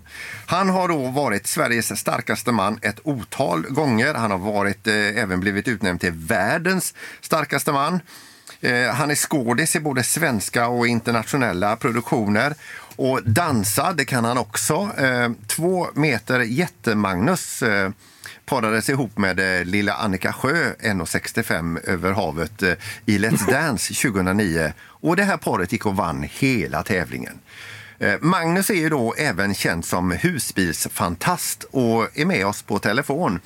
Han 0.45 0.69
har 0.69 0.87
då 0.87 0.97
varit 0.97 1.47
Sveriges 1.47 1.99
starkaste 1.99 2.51
man 2.51 2.79
ett 2.81 2.99
otal 3.03 3.61
gånger. 3.61 4.13
Han 4.13 4.31
har 4.31 4.37
varit, 4.37 4.87
eh, 4.87 4.93
även 4.95 5.39
blivit 5.39 5.67
utnämnd 5.67 6.01
till 6.01 6.11
världens 6.11 6.93
starkaste 7.21 7.71
man. 7.71 7.99
Eh, 8.63 8.93
han 8.93 9.11
är 9.11 9.15
skådis 9.15 9.75
i 9.75 9.79
både 9.79 10.03
svenska 10.03 10.67
och 10.67 10.87
internationella 10.87 11.75
produktioner. 11.75 12.55
Och 12.95 13.19
dansa, 13.23 13.93
det 13.93 14.05
kan 14.05 14.25
han 14.25 14.37
också. 14.37 14.73
Eh, 14.73 15.31
två 15.47 15.87
meter 15.93 16.39
jättemagnus 16.39 17.61
eh, 17.61 17.89
parades 18.45 18.89
ihop 18.89 19.17
med 19.17 19.59
eh, 19.59 19.65
lilla 19.65 19.93
Annika 19.93 20.33
Sjö, 20.33 20.73
1,65 20.79 21.89
över 21.89 22.11
havet 22.11 22.63
i 23.05 23.17
Let's 23.17 23.51
Dance 23.51 23.93
2009. 23.93 24.73
Och 24.85 25.15
det 25.15 25.23
här 25.23 25.37
paret 25.37 25.71
gick 25.71 25.85
och 25.85 25.95
vann 25.95 26.23
hela 26.39 26.83
tävlingen. 26.83 27.39
Magnus 28.21 28.69
är 28.69 28.73
ju 28.73 28.89
då 28.89 29.13
även 29.17 29.53
känd 29.53 29.85
som 29.85 30.11
husbilsfantast 30.11 31.63
och 31.63 32.19
är 32.19 32.25
med 32.25 32.47
oss 32.47 32.63
på 32.63 32.79
telefon. 32.79 33.39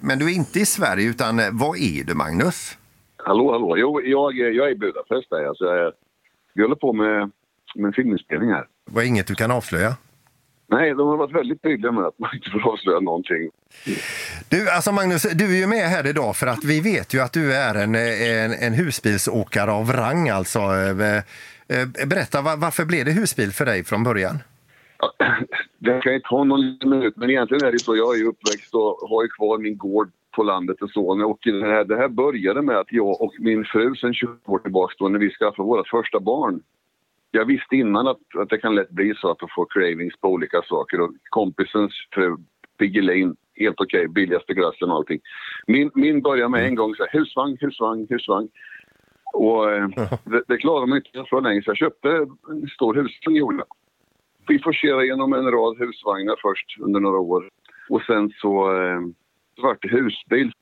Men 0.00 0.18
du 0.18 0.24
är 0.24 0.34
inte 0.34 0.60
i 0.60 0.66
Sverige, 0.66 1.08
utan 1.08 1.40
vad 1.52 1.78
är 1.78 2.04
du 2.04 2.14
Magnus? 2.14 2.78
Hallå, 3.16 3.52
hallå. 3.52 3.76
Jo, 3.78 4.00
jag, 4.00 4.34
jag 4.34 4.66
är 4.66 4.70
i 4.70 4.74
Budapest. 4.74 5.30
Där. 5.30 5.44
Alltså, 5.44 5.64
jag, 6.54 6.64
håller 6.64 6.76
på 6.76 6.92
med, 6.92 7.30
med 7.78 7.88
en 7.88 7.92
filminspelning 7.92 8.50
här. 8.50 8.66
Vad 8.90 9.04
är 9.04 9.08
inget 9.08 9.26
du 9.26 9.34
kan 9.34 9.50
avslöja? 9.50 9.96
Nej, 10.70 10.94
de 10.94 11.08
har 11.08 11.16
varit 11.16 11.34
väldigt 11.34 11.62
tydliga 11.62 11.92
med 11.92 12.04
att 12.04 12.18
man 12.18 12.30
inte 12.34 12.50
får 12.50 12.72
avslöja 12.72 13.00
någonting. 13.00 13.50
Du, 14.48 14.70
alltså 14.70 14.92
Magnus, 14.92 15.22
du 15.22 15.56
är 15.56 15.60
ju 15.60 15.66
med 15.66 15.88
här 15.88 16.06
idag 16.06 16.36
för 16.36 16.46
att 16.46 16.64
vi 16.64 16.80
vet 16.80 17.14
ju 17.14 17.20
att 17.20 17.32
du 17.32 17.54
är 17.54 17.74
en, 17.74 17.94
en, 17.94 18.52
en 18.66 18.72
husbilsåkare 18.74 19.70
av 19.70 19.92
rang. 19.92 20.28
Alltså. 20.28 20.58
Eh, 20.58 21.16
eh, 21.16 22.06
Berätta, 22.06 22.42
var, 22.42 22.56
varför 22.56 22.84
blev 22.84 23.04
det 23.04 23.12
husbil 23.12 23.52
för 23.52 23.64
dig 23.64 23.84
från 23.84 24.04
början? 24.04 24.38
Ja, 24.98 25.12
Det 25.78 26.00
kan 26.00 26.12
ju 26.12 26.20
ta 26.20 26.44
någon 26.44 26.78
minut, 26.84 27.16
men 27.16 27.30
egentligen 27.30 27.66
är 27.66 27.72
det 27.72 27.78
så. 27.78 27.96
Jag 27.96 28.20
är 28.20 28.24
uppväxt 28.24 28.74
och 28.74 29.08
har 29.10 29.22
ju 29.22 29.28
kvar 29.28 29.58
min 29.58 29.78
gård 29.78 30.10
på 30.36 30.42
landet 30.42 30.82
och 30.82 30.90
så. 30.90 31.30
Och 31.30 31.38
det 31.42 31.66
här, 31.66 31.84
det 31.84 31.96
här 31.96 32.08
började 32.08 32.62
med 32.62 32.76
att 32.76 32.92
jag 32.92 33.20
och 33.20 33.34
min 33.38 33.64
fru 33.64 33.94
sen 33.94 34.14
20 34.14 34.28
år 34.46 34.58
tillbaka 34.58 34.94
då, 34.98 35.08
när 35.08 35.18
vi 35.18 35.30
skaffade 35.30 35.66
vårt 35.66 35.88
första 35.88 36.20
barn. 36.20 36.60
Jag 37.30 37.44
visste 37.44 37.76
innan 37.76 38.06
att, 38.06 38.20
att 38.38 38.48
det 38.48 38.58
kan 38.58 38.74
lätt 38.74 38.90
bli 38.90 39.14
så 39.14 39.30
att 39.30 39.38
du 39.38 39.46
får 39.54 39.66
cravings 39.70 40.16
på 40.20 40.28
olika 40.28 40.62
saker. 40.62 41.00
Och 41.00 41.10
kompisens 41.30 41.92
Piggelin, 42.78 43.36
helt 43.56 43.80
okej, 43.80 44.08
billigaste 44.08 44.54
glassen 44.54 44.90
och 44.90 44.96
allting. 44.96 45.20
Min, 45.66 45.90
min 45.94 46.22
började 46.22 46.48
med 46.48 46.66
en 46.66 46.74
gång 46.74 46.94
så 46.94 47.02
här, 47.02 47.18
husvagn, 47.18 47.56
husvagn, 47.60 48.06
husvagn. 48.10 48.48
Och 49.32 49.72
eh, 49.72 49.88
det, 50.24 50.42
det 50.48 50.56
klarade 50.56 50.86
man 50.86 50.98
inte 50.98 51.24
så 51.30 51.40
länge 51.40 51.62
så 51.62 51.70
jag 51.70 51.76
köpte 51.76 52.08
en 52.50 52.68
stor 52.68 52.94
husvagn 52.94 53.36
gjorde 53.36 53.56
jag. 53.56 53.66
Vi 54.48 54.58
forcerade 54.58 55.06
genom 55.06 55.32
en 55.32 55.50
rad 55.50 55.78
husvagnar 55.78 56.36
först 56.42 56.80
under 56.80 57.00
några 57.00 57.18
år. 57.18 57.48
Och 57.88 58.02
sen 58.02 58.30
så, 58.30 58.82
eh, 58.82 59.00
så 59.56 59.62
vart 59.62 59.82
det 59.82 59.88
husbil. 59.88 60.52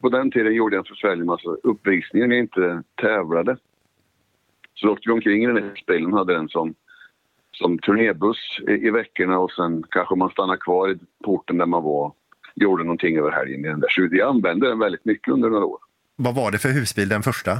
På 0.00 0.08
den 0.08 0.30
tiden 0.30 0.54
gjorde 0.54 0.76
jag 0.76 0.86
en 0.86 0.96
förfärlig 0.96 1.26
massa 1.26 1.48
uppvisningar 1.62 2.26
när 2.26 2.36
jag 2.36 2.44
inte 2.44 2.82
tävlade. 2.94 3.56
Så 4.80 4.86
då 4.86 4.92
åkte 4.92 5.08
vi 5.08 5.12
omkring 5.12 5.42
i 5.42 5.46
den 5.46 5.56
här 5.56 5.70
husbilen 5.70 6.12
hade 6.12 6.34
den 6.34 6.48
som, 6.48 6.74
som 7.52 7.78
turnébuss 7.78 8.60
i, 8.68 8.72
i 8.72 8.90
veckorna 8.90 9.38
och 9.38 9.50
sen 9.50 9.84
kanske 9.90 10.14
man 10.14 10.30
stannade 10.30 10.58
kvar 10.58 10.90
i 10.90 10.98
porten 11.24 11.58
där 11.58 11.66
man 11.66 11.82
var. 11.82 12.12
Gjorde 12.54 12.84
någonting 12.84 13.18
över 13.18 13.30
helgen 13.30 13.64
i 13.64 13.68
den 13.68 13.80
där. 13.80 13.88
Så 13.88 14.08
jag 14.10 14.28
använde 14.28 14.68
den 14.68 14.78
väldigt 14.78 15.04
mycket 15.04 15.32
under 15.32 15.50
några 15.50 15.64
år. 15.64 15.78
Vad 16.16 16.34
var 16.34 16.50
det 16.50 16.58
för 16.58 16.68
husbil, 16.68 17.08
den 17.08 17.22
första? 17.22 17.52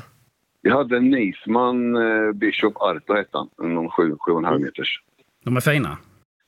Jag 0.61 0.77
hade 0.77 0.97
en 0.97 1.11
Nisman 1.11 1.97
eh, 1.97 2.33
Bishop 2.33 2.77
Arto 2.77 3.15
hette 3.15 3.39
han, 3.39 3.49
någon 3.59 3.89
7,5 3.89 4.59
meters. 4.59 5.03
De 5.45 5.57
är 5.57 5.61
fina. 5.61 5.99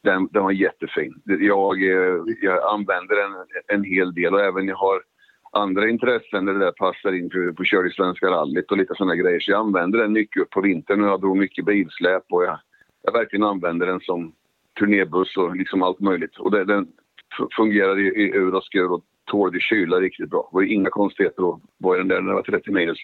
Den, 0.02 0.28
den 0.33 0.42
var 0.42 0.50
jättefin. 0.50 1.14
Jag, 1.24 1.83
eh, 1.83 2.16
jag 2.42 2.72
använder 2.74 3.16
den 3.16 3.33
en 3.66 3.85
hel 3.85 4.14
del 4.14 4.35
och 4.35 4.40
även 4.40 4.68
jag 4.68 4.76
har 4.76 5.02
andra 5.52 5.88
intressen 5.88 6.44
där 6.44 6.52
det 6.52 6.64
där 6.64 6.72
passar 6.72 7.12
in 7.12 7.30
för 7.30 7.52
på 7.52 7.64
kör 7.64 7.86
i 7.86 7.90
Svenska 7.90 8.26
rallyt 8.26 8.70
och 8.70 8.76
lite 8.76 8.94
sådana 8.94 9.16
grejer. 9.16 9.40
Så 9.40 9.50
jag 9.50 9.60
använder 9.60 9.98
den 9.98 10.12
mycket 10.12 10.42
upp 10.42 10.50
på 10.50 10.60
vintern 10.60 11.00
när 11.00 11.08
jag 11.08 11.20
drog 11.20 11.36
mycket 11.36 11.64
bilsläp 11.64 12.22
och 12.30 12.44
jag, 12.44 12.58
jag 13.02 13.12
verkligen 13.12 13.44
använder 13.44 13.86
den 13.86 14.00
som 14.00 14.32
turnébuss 14.78 15.36
och 15.36 15.56
liksom 15.56 15.82
allt 15.82 16.00
möjligt. 16.00 16.36
Och 16.36 16.50
det, 16.50 16.64
den 16.64 16.88
fungerar 17.56 17.98
i, 17.98 18.06
i 18.06 18.30
ur 18.34 18.54
och 18.54 18.64
skur 18.64 18.92
och 18.92 19.04
tål 19.30 19.56
i 19.56 19.60
kyla 19.60 19.96
riktigt 19.96 20.30
bra. 20.30 20.48
Det 20.50 20.54
var 20.56 20.62
inga 20.62 20.90
konstigheter 20.90 21.54
att 21.54 21.60
vara 21.78 21.96
i 21.96 21.98
den 21.98 22.08
där 22.08 22.20
när 22.20 22.28
det 22.28 22.34
var 22.34 22.42
30 22.42 22.70
minus. 22.70 22.98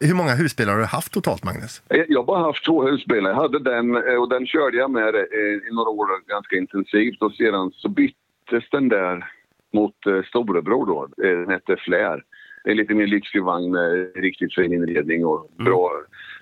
Hur 0.00 0.14
många 0.14 0.34
husbilar 0.34 0.72
har 0.72 0.80
du 0.80 0.86
haft 0.86 1.12
totalt, 1.12 1.44
Magnus? 1.44 1.82
Eh, 1.90 2.04
Jag 2.08 2.18
har 2.18 2.26
bara 2.26 2.42
haft 2.42 2.64
två 2.64 2.82
husbilar. 2.82 3.30
Jag 3.30 3.36
hade 3.36 3.58
den 3.58 3.96
eh, 3.96 4.14
och 4.14 4.28
den 4.28 4.46
körde 4.46 4.76
jag 4.76 4.90
med 4.90 5.14
eh, 5.14 5.68
i 5.68 5.70
några 5.72 5.90
år 5.90 6.28
ganska 6.28 6.56
intensivt 6.56 7.22
och 7.22 7.32
sedan 7.32 7.70
så 7.74 7.88
byttes 7.88 8.70
den 8.70 8.88
där 8.88 9.30
mot 9.74 10.06
eh, 10.06 10.22
storebror 10.22 10.86
då. 10.86 11.08
Eh, 11.24 11.38
Den 11.38 11.50
hette 11.50 11.76
Flair. 11.76 12.22
Det 12.64 12.70
är 12.70 12.74
lite 12.74 12.94
mer 12.94 13.06
lyxig 13.06 13.42
vagn 13.42 13.70
med 13.70 14.12
riktigt 14.16 14.54
fin 14.54 14.72
inredning 14.72 15.24
och 15.26 15.50
bra. 15.58 15.90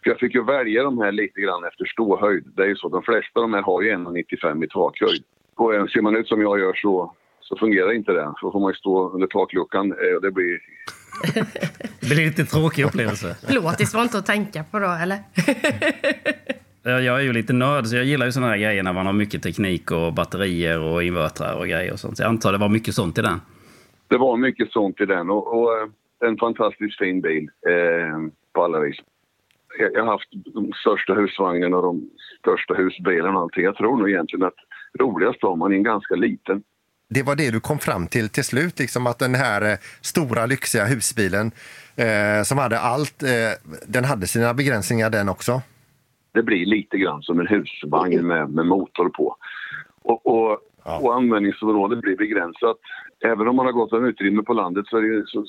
För 0.02 0.10
jag 0.10 0.18
fick 0.18 0.34
ju 0.34 0.44
välja 0.44 0.82
de 0.82 0.98
här 0.98 1.12
lite 1.12 1.40
grann 1.40 1.64
efter 1.64 1.84
ståhöjd. 1.84 2.44
Det 2.56 2.62
är 2.62 2.66
ju 2.66 2.76
så, 2.76 2.88
de 2.88 3.02
flesta 3.02 3.40
av 3.40 3.42
de 3.42 3.54
här 3.54 3.62
har 3.62 3.82
ju 3.82 3.90
1,95 3.90 4.64
i 4.64 4.68
takhöjd. 4.68 5.22
Och 5.54 5.74
eh, 5.74 5.86
ser 5.86 6.00
man 6.00 6.16
ut 6.16 6.28
som 6.28 6.40
jag 6.42 6.58
gör 6.60 6.74
så, 6.74 7.14
så 7.40 7.56
fungerar 7.56 7.92
inte 7.92 8.12
det. 8.12 8.32
Så 8.40 8.52
får 8.52 8.60
man 8.60 8.70
ju 8.70 8.74
stå 8.76 9.10
under 9.10 9.26
takluckan 9.26 9.92
eh, 9.92 10.14
och 10.16 10.22
det 10.22 10.30
blir 10.30 10.58
Det 12.00 12.06
blir 12.14 12.24
lite 12.26 12.44
tråkig 12.44 12.84
upplevelse. 12.84 13.36
Plåtis 13.48 13.94
var 13.94 14.02
inte 14.02 14.18
att 14.18 14.26
tänka 14.26 14.64
på 14.64 14.78
då, 14.78 14.90
eller? 15.02 15.18
Jag 16.82 17.06
är 17.06 17.20
ju 17.20 17.32
lite 17.32 17.52
nörd, 17.52 17.86
så 17.86 17.96
jag 17.96 18.04
gillar 18.04 18.26
ju 18.26 18.32
såna 18.32 18.46
här 18.46 18.56
grejer 18.56 18.82
när 18.82 18.92
man 18.92 19.06
har 19.06 19.12
mycket 19.12 19.42
teknik 19.42 19.90
och 19.90 20.12
batterier 20.12 20.80
och 20.80 21.02
invertrar 21.02 21.54
och 21.54 21.66
grejer 21.66 21.92
och 21.92 22.00
sånt. 22.00 22.16
Så 22.16 22.22
jag 22.22 22.28
antar 22.28 22.52
det 22.52 22.58
var 22.58 22.68
mycket 22.68 22.94
sånt 22.94 23.18
i 23.18 23.22
den. 23.22 23.40
Det 24.08 24.18
var 24.18 24.36
mycket 24.36 24.72
sånt 24.72 25.00
i 25.00 25.06
den 25.06 25.30
och, 25.30 25.62
och 25.62 25.78
eh, 25.78 26.28
en 26.28 26.36
fantastiskt 26.36 26.98
fin 26.98 27.20
bil 27.20 27.50
eh, 27.68 28.18
på 28.52 28.64
alla 28.64 28.80
vis. 28.80 28.96
Jag, 29.78 29.92
jag 29.94 30.04
har 30.04 30.12
haft 30.12 30.28
de 30.54 30.72
största 30.72 31.14
husvagnarna 31.14 31.76
och 31.76 31.82
de 31.82 32.10
största 32.38 32.74
husbilarna 32.74 33.36
och 33.36 33.42
allting. 33.42 33.64
Jag 33.64 33.76
tror 33.76 33.96
nog 33.96 34.10
egentligen 34.10 34.46
att 34.46 34.58
roligast 35.00 35.42
var 35.42 35.56
man 35.56 35.72
i 35.72 35.76
en 35.76 35.82
ganska 35.82 36.14
liten. 36.14 36.62
Det 37.08 37.22
var 37.22 37.36
det 37.36 37.50
du 37.50 37.60
kom 37.60 37.78
fram 37.78 38.06
till 38.06 38.28
till 38.28 38.44
slut, 38.44 38.78
liksom 38.78 39.06
att 39.06 39.18
den 39.18 39.34
här 39.34 39.72
eh, 39.72 39.78
stora 40.00 40.46
lyxiga 40.46 40.84
husbilen 40.84 41.52
eh, 41.96 42.42
som 42.44 42.58
hade 42.58 42.78
allt, 42.78 43.22
eh, 43.22 43.28
den 43.86 44.04
hade 44.04 44.26
sina 44.26 44.54
begränsningar 44.54 45.10
den 45.10 45.28
också? 45.28 45.62
Det 46.32 46.42
blir 46.42 46.66
lite 46.66 46.98
grann 46.98 47.22
som 47.22 47.40
en 47.40 47.46
husvagn 47.46 48.26
med, 48.26 48.50
med 48.50 48.66
motor 48.66 49.08
på. 49.08 49.36
Och, 50.02 50.26
och, 50.26 50.58
och 51.02 51.14
användningsområdet 51.14 52.00
blir 52.00 52.16
begränsat. 52.16 52.76
Även 53.24 53.48
om 53.48 53.56
man 53.56 53.66
har 53.66 53.72
gott 53.72 53.92
om 53.92 54.04
utrymme 54.04 54.42
på 54.42 54.52
landet 54.52 54.86
så, 54.86 54.96
är 54.96 55.02
det, 55.02 55.24
så, 55.26 55.44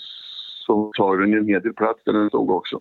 så 0.65 0.91
tar 0.97 1.17
den 1.17 1.33
en 1.33 1.47
hel 1.47 1.61
del 1.61 1.73
plats 1.73 2.03
där 2.05 2.13
den 2.13 2.29
stod 2.29 2.51
också. 2.51 2.79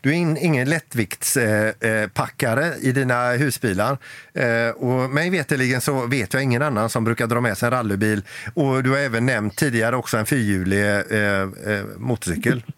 Du 0.00 0.10
är 0.10 0.14
in, 0.14 0.36
ingen 0.36 0.68
lättviktspackare 0.68 2.64
eh, 2.64 2.88
i 2.88 2.92
dina 2.92 3.30
husbilar. 3.32 3.98
Eh, 4.34 4.70
och 4.76 5.10
mig 5.10 5.30
veterligen 5.30 5.80
så 5.80 6.06
vet 6.06 6.34
jag 6.34 6.42
ingen 6.42 6.62
annan 6.62 6.88
som 6.88 7.04
brukar 7.04 7.26
dra 7.26 7.40
med 7.40 7.58
sig 7.58 7.66
en 7.66 7.72
rallybil. 7.72 8.22
Och 8.54 8.82
du 8.82 8.90
har 8.90 8.98
även 8.98 9.26
nämnt 9.26 9.56
tidigare 9.56 9.96
också 9.96 10.16
en 10.16 10.26
fyrhjulig 10.26 10.80
eh, 10.80 10.98
eh, 11.40 11.84
motorcykel. 11.98 12.62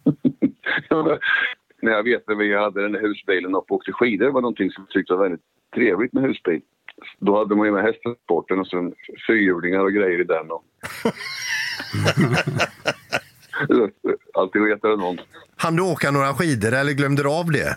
När 1.82 1.92
jag 1.92 2.02
vet 2.02 2.28
att 2.28 2.38
vi 2.38 2.56
hade 2.56 2.82
den 2.82 2.94
här 2.94 3.02
husbilen 3.02 3.54
och 3.54 3.72
åkte 3.72 3.92
skidor 3.92 4.30
var 4.30 4.40
någonting 4.40 4.70
som 4.70 4.84
jag 4.86 4.92
tyckte 4.92 5.14
var 5.14 5.22
väldigt 5.22 5.40
trevligt 5.74 6.12
med 6.12 6.22
husbil. 6.22 6.60
Då 7.18 7.38
hade 7.38 7.56
man 7.56 7.66
ju 7.66 7.72
med 7.72 7.82
hästtransporten 7.82 8.60
och 8.60 8.66
sen 8.66 8.94
fyrhjulingar 9.26 9.80
och 9.80 9.92
grejer 9.92 10.20
i 10.20 10.24
den. 10.24 10.50
Och... 10.50 10.64
Alltid 14.34 14.62
retade 14.62 14.96
någon. 14.96 15.18
Han 15.56 15.76
du 15.76 15.82
åka 15.82 16.10
några 16.10 16.34
skidor 16.34 16.72
eller 16.72 16.92
glömde 16.92 17.22
du 17.22 17.28
av 17.28 17.50
det? 17.50 17.76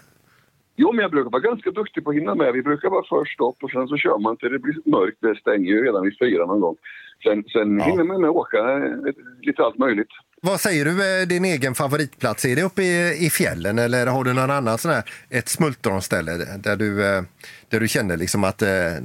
Jo, 0.75 0.91
men 0.91 1.01
jag 1.01 1.11
brukar 1.11 1.29
vara 1.29 1.41
ganska 1.41 1.71
duktig 1.71 2.03
på 2.03 2.09
att 2.09 2.15
hinna 2.15 2.35
med. 2.35 2.53
Vi 2.53 2.61
brukar 2.61 2.89
vara 2.89 3.05
först 3.09 3.33
stopp 3.33 3.57
och 3.63 3.71
sen 3.71 3.87
så 3.87 3.97
kör 3.97 4.17
man 4.17 4.37
till 4.37 4.51
det 4.51 4.59
blir 4.59 4.75
mörkt. 4.85 5.17
Det 5.21 5.35
stänger 5.35 5.71
ju 5.71 5.85
redan 5.85 6.03
vid 6.03 6.17
fyra 6.19 6.45
någon 6.45 6.59
gång. 6.59 6.75
Sen, 7.23 7.43
sen 7.43 7.79
ja. 7.79 7.85
hinner 7.85 8.03
man 8.03 8.21
med 8.21 8.29
att 8.29 8.35
åka 8.35 8.57
eh, 8.57 9.13
lite 9.41 9.63
allt 9.63 9.77
möjligt. 9.77 10.13
Vad 10.51 10.59
säger 10.59 10.85
du 10.85 11.03
är 11.03 11.25
din 11.25 11.45
egen 11.45 11.73
favoritplats? 11.73 12.45
Är 12.45 12.55
det 12.55 12.63
uppe 12.63 12.81
i, 12.81 13.25
i 13.25 13.29
fjällen 13.29 13.79
eller 13.79 14.07
har 14.07 14.23
du 14.23 14.33
någon 14.33 14.51
annan 14.59 14.77
sån 14.77 14.91
här, 14.91 15.03
ett 15.29 15.47
smultronställe 15.47 16.31
där 16.67 16.75
du, 16.75 16.89
eh, 17.07 17.21
där 17.69 17.79
du 17.79 17.87
känner 17.87 18.17
liksom 18.17 18.43
att 18.43 18.61
eh, 18.61 18.97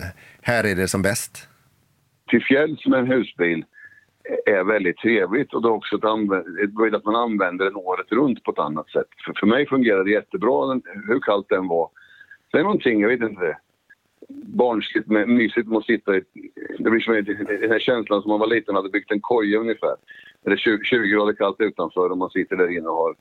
här 0.43 0.65
är 0.71 0.75
det 0.75 0.89
som 0.89 1.03
bäst? 1.03 1.49
Till 2.29 2.45
fjälls 2.45 2.87
med 2.87 2.99
en 3.01 3.07
husbil 3.07 3.65
är 4.47 4.65
väldigt 4.65 4.99
trevligt 4.99 5.55
och 5.55 5.63
det 5.63 5.69
är 5.69 5.73
också 5.73 5.97
ett, 5.97 6.95
att 6.95 7.05
man 7.05 7.17
använder 7.17 7.65
den 7.65 7.77
året 7.77 8.13
runt 8.13 8.45
på 8.45 8.51
ett 8.51 8.59
annat 8.59 8.89
sätt. 8.91 9.11
För, 9.25 9.33
för 9.41 9.47
mig 9.47 9.67
fungerar 9.67 10.05
det 10.05 10.11
jättebra 10.11 10.81
hur 11.09 11.21
kallt 11.21 11.49
den 11.49 11.67
var. 11.69 11.89
Det 12.53 12.59
är 12.59 12.63
någonting, 12.63 13.01
jag 13.01 13.09
vet 13.09 13.31
inte, 13.31 13.57
barnsligt 14.63 15.07
med, 15.07 15.29
mysigt 15.29 15.69
med 15.69 15.79
att 15.79 15.85
sitta 15.85 16.17
i... 16.17 16.23
Det 16.79 16.91
blir 16.91 17.01
som 17.01 17.15
den 17.15 17.71
här 17.71 17.79
känslan 17.79 18.23
som 18.23 18.31
man 18.31 18.41
var 18.41 18.47
liten 18.47 18.75
och 18.75 18.83
hade 18.83 18.93
byggt 18.93 19.13
en 19.13 19.21
koja 19.21 19.59
ungefär. 19.59 19.97
Det 20.45 20.53
är 20.53 20.57
20, 20.57 20.85
20 20.85 21.09
grader 21.09 21.33
kallt 21.33 21.61
utanför 21.61 22.11
och 22.11 22.19
man 22.19 22.31
sitter 22.31 22.57
där 22.57 22.77
inne 22.77 22.89
och 22.89 22.97
har 22.97 23.15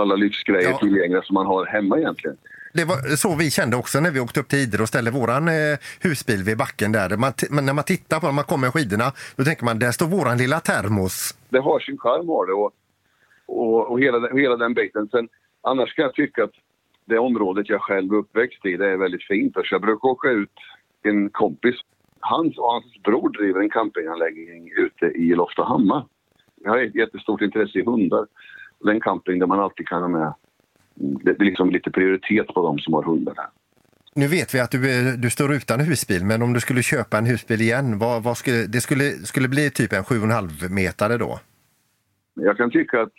alla 0.00 0.14
livsgrejer 0.14 0.70
ja. 0.70 0.78
tillgängliga 0.78 1.22
som 1.22 1.34
man 1.34 1.46
har 1.46 1.66
hemma 1.66 1.98
egentligen. 1.98 2.36
Det 2.72 2.84
var 2.84 3.16
så 3.16 3.36
vi 3.36 3.50
kände 3.50 3.76
också 3.76 4.00
när 4.00 4.10
vi 4.10 4.20
åkte 4.20 4.40
upp 4.40 4.48
till 4.48 4.58
Idre 4.58 4.82
och 4.82 4.88
ställde 4.88 5.10
våran 5.10 5.48
eh, 5.48 5.78
husbil 6.00 6.42
vid 6.42 6.58
backen 6.58 6.92
där. 6.92 7.16
Man, 7.16 7.32
när 7.50 7.72
man 7.72 7.84
tittar 7.84 8.20
på 8.20 8.26
när 8.26 8.32
man 8.32 8.44
kommer 8.44 8.66
med 8.66 8.72
skidorna, 8.72 9.12
då 9.36 9.44
tänker 9.44 9.64
man 9.64 9.78
där 9.78 9.90
står 9.90 10.06
våran 10.06 10.38
lilla 10.38 10.60
termos. 10.60 11.38
Det 11.48 11.58
har 11.58 11.80
sin 11.80 11.98
charm 11.98 12.28
har 12.28 12.46
det 12.46 12.52
och, 12.52 12.72
och, 13.46 13.90
och 13.90 14.00
hela, 14.00 14.18
hela 14.34 14.56
den 14.56 14.74
biten. 14.74 15.08
Sen, 15.08 15.28
annars 15.62 15.94
kan 15.94 16.02
jag 16.02 16.14
tycka 16.14 16.44
att 16.44 16.56
det 17.04 17.18
området 17.18 17.68
jag 17.68 17.80
själv 17.80 18.12
är 18.12 18.16
uppväxt 18.16 18.66
i, 18.66 18.76
det 18.76 18.88
är 18.88 18.96
väldigt 18.96 19.26
fint. 19.26 19.54
Så 19.54 19.74
jag 19.74 19.82
brukar 19.82 20.08
åka 20.08 20.28
ut 20.30 20.56
en 21.02 21.30
kompis. 21.30 21.74
Hans 22.20 22.58
och 22.58 22.72
hans 22.72 23.02
bror 23.04 23.28
driver 23.28 23.60
en 23.60 23.70
campinganläggning 23.70 24.70
ute 24.76 25.06
i 25.06 25.34
Loftahammar. 25.34 26.04
Jag 26.66 26.72
har 26.72 26.78
ett 26.78 26.94
jättestort 26.94 27.40
intresse 27.40 27.78
i 27.78 27.84
hundar. 27.84 28.26
Det 28.80 28.90
är 28.90 28.94
en 28.94 29.00
camping 29.00 29.38
där 29.38 29.46
man 29.46 29.60
alltid 29.60 29.88
kan 29.88 30.02
ha 30.02 30.08
med 30.08 30.32
det 30.96 31.30
är 31.30 31.44
liksom 31.44 31.70
lite 31.70 31.90
prioritet 31.90 32.46
på 32.46 32.62
de 32.66 32.78
som 32.78 32.94
har 32.94 33.02
hundar 33.02 33.34
där. 33.34 33.46
Nu 34.14 34.26
vet 34.26 34.54
vi 34.54 34.60
att 34.60 34.70
du, 34.70 35.16
du 35.16 35.30
står 35.30 35.54
utan 35.54 35.80
husbil, 35.80 36.24
men 36.24 36.42
om 36.42 36.52
du 36.52 36.60
skulle 36.60 36.82
köpa 36.82 37.18
en 37.18 37.26
husbil 37.26 37.60
igen, 37.60 37.98
vad, 37.98 38.22
vad 38.22 38.36
skulle, 38.36 38.66
det 38.66 38.80
skulle, 38.80 39.10
skulle 39.10 39.48
bli 39.48 39.70
typ 39.70 39.92
en 39.92 40.02
7,5 40.02 40.68
metare 40.68 41.16
då? 41.16 41.38
Jag 42.34 42.56
kan 42.56 42.70
tycka 42.70 43.02
att 43.02 43.12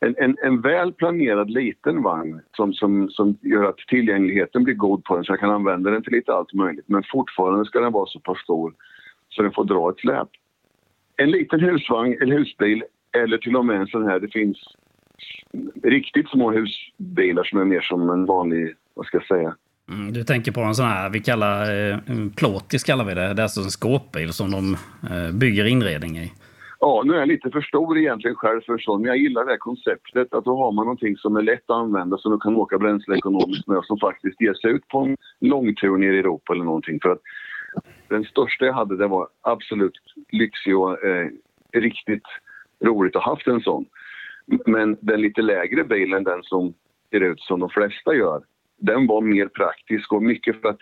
en, 0.00 0.14
en, 0.18 0.36
en 0.42 0.60
väl 0.60 0.92
planerad 0.92 1.50
liten 1.50 2.02
vagn 2.02 2.40
som, 2.56 2.72
som, 2.72 3.08
som 3.10 3.38
gör 3.40 3.64
att 3.64 3.76
tillgängligheten 3.76 4.64
blir 4.64 4.74
god 4.74 5.04
på 5.04 5.14
den 5.14 5.24
så 5.24 5.32
jag 5.32 5.40
kan 5.40 5.50
använda 5.50 5.90
den 5.90 6.02
till 6.02 6.12
lite 6.12 6.32
allt 6.32 6.54
möjligt 6.54 6.88
men 6.88 7.02
fortfarande 7.12 7.64
ska 7.64 7.80
den 7.80 7.92
vara 7.92 8.06
så 8.06 8.20
pass 8.20 8.38
stor 8.38 8.74
så 9.28 9.42
den 9.42 9.52
får 9.52 9.64
dra 9.64 9.90
ett 9.90 9.98
släp. 9.98 10.28
En 11.22 11.30
liten 11.30 11.60
husvagn 11.60 12.16
eller 12.22 12.38
husbil 12.38 12.84
eller 13.12 13.38
till 13.38 13.56
och 13.56 13.66
med 13.66 13.76
en 13.76 13.86
sån 13.86 14.04
här, 14.04 14.20
det 14.20 14.28
finns 14.28 14.58
riktigt 15.82 16.28
små 16.28 16.52
husbilar 16.52 17.44
som 17.44 17.60
är 17.60 17.64
mer 17.64 17.80
som 17.80 18.10
en 18.10 18.26
vanlig, 18.26 18.74
vad 18.94 19.06
ska 19.06 19.16
jag 19.16 19.26
säga, 19.26 19.54
Mm, 19.90 20.12
du 20.12 20.24
tänker 20.24 20.52
på 20.52 20.60
en 20.60 20.74
sån 20.74 20.86
här, 20.86 21.10
vi 21.10 21.20
kallar 21.20 21.90
eh, 21.90 21.98
plåtis 22.36 22.84
kallar 22.84 23.04
vi 23.04 23.14
det. 23.14 23.34
Det 23.34 23.42
är 23.42 23.42
alltså 23.42 23.60
en 23.60 23.70
skåpbil 23.70 24.32
som 24.32 24.50
de 24.50 24.76
eh, 25.10 25.32
bygger 25.34 25.64
inredning 25.64 26.18
i. 26.18 26.32
Ja, 26.80 27.02
nu 27.04 27.14
är 27.14 27.18
jag 27.18 27.28
lite 27.28 27.50
för 27.50 27.60
stor 27.60 27.98
egentligen 27.98 28.36
själv 28.36 28.60
för 28.66 28.78
sånt, 28.78 29.00
men 29.00 29.08
jag 29.08 29.18
gillar 29.18 29.44
det 29.44 29.50
här 29.50 29.58
konceptet 29.58 30.34
att 30.34 30.44
då 30.44 30.56
har 30.56 30.72
man 30.72 30.84
någonting 30.84 31.16
som 31.16 31.36
är 31.36 31.42
lätt 31.42 31.70
att 31.70 31.76
använda 31.76 32.18
som 32.18 32.32
du 32.32 32.38
kan 32.38 32.56
åka 32.56 32.78
bränsleekonomiskt 32.78 33.66
med 33.66 33.78
och 33.78 33.84
som 33.84 33.98
faktiskt 33.98 34.40
ger 34.40 34.54
sig 34.54 34.70
ut 34.70 34.88
på 34.88 34.98
en 34.98 35.16
långtur 35.40 35.96
ner 35.96 36.12
i 36.12 36.18
Europa 36.18 36.52
eller 36.52 36.64
någonting. 36.64 36.98
För 37.02 37.10
att 37.10 37.20
den 38.08 38.24
största 38.24 38.64
jag 38.66 38.72
hade, 38.72 38.96
den 38.96 39.10
var 39.10 39.28
absolut 39.40 39.98
lyxig 40.32 40.76
och 40.76 41.04
eh, 41.04 41.28
riktigt 41.72 42.26
roligt 42.84 43.16
att 43.16 43.22
ha 43.22 43.32
haft 43.32 43.46
en 43.46 43.60
sån. 43.60 43.86
Men 44.66 44.96
den 45.00 45.20
lite 45.20 45.42
lägre 45.42 45.84
bilen, 45.84 46.24
den 46.24 46.42
som 46.42 46.74
ser 47.10 47.20
ut 47.20 47.40
som 47.40 47.60
de 47.60 47.70
flesta 47.70 48.14
gör, 48.14 48.42
den 48.80 49.06
var 49.06 49.20
mer 49.20 49.46
praktisk 49.46 50.12
och 50.12 50.22
mycket 50.22 50.60
för 50.60 50.68
att 50.68 50.80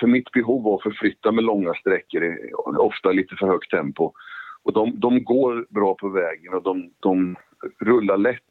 för 0.00 0.06
mitt 0.06 0.30
behov 0.30 0.62
var 0.62 0.76
att 0.76 0.82
förflytta 0.82 1.32
med 1.32 1.44
långa 1.44 1.74
sträckor, 1.74 2.24
eh, 2.24 2.78
ofta 2.78 3.12
lite 3.12 3.36
för 3.36 3.46
högt 3.46 3.70
tempo. 3.70 4.12
Och 4.62 4.72
de, 4.72 5.00
de 5.00 5.24
går 5.24 5.66
bra 5.70 5.94
på 5.94 6.08
vägen 6.08 6.54
och 6.54 6.62
de, 6.62 6.90
de 7.00 7.36
rullar 7.80 8.16
lätt. 8.16 8.42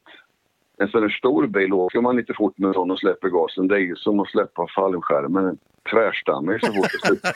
En 0.78 0.88
sån 0.88 1.02
här 1.02 1.08
stor 1.08 1.46
bil, 1.46 1.72
åker 1.72 2.00
man 2.00 2.16
lite 2.16 2.34
fort 2.34 2.58
med 2.58 2.74
sån 2.74 2.90
och 2.90 2.98
släpper 2.98 3.28
gasen, 3.28 3.68
det 3.68 3.74
är 3.74 3.78
ju 3.78 3.96
som 3.96 4.20
att 4.20 4.28
släppa 4.28 4.66
fallskärmen 4.74 5.58
tvärstannar 5.90 6.58
så 6.58 6.72
fort 6.72 6.90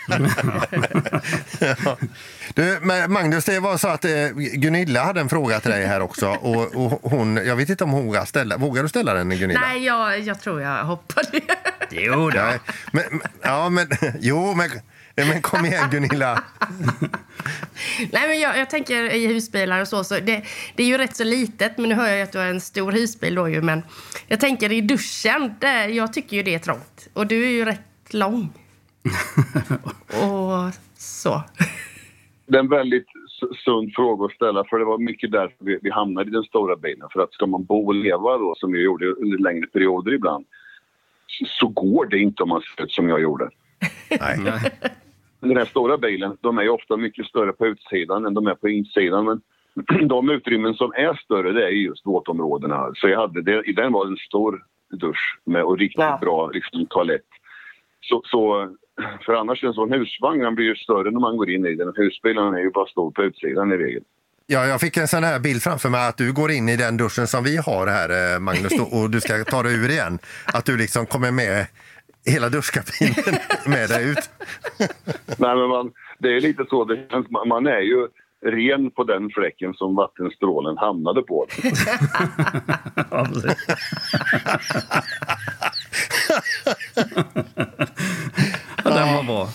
det 0.07 1.77
ja. 1.85 1.97
du, 2.55 2.79
Magnus, 3.09 3.45
det 3.45 3.61
var 3.61 3.77
så 3.77 3.89
att 3.89 4.05
eh, 4.05 4.11
Gunilla 4.55 5.05
hade 5.05 5.21
en 5.21 5.29
fråga 5.29 5.61
till 5.61 5.71
dig 5.71 5.87
här 5.87 6.01
också. 6.01 6.27
Och, 6.29 6.77
och 6.77 7.11
hon, 7.11 7.37
jag 7.37 7.57
vet 7.57 7.69
inte 7.69 7.85
om 7.85 7.91
hon 7.91 8.07
vågar 8.07 8.25
ställa, 8.25 8.57
vågar 8.57 8.83
du 8.83 8.89
ställa 8.89 9.15
den 9.15 9.31
Gunilla? 9.31 9.61
Nej, 9.61 9.85
jag, 9.85 10.21
jag 10.21 10.41
tror 10.41 10.61
jag 10.61 10.85
hoppar 10.85 11.23
det. 11.33 11.43
Jo 11.91 12.31
då. 12.31 12.53
Men, 12.93 13.05
ja, 13.43 13.69
men, 13.69 13.87
jo, 14.21 14.55
men, 14.55 14.69
men 15.17 15.43
kom 15.43 15.65
igen 15.65 15.91
Gunilla. 15.91 16.43
Nej, 18.13 18.29
men 18.29 18.41
jag, 18.41 18.59
jag, 18.59 18.71
tänker 18.71 19.15
i 19.15 19.27
husbilar 19.27 19.81
och 19.81 19.89
så, 19.89 20.05
så 20.05 20.15
det, 20.15 20.45
det, 20.77 20.83
är 20.83 20.87
ju 20.87 20.99
rätt 20.99 21.17
så 21.17 21.25
litet, 21.25 21.79
men 21.79 21.89
nu 21.89 21.95
hör 21.95 22.09
jag 22.09 22.23
att 22.23 22.33
du 22.33 22.39
har 22.39 22.47
en 22.47 22.61
stor 22.61 22.93
husbil 22.93 23.35
då 23.35 23.49
ju, 23.49 23.63
men 23.63 23.83
jag 24.29 24.41
tänker 24.41 24.73
i 24.73 24.81
duschen, 24.81 25.55
det, 25.61 25.87
jag 25.87 26.13
tycker 26.13 26.37
ju 26.37 26.43
det 26.43 26.55
är 26.55 26.59
trångt. 26.59 27.09
Och 27.13 27.27
du 27.27 27.45
är 27.45 27.51
ju 27.51 27.65
rätt 27.65 28.15
lång. 28.15 28.53
och 30.07 30.75
så. 30.95 31.43
Det 32.47 32.57
är 32.57 32.61
en 32.61 32.69
väldigt 32.69 33.07
sund 33.65 33.93
fråga 33.95 34.27
att 34.27 34.33
ställa 34.33 34.65
för 34.65 34.79
det 34.79 34.85
var 34.85 34.99
mycket 34.99 35.33
därför 35.33 35.57
vi, 35.59 35.79
vi 35.83 35.91
hamnade 35.91 36.31
i 36.31 36.33
den 36.33 36.43
stora 36.43 36.77
bilen. 36.77 37.09
För 37.13 37.21
att 37.21 37.33
ska 37.33 37.47
man 37.47 37.65
bo 37.65 37.87
och 37.87 37.95
leva 37.95 38.39
då 38.39 38.55
som 38.57 38.73
vi 38.73 38.83
gjorde 38.83 39.07
under 39.07 39.39
längre 39.39 39.67
perioder 39.67 40.13
ibland 40.13 40.47
så, 41.27 41.45
så 41.45 41.69
går 41.69 42.07
det 42.07 42.19
inte 42.19 42.43
om 42.43 42.49
man 42.49 42.61
ser 42.61 42.85
ut 42.85 42.93
som 42.93 43.09
jag 43.09 43.21
gjorde. 43.21 43.51
Nej. 44.21 44.73
Den 45.41 45.57
här 45.57 45.65
stora 45.65 45.99
bilen, 45.99 46.37
de 46.41 46.59
är 46.59 46.69
ofta 46.69 46.97
mycket 46.97 47.27
större 47.27 47.53
på 47.53 47.67
utsidan 47.67 48.27
än 48.27 48.35
de 48.35 48.47
är 48.47 48.55
på 48.55 48.69
insidan. 48.69 49.25
Men 49.25 49.41
de 50.09 50.31
utrymmen 50.31 50.75
som 50.75 50.93
är 50.93 51.15
större, 51.25 51.53
det 51.53 51.65
är 51.65 51.71
just 51.71 52.07
våtområdena. 52.07 52.91
Så 52.95 53.09
jag 53.09 53.21
hade 53.21 53.43
det, 53.43 53.63
i 53.63 53.73
den 53.73 53.93
var 53.93 54.07
en 54.07 54.17
stor 54.17 54.63
dusch 54.91 55.39
med 55.45 55.65
och 55.65 55.79
riktigt 55.79 56.01
ja. 56.01 56.19
bra 56.21 56.51
liksom, 56.51 56.87
toalett. 56.87 57.27
Så, 58.01 58.23
så, 58.25 58.69
för 59.25 59.33
annars 59.33 59.65
en 59.65 59.73
sån 59.73 59.93
husvagn 59.93 60.55
blir 60.55 60.67
ju 60.67 60.77
större 60.77 61.11
när 61.11 61.21
man 61.21 61.37
går 61.37 61.51
in 61.51 61.67
i 61.67 61.75
den. 61.75 61.93
Husbilen 61.97 62.55
är 62.55 62.59
ju 62.59 62.71
bara 62.71 62.87
stor 62.87 63.11
på 63.11 63.23
utsidan 63.23 63.73
i 63.73 63.77
regel. 63.77 64.03
Ja, 64.47 64.67
jag 64.67 64.81
fick 64.81 64.97
en 64.97 65.09
sån 65.09 65.25
här 65.25 65.39
bild 65.39 65.63
framför 65.63 65.89
mig 65.89 66.09
att 66.09 66.17
du 66.17 66.33
går 66.33 66.51
in 66.51 66.69
i 66.69 66.77
den 66.77 66.97
duschen 66.97 67.27
som 67.27 67.45
vi 67.45 67.57
har 67.57 67.87
här, 67.87 68.35
eh, 68.35 68.41
Magnus, 68.41 68.73
och 68.93 69.11
du 69.11 69.21
ska 69.21 69.45
ta 69.45 69.63
dig 69.63 69.75
ur 69.85 69.91
igen. 69.91 70.19
Att 70.47 70.65
du 70.65 70.77
liksom 70.77 71.07
kommer 71.07 71.31
med 71.31 71.67
hela 72.27 72.49
duschkabinen 72.49 73.15
med 73.67 73.89
dig 73.89 74.05
ut. 74.11 74.31
Nej, 75.39 75.57
men 75.57 75.69
man, 75.69 75.91
det 76.19 76.37
är 76.37 76.41
lite 76.41 76.65
så. 76.71 76.85
Det 76.85 77.11
känns, 77.11 77.31
man- 77.31 77.49
är 77.67 77.81
ju 77.81 78.09
ren 78.47 78.91
på 78.91 79.05
den 79.05 79.31
fläcken 79.31 79.75
som 79.75 79.95
vattenstrålen 79.97 80.79
hamnade 80.79 81.23
på. 81.23 81.47
Ja, 88.85 88.91
den 88.91 89.15
var 89.15 89.23
bra. 89.23 89.49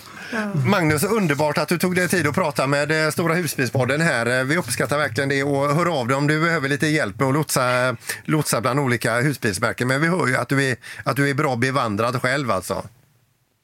Magnus, 0.70 1.04
underbart 1.04 1.58
att 1.58 1.68
du 1.68 1.78
tog 1.78 1.94
dig 1.94 2.08
tid 2.08 2.26
att 2.26 2.34
prata 2.34 2.66
med 2.66 2.90
eh, 2.90 3.10
Stora 3.10 3.34
husbilspodden 3.34 4.00
här. 4.00 4.40
Eh, 4.40 4.46
Vi 4.46 4.56
uppskattar 4.56 4.98
verkligen 4.98 5.28
det 5.28 5.42
och 5.42 5.66
hör 5.76 6.00
av 6.00 6.06
dig 6.08 6.16
om 6.16 6.26
du 6.26 6.40
behöver 6.40 6.68
lite 6.68 6.86
hjälp 6.86 7.20
med 7.20 7.28
att 7.28 7.34
lotsa, 7.34 7.96
lotsa 8.24 8.60
bland 8.60 8.80
olika 8.80 9.20
husbilsmärken. 9.20 9.88
Men 9.88 10.00
vi 10.00 10.08
hör 10.08 10.26
ju 10.26 10.36
att 10.36 10.48
du 10.48 10.70
är, 10.70 10.76
att 11.04 11.16
du 11.16 11.30
är 11.30 11.34
bra 11.34 11.56
bevandrad 11.56 12.22
själv 12.22 12.50
alltså. 12.50 12.74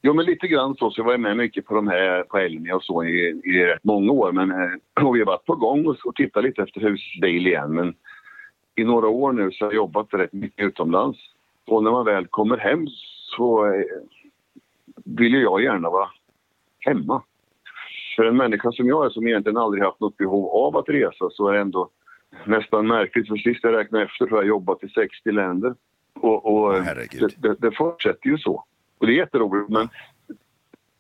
Jo, 0.03 0.15
men 0.15 0.25
lite 0.27 0.47
grann 0.49 0.75
så. 0.75 0.91
Så 0.91 1.01
jag 1.01 1.05
var 1.05 1.19
med 1.19 1.37
mycket 1.37 1.67
på 1.67 1.75
de 1.75 1.89
här 1.89 2.23
på 2.23 2.39
Elmia 2.39 2.77
och 2.77 2.85
så 2.85 3.05
i, 3.05 3.41
i 3.45 3.65
rätt 3.67 3.85
många 3.85 4.13
år. 4.13 4.33
Men 4.33 4.51
eh, 4.51 5.05
och 5.07 5.15
vi 5.15 5.19
har 5.19 5.27
varit 5.27 5.47
på 5.47 5.55
gång 5.55 5.87
och, 5.87 5.97
och 6.05 6.15
tittat 6.15 6.45
lite 6.45 6.63
efter 6.63 6.81
husbil 6.81 7.47
igen. 7.47 7.75
Men 7.75 7.95
i 8.77 8.85
några 8.85 9.09
år 9.09 9.33
nu 9.33 9.51
så 9.51 9.65
har 9.65 9.73
jag 9.73 9.77
jobbat 9.77 10.07
rätt 10.13 10.33
mycket 10.33 10.65
utomlands. 10.67 11.19
Och 11.67 11.85
när 11.85 11.91
man 11.91 12.05
väl 12.05 12.27
kommer 12.27 12.59
hem 12.59 12.87
så 13.37 13.75
vill 15.05 15.35
ju 15.35 15.43
jag 15.43 15.63
gärna 15.63 15.91
vara 15.91 16.09
hemma. 16.87 17.23
För 18.17 18.25
en 18.25 18.37
människa 18.37 18.73
som 18.73 18.87
jag 18.87 19.07
är 19.07 19.11
som 19.11 19.27
egentligen 19.27 19.57
aldrig 19.57 19.85
haft 19.85 20.01
något 20.01 20.17
behov 20.17 20.67
av 20.67 20.77
att 20.77 20.89
resa 20.89 21.31
så 21.31 21.49
är 21.49 21.53
det 21.53 21.61
ändå 21.61 21.91
nästan 22.47 22.87
märkligt. 22.87 23.29
För 23.29 23.37
sist 23.37 23.61
jag 23.63 23.75
räknade 23.75 24.05
efter 24.05 24.27
så 24.27 24.31
har 24.31 24.39
jag 24.39 24.49
jobbat 24.49 24.85
i 24.85 24.89
60 24.89 25.33
länder. 25.33 25.75
Och, 26.15 26.47
och 26.47 26.73
det, 26.73 27.29
det, 27.37 27.55
det 27.59 27.73
fortsätter 27.77 28.29
ju 28.29 28.39
så. 28.39 28.65
Och 28.99 29.07
det 29.07 29.13
är 29.13 29.17
jätteroligt 29.17 29.71
men 29.71 29.89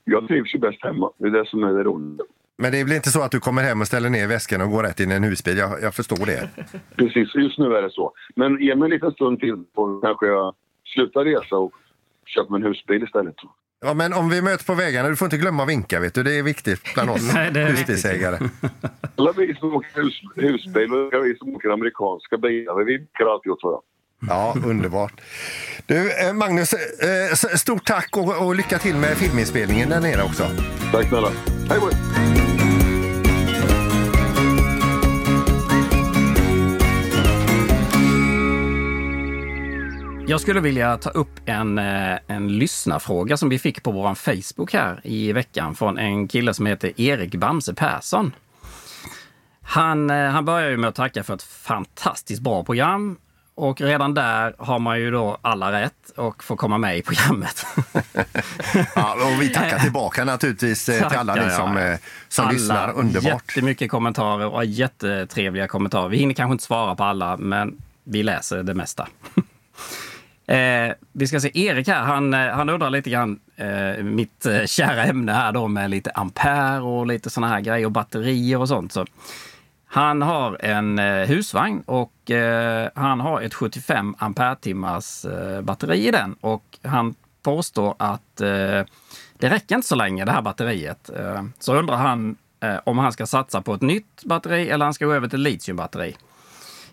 jag 0.04 0.28
trivs 0.28 0.54
ju 0.54 0.58
bäst 0.58 0.84
hemma. 0.84 1.10
Det 1.18 1.26
är 1.26 1.30
det 1.30 1.46
som 1.46 1.64
är 1.64 1.72
det 1.72 1.82
roliga. 1.82 2.24
Men 2.56 2.72
det 2.72 2.84
blir 2.84 2.96
inte 2.96 3.10
så 3.10 3.22
att 3.22 3.30
du 3.30 3.40
kommer 3.40 3.62
hem 3.62 3.80
och 3.80 3.86
ställer 3.86 4.10
ner 4.10 4.28
väskan 4.28 4.60
och 4.60 4.70
går 4.70 4.82
rätt 4.82 5.00
in 5.00 5.10
i 5.10 5.14
en 5.14 5.22
husbil. 5.22 5.58
Jag, 5.58 5.82
jag 5.82 5.94
förstår 5.94 6.26
det. 6.26 6.50
Precis, 6.96 7.34
just 7.34 7.58
nu 7.58 7.76
är 7.76 7.82
det 7.82 7.90
så. 7.90 8.12
Men 8.36 8.60
ge 8.60 8.76
mig 8.76 8.86
en 8.86 8.90
liten 8.90 9.12
stund 9.12 9.40
till 9.40 9.64
så 9.74 10.00
kanske 10.00 10.26
jag 10.26 10.54
slutar 10.84 11.24
resa 11.24 11.56
och 11.56 11.72
köper 12.26 12.50
mig 12.50 12.60
en 12.60 12.66
husbil 12.66 13.02
istället. 13.02 13.36
Ja, 13.84 13.94
men 13.94 14.12
om 14.12 14.28
vi 14.28 14.42
möts 14.42 14.64
på 14.64 14.74
vägarna, 14.74 15.08
du 15.08 15.16
får 15.16 15.26
inte 15.26 15.36
glömma 15.36 15.62
att 15.62 15.68
vinka. 15.68 16.00
Vet 16.00 16.14
du. 16.14 16.22
Det 16.22 16.38
är 16.38 16.42
viktigt 16.42 16.94
bland 16.94 17.10
oss 17.10 17.30
Nej, 17.34 17.50
det 17.52 17.60
är 17.60 17.66
husbilsägare. 17.66 18.38
Alla 19.16 19.32
vi 19.32 19.54
som 19.54 19.74
åker 19.74 20.02
hus, 20.02 20.20
husbil 20.36 20.92
och 20.92 21.26
vi 21.26 21.36
som 21.38 21.54
åker 21.56 21.68
amerikanska 21.68 22.36
bilar, 22.38 22.84
vi 22.84 22.84
vinkar 22.84 23.32
alltid 23.32 23.52
åt 23.52 23.62
varandra. 23.62 23.82
Ja, 24.28 24.54
underbart. 24.66 25.20
Du, 25.86 26.12
eh, 26.12 26.32
Magnus, 26.32 26.72
eh, 26.72 27.56
stort 27.56 27.84
tack 27.84 28.16
och, 28.16 28.46
och 28.46 28.54
lycka 28.54 28.78
till 28.78 28.96
med 28.96 29.16
filminspelningen 29.16 29.88
där 29.88 30.00
nere 30.00 30.22
också. 30.22 30.46
Tack 30.92 31.08
snälla. 31.08 31.30
Hej 31.68 31.78
då! 31.80 32.71
Jag 40.26 40.40
skulle 40.40 40.60
vilja 40.60 40.96
ta 40.96 41.10
upp 41.10 41.40
en, 41.46 41.78
eh, 41.78 42.18
en 42.26 42.58
lyssnarfråga 42.58 43.36
som 43.36 43.48
vi 43.48 43.58
fick 43.58 43.82
på 43.82 43.92
vår 43.92 44.14
Facebook 44.14 44.72
här 44.72 45.00
i 45.04 45.32
veckan 45.32 45.74
från 45.74 45.98
en 45.98 46.28
kille 46.28 46.54
som 46.54 46.66
heter 46.66 47.00
Erik 47.00 47.34
Bamse 47.34 47.74
Persson. 47.74 48.34
Han, 49.62 50.10
eh, 50.10 50.30
han 50.30 50.44
börjar 50.44 50.70
ju 50.70 50.76
med 50.76 50.88
att 50.88 50.94
tacka 50.94 51.22
för 51.22 51.34
ett 51.34 51.42
fantastiskt 51.42 52.42
bra 52.42 52.64
program. 52.64 53.16
Och 53.54 53.80
redan 53.80 54.14
där 54.14 54.54
har 54.58 54.78
man 54.78 55.00
ju 55.00 55.10
då 55.10 55.38
alla 55.42 55.72
rätt 55.72 56.10
och 56.16 56.44
får 56.44 56.56
komma 56.56 56.78
med 56.78 56.98
i 56.98 57.02
programmet. 57.02 57.66
Ja, 58.94 59.14
och 59.14 59.42
vi 59.42 59.48
tackar 59.48 59.78
tillbaka 59.78 60.24
naturligtvis 60.24 60.88
eh, 60.88 61.08
till 61.08 61.18
alla 61.18 61.34
Tackar, 61.34 61.48
ni 61.48 61.54
som, 61.54 61.76
ja. 61.76 61.98
som 62.28 62.44
alla, 62.44 62.52
lyssnar. 62.52 62.92
Underbart. 62.92 63.24
Jättemycket 63.24 63.90
kommentarer 63.90 64.46
och 64.46 64.64
jättetrevliga 64.64 65.68
kommentarer. 65.68 66.08
Vi 66.08 66.16
hinner 66.16 66.34
kanske 66.34 66.52
inte 66.52 66.64
svara 66.64 66.94
på 66.94 67.04
alla, 67.04 67.36
men 67.36 67.82
vi 68.04 68.22
läser 68.22 68.62
det 68.62 68.74
mesta. 68.74 69.08
Eh, 70.46 70.92
vi 71.12 71.26
ska 71.26 71.40
se, 71.40 71.50
Erik 71.54 71.88
här, 71.88 72.02
han, 72.02 72.34
eh, 72.34 72.48
han 72.48 72.68
undrar 72.68 72.90
lite 72.90 73.10
grann 73.10 73.40
eh, 73.56 74.04
mitt 74.04 74.46
eh, 74.46 74.64
kära 74.64 75.04
ämne 75.04 75.32
här 75.32 75.52
då 75.52 75.68
med 75.68 75.90
lite 75.90 76.10
ampere 76.10 76.80
och 76.80 77.06
lite 77.06 77.30
såna 77.30 77.48
här 77.48 77.60
grejer 77.60 77.86
och 77.86 77.92
batterier 77.92 78.58
och 78.58 78.68
sånt. 78.68 78.92
Så 78.92 79.06
han 79.86 80.22
har 80.22 80.64
en 80.64 80.98
eh, 80.98 81.26
husvagn 81.26 81.82
och 81.86 82.30
eh, 82.30 82.88
han 82.94 83.20
har 83.20 83.40
ett 83.40 83.54
75 83.54 84.14
ampere-timmars 84.18 85.24
eh, 85.24 85.60
batteri 85.60 86.08
i 86.08 86.10
den 86.10 86.34
och 86.40 86.78
han 86.82 87.14
påstår 87.42 87.94
att 87.98 88.40
eh, 88.40 88.82
det 89.38 89.50
räcker 89.50 89.74
inte 89.74 89.88
så 89.88 89.94
länge 89.94 90.24
det 90.24 90.32
här 90.32 90.42
batteriet. 90.42 91.10
Eh, 91.10 91.42
så 91.58 91.74
undrar 91.74 91.96
han 91.96 92.36
eh, 92.60 92.76
om 92.84 92.98
han 92.98 93.12
ska 93.12 93.26
satsa 93.26 93.62
på 93.62 93.74
ett 93.74 93.80
nytt 93.80 94.24
batteri 94.24 94.70
eller 94.70 94.84
han 94.84 94.94
ska 94.94 95.06
gå 95.06 95.12
över 95.12 95.28
till 95.28 95.40
litiumbatteri. 95.40 96.16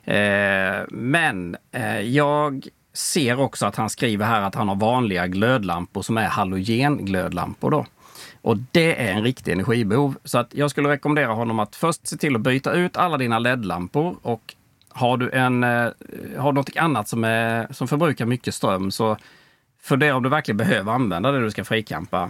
Eh, 0.03 0.85
men 0.89 1.57
eh, 1.71 1.99
jag 1.99 2.67
ser 2.99 3.39
också 3.39 3.65
att 3.65 3.75
han 3.75 3.89
skriver 3.89 4.25
här 4.25 4.41
att 4.41 4.55
han 4.55 4.67
har 4.67 4.75
vanliga 4.75 5.27
glödlampor 5.27 6.01
som 6.01 6.17
är 6.17 6.27
halogenglödlampor. 6.27 7.71
Då. 7.71 7.85
Och 8.41 8.57
det 8.71 9.07
är 9.07 9.13
en 9.13 9.23
riktig 9.23 9.51
energibehov. 9.51 10.15
Så 10.23 10.37
att 10.37 10.53
jag 10.53 10.71
skulle 10.71 10.89
rekommendera 10.89 11.33
honom 11.33 11.59
att 11.59 11.75
först 11.75 12.07
se 12.07 12.17
till 12.17 12.35
att 12.35 12.41
byta 12.41 12.71
ut 12.71 12.97
alla 12.97 13.17
dina 13.17 13.39
LED-lampor 13.39 14.15
och 14.21 14.55
har 14.89 15.17
du, 15.17 15.31
en, 15.31 15.63
eh, 15.63 15.89
har 16.37 16.51
du 16.51 16.55
något 16.55 16.77
annat 16.77 17.07
som, 17.07 17.23
är, 17.23 17.73
som 17.73 17.87
förbrukar 17.87 18.25
mycket 18.25 18.53
ström 18.53 18.91
så 18.91 19.17
fundera 19.81 20.15
om 20.15 20.23
du 20.23 20.29
verkligen 20.29 20.57
behöver 20.57 20.91
använda 20.91 21.31
det 21.31 21.39
du 21.39 21.51
ska 21.51 21.63
frikampa. 21.63 22.29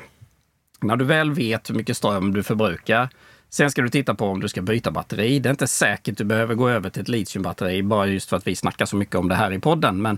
När 0.81 0.95
du 0.95 1.05
väl 1.05 1.31
vet 1.31 1.69
hur 1.69 1.75
mycket 1.75 1.97
ström 1.97 2.33
du 2.33 2.43
förbrukar, 2.43 3.09
sen 3.49 3.71
ska 3.71 3.81
du 3.81 3.89
titta 3.89 4.15
på 4.15 4.25
om 4.25 4.39
du 4.39 4.47
ska 4.47 4.61
byta 4.61 4.91
batteri. 4.91 5.39
Det 5.39 5.49
är 5.49 5.51
inte 5.51 5.67
säkert 5.67 6.17
du 6.17 6.23
behöver 6.23 6.55
gå 6.55 6.69
över 6.69 6.89
till 6.89 7.01
ett 7.01 7.07
litiumbatteri 7.07 7.83
bara 7.83 8.07
just 8.07 8.29
för 8.29 8.37
att 8.37 8.47
vi 8.47 8.55
snackar 8.55 8.85
så 8.85 8.95
mycket 8.95 9.15
om 9.15 9.29
det 9.29 9.35
här 9.35 9.53
i 9.53 9.59
podden. 9.59 10.01
Men 10.01 10.17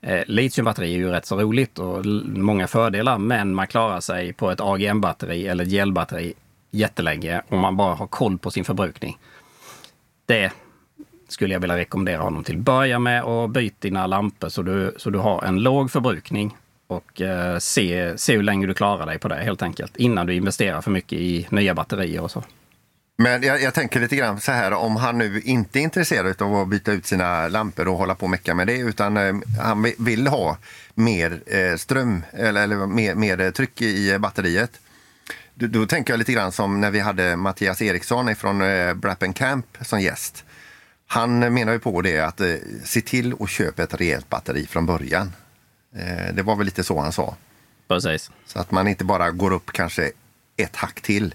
eh, 0.00 0.22
litiumbatteri 0.26 0.94
är 0.94 0.98
ju 0.98 1.10
rätt 1.10 1.26
så 1.26 1.40
roligt 1.40 1.78
och 1.78 2.06
många 2.26 2.66
fördelar. 2.66 3.18
Men 3.18 3.54
man 3.54 3.66
klarar 3.66 4.00
sig 4.00 4.32
på 4.32 4.50
ett 4.50 4.60
AGM-batteri 4.60 5.46
eller 5.46 5.64
ett 5.64 5.70
gelbatteri 5.70 6.34
jättelänge 6.70 7.42
om 7.48 7.58
man 7.58 7.76
bara 7.76 7.94
har 7.94 8.06
koll 8.06 8.38
på 8.38 8.50
sin 8.50 8.64
förbrukning. 8.64 9.18
Det 10.26 10.52
skulle 11.28 11.54
jag 11.54 11.60
vilja 11.60 11.76
rekommendera 11.76 12.22
honom 12.22 12.44
till. 12.44 12.58
Börja 12.58 12.98
med 12.98 13.22
att 13.22 13.50
byta 13.50 13.76
dina 13.80 14.06
lampor 14.06 14.48
så 14.48 14.62
du, 14.62 14.94
så 14.96 15.10
du 15.10 15.18
har 15.18 15.44
en 15.44 15.58
låg 15.58 15.90
förbrukning 15.90 16.56
och 16.86 17.20
eh, 17.20 17.58
se, 17.58 18.18
se 18.18 18.36
hur 18.36 18.42
länge 18.42 18.66
du 18.66 18.74
klarar 18.74 19.06
dig 19.06 19.18
på 19.18 19.28
det 19.28 19.34
helt 19.34 19.62
enkelt. 19.62 19.96
Innan 19.96 20.26
du 20.26 20.34
investerar 20.34 20.80
för 20.80 20.90
mycket 20.90 21.18
i 21.18 21.46
nya 21.50 21.74
batterier 21.74 22.22
och 22.22 22.30
så. 22.30 22.44
Men 23.22 23.42
jag, 23.42 23.62
jag 23.62 23.74
tänker 23.74 24.00
lite 24.00 24.16
grann 24.16 24.40
så 24.40 24.52
här, 24.52 24.72
om 24.72 24.96
han 24.96 25.18
nu 25.18 25.40
inte 25.40 25.78
är 25.78 25.80
intresserad 25.80 26.42
av 26.42 26.54
att 26.54 26.68
byta 26.68 26.92
ut 26.92 27.06
sina 27.06 27.48
lampor 27.48 27.88
och 27.88 27.96
hålla 27.96 28.14
på 28.14 28.22
och 28.26 28.30
mecka 28.30 28.54
med 28.54 28.66
det, 28.66 28.78
utan 28.78 29.16
eh, 29.16 29.34
han 29.62 29.82
vi- 29.82 29.94
vill 29.98 30.26
ha 30.26 30.56
mer 30.94 31.40
eh, 31.46 31.76
ström 31.76 32.22
eller, 32.32 32.62
eller 32.62 32.86
mer, 32.86 33.14
mer 33.14 33.50
tryck 33.50 33.82
i 33.82 34.18
batteriet. 34.18 34.70
Då, 35.54 35.66
då 35.66 35.86
tänker 35.86 36.12
jag 36.12 36.18
lite 36.18 36.32
grann 36.32 36.52
som 36.52 36.80
när 36.80 36.90
vi 36.90 37.00
hade 37.00 37.36
Mattias 37.36 37.82
Eriksson 37.82 38.34
från 38.36 38.62
eh, 38.62 38.94
Brappen 38.94 39.32
Camp 39.32 39.66
som 39.80 40.00
gäst. 40.00 40.44
Han 41.06 41.38
menar 41.54 41.72
ju 41.72 41.78
på 41.78 42.02
det 42.02 42.18
att 42.20 42.40
eh, 42.40 42.54
se 42.84 43.00
till 43.00 43.34
att 43.40 43.50
köpa 43.50 43.82
ett 43.82 43.94
rejält 43.94 44.28
batteri 44.28 44.66
från 44.66 44.86
början. 44.86 45.32
Eh, 45.96 46.34
det 46.34 46.42
var 46.42 46.56
väl 46.56 46.64
lite 46.64 46.84
så 46.84 47.00
han 47.00 47.12
sa. 47.12 47.36
Precis. 47.88 48.30
Så 48.46 48.58
att 48.58 48.70
man 48.70 48.88
inte 48.88 49.04
bara 49.04 49.30
går 49.30 49.52
upp 49.52 49.72
kanske 49.72 50.10
ett 50.56 50.76
hack 50.76 51.00
till 51.00 51.34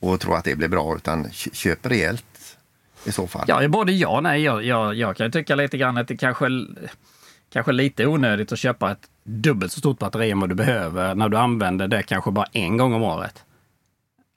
och 0.00 0.20
tror 0.20 0.36
att 0.36 0.44
det 0.44 0.56
blir 0.56 0.68
bra, 0.68 0.96
utan 0.96 1.30
kö- 1.30 1.50
köp 1.52 1.86
rejält 1.86 2.56
i 3.04 3.12
så 3.12 3.26
fall. 3.26 3.44
Ja, 3.48 3.68
både 3.68 3.92
ja 3.92 4.08
och 4.16 4.22
nej. 4.22 4.42
Jag, 4.42 4.64
jag, 4.64 4.94
jag 4.94 5.16
kan 5.16 5.30
tycka 5.32 5.54
lite 5.54 5.78
grann 5.78 5.96
att 5.96 6.08
det 6.08 6.16
kanske, 6.16 6.46
kanske 7.52 7.72
lite 7.72 8.06
onödigt 8.06 8.52
att 8.52 8.58
köpa 8.58 8.92
ett 8.92 9.10
dubbelt 9.24 9.72
så 9.72 9.78
stort 9.80 9.98
batteri 9.98 10.30
än 10.30 10.40
vad 10.40 10.48
du 10.48 10.54
behöver 10.54 11.14
när 11.14 11.28
du 11.28 11.36
använder 11.36 11.88
det 11.88 12.02
kanske 12.02 12.30
bara 12.30 12.46
en 12.52 12.76
gång 12.76 12.94
om 12.94 13.02
året. 13.02 13.42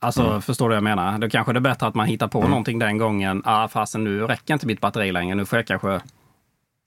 Alltså, 0.01 0.27
Mm. 0.27 0.41
förstår 0.41 0.65
du 0.65 0.69
vad 0.69 0.75
jag 0.77 0.83
menar? 0.83 1.17
Då 1.17 1.29
kanske 1.29 1.53
det 1.53 1.59
är 1.59 1.61
bättre 1.61 1.87
att 1.87 1.95
man 1.95 2.07
hittar 2.07 2.27
på 2.27 2.47
någonting 2.47 2.79
den 2.79 2.97
gången. 2.97 3.41
Ah, 3.45 3.67
fasen 3.67 4.03
nu 4.03 4.21
räcker 4.27 4.53
inte 4.53 4.67
mitt 4.67 4.81
batteri 4.81 5.11
längre. 5.11 5.35
Nu 5.35 5.45
får 5.45 5.59
jag 5.59 5.67
kanske 5.67 6.01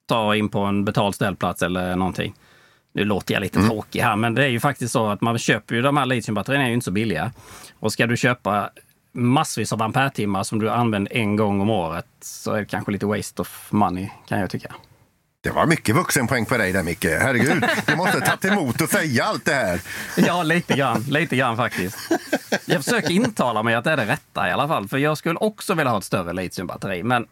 ta 0.08 0.36
in 0.36 0.48
på 0.48 0.58
en 0.60 0.84
betald 0.84 1.14
ställplats 1.14 1.62
eller 1.62 1.96
någonting. 1.96 2.34
Nu 2.92 3.04
låter 3.04 3.34
jag 3.34 3.40
lite 3.40 3.58
Mm. 3.58 3.70
tråkig 3.70 4.00
här, 4.00 4.16
men 4.16 4.34
det 4.34 4.44
är 4.44 4.48
ju 4.48 4.60
faktiskt 4.60 4.92
så 4.92 5.06
att 5.08 5.20
man 5.20 5.38
köper 5.38 5.74
ju 5.74 5.82
de 5.82 5.96
här 5.96 6.06
litiumbatterierna 6.06 6.64
är 6.64 6.68
ju 6.68 6.74
inte 6.74 6.84
så 6.84 6.90
billiga. 6.90 7.32
Och 7.78 7.92
ska 7.92 8.06
du 8.06 8.16
köpa 8.16 8.70
massvis 9.12 9.72
av 9.72 9.82
ampere-timmar 9.82 10.42
som 10.42 10.58
du 10.58 10.70
använder 10.70 11.16
en 11.16 11.36
gång 11.36 11.60
om 11.60 11.70
året 11.70 12.06
så 12.20 12.52
är 12.52 12.58
det 12.60 12.64
kanske 12.66 12.92
lite 12.92 13.06
waste 13.06 13.42
of 13.42 13.68
money 13.72 14.08
kan 14.28 14.40
jag 14.40 14.50
tycka. 14.50 14.74
Det 15.40 15.50
var 15.50 15.66
mycket 15.66 15.94
vuxenpoäng 15.96 16.46
på 16.46 16.56
dig 16.56 16.72
där 16.72 16.82
Micke. 16.82 17.04
Herregud, 17.04 17.64
du 17.86 17.96
måste 17.96 18.18
ha 18.18 18.26
tagit 18.26 18.44
emot 18.44 18.80
och 18.80 18.88
säga 18.88 19.24
allt 19.24 19.44
det 19.44 19.54
här. 19.54 19.80
Ja, 20.16 20.42
lite 20.42 20.74
grann. 20.76 21.02
Lite 21.08 21.36
grann 21.36 21.56
faktiskt. 21.56 21.98
Jag 22.64 22.84
försöker 22.84 23.10
intala 23.10 23.62
mig 23.62 23.74
att 23.74 23.84
det 23.84 23.90
är 23.90 23.96
det 23.96 24.06
rätta 24.06 24.48
i 24.48 24.52
alla 24.52 24.68
fall. 24.68 24.88
För 24.88 24.98
jag 24.98 25.18
skulle 25.18 25.38
också 25.38 25.74
vilja 25.74 25.90
ha 25.90 25.98
ett 25.98 26.04
större 26.04 26.32
litiumbatteri. 26.32 27.02
Men 27.02 27.26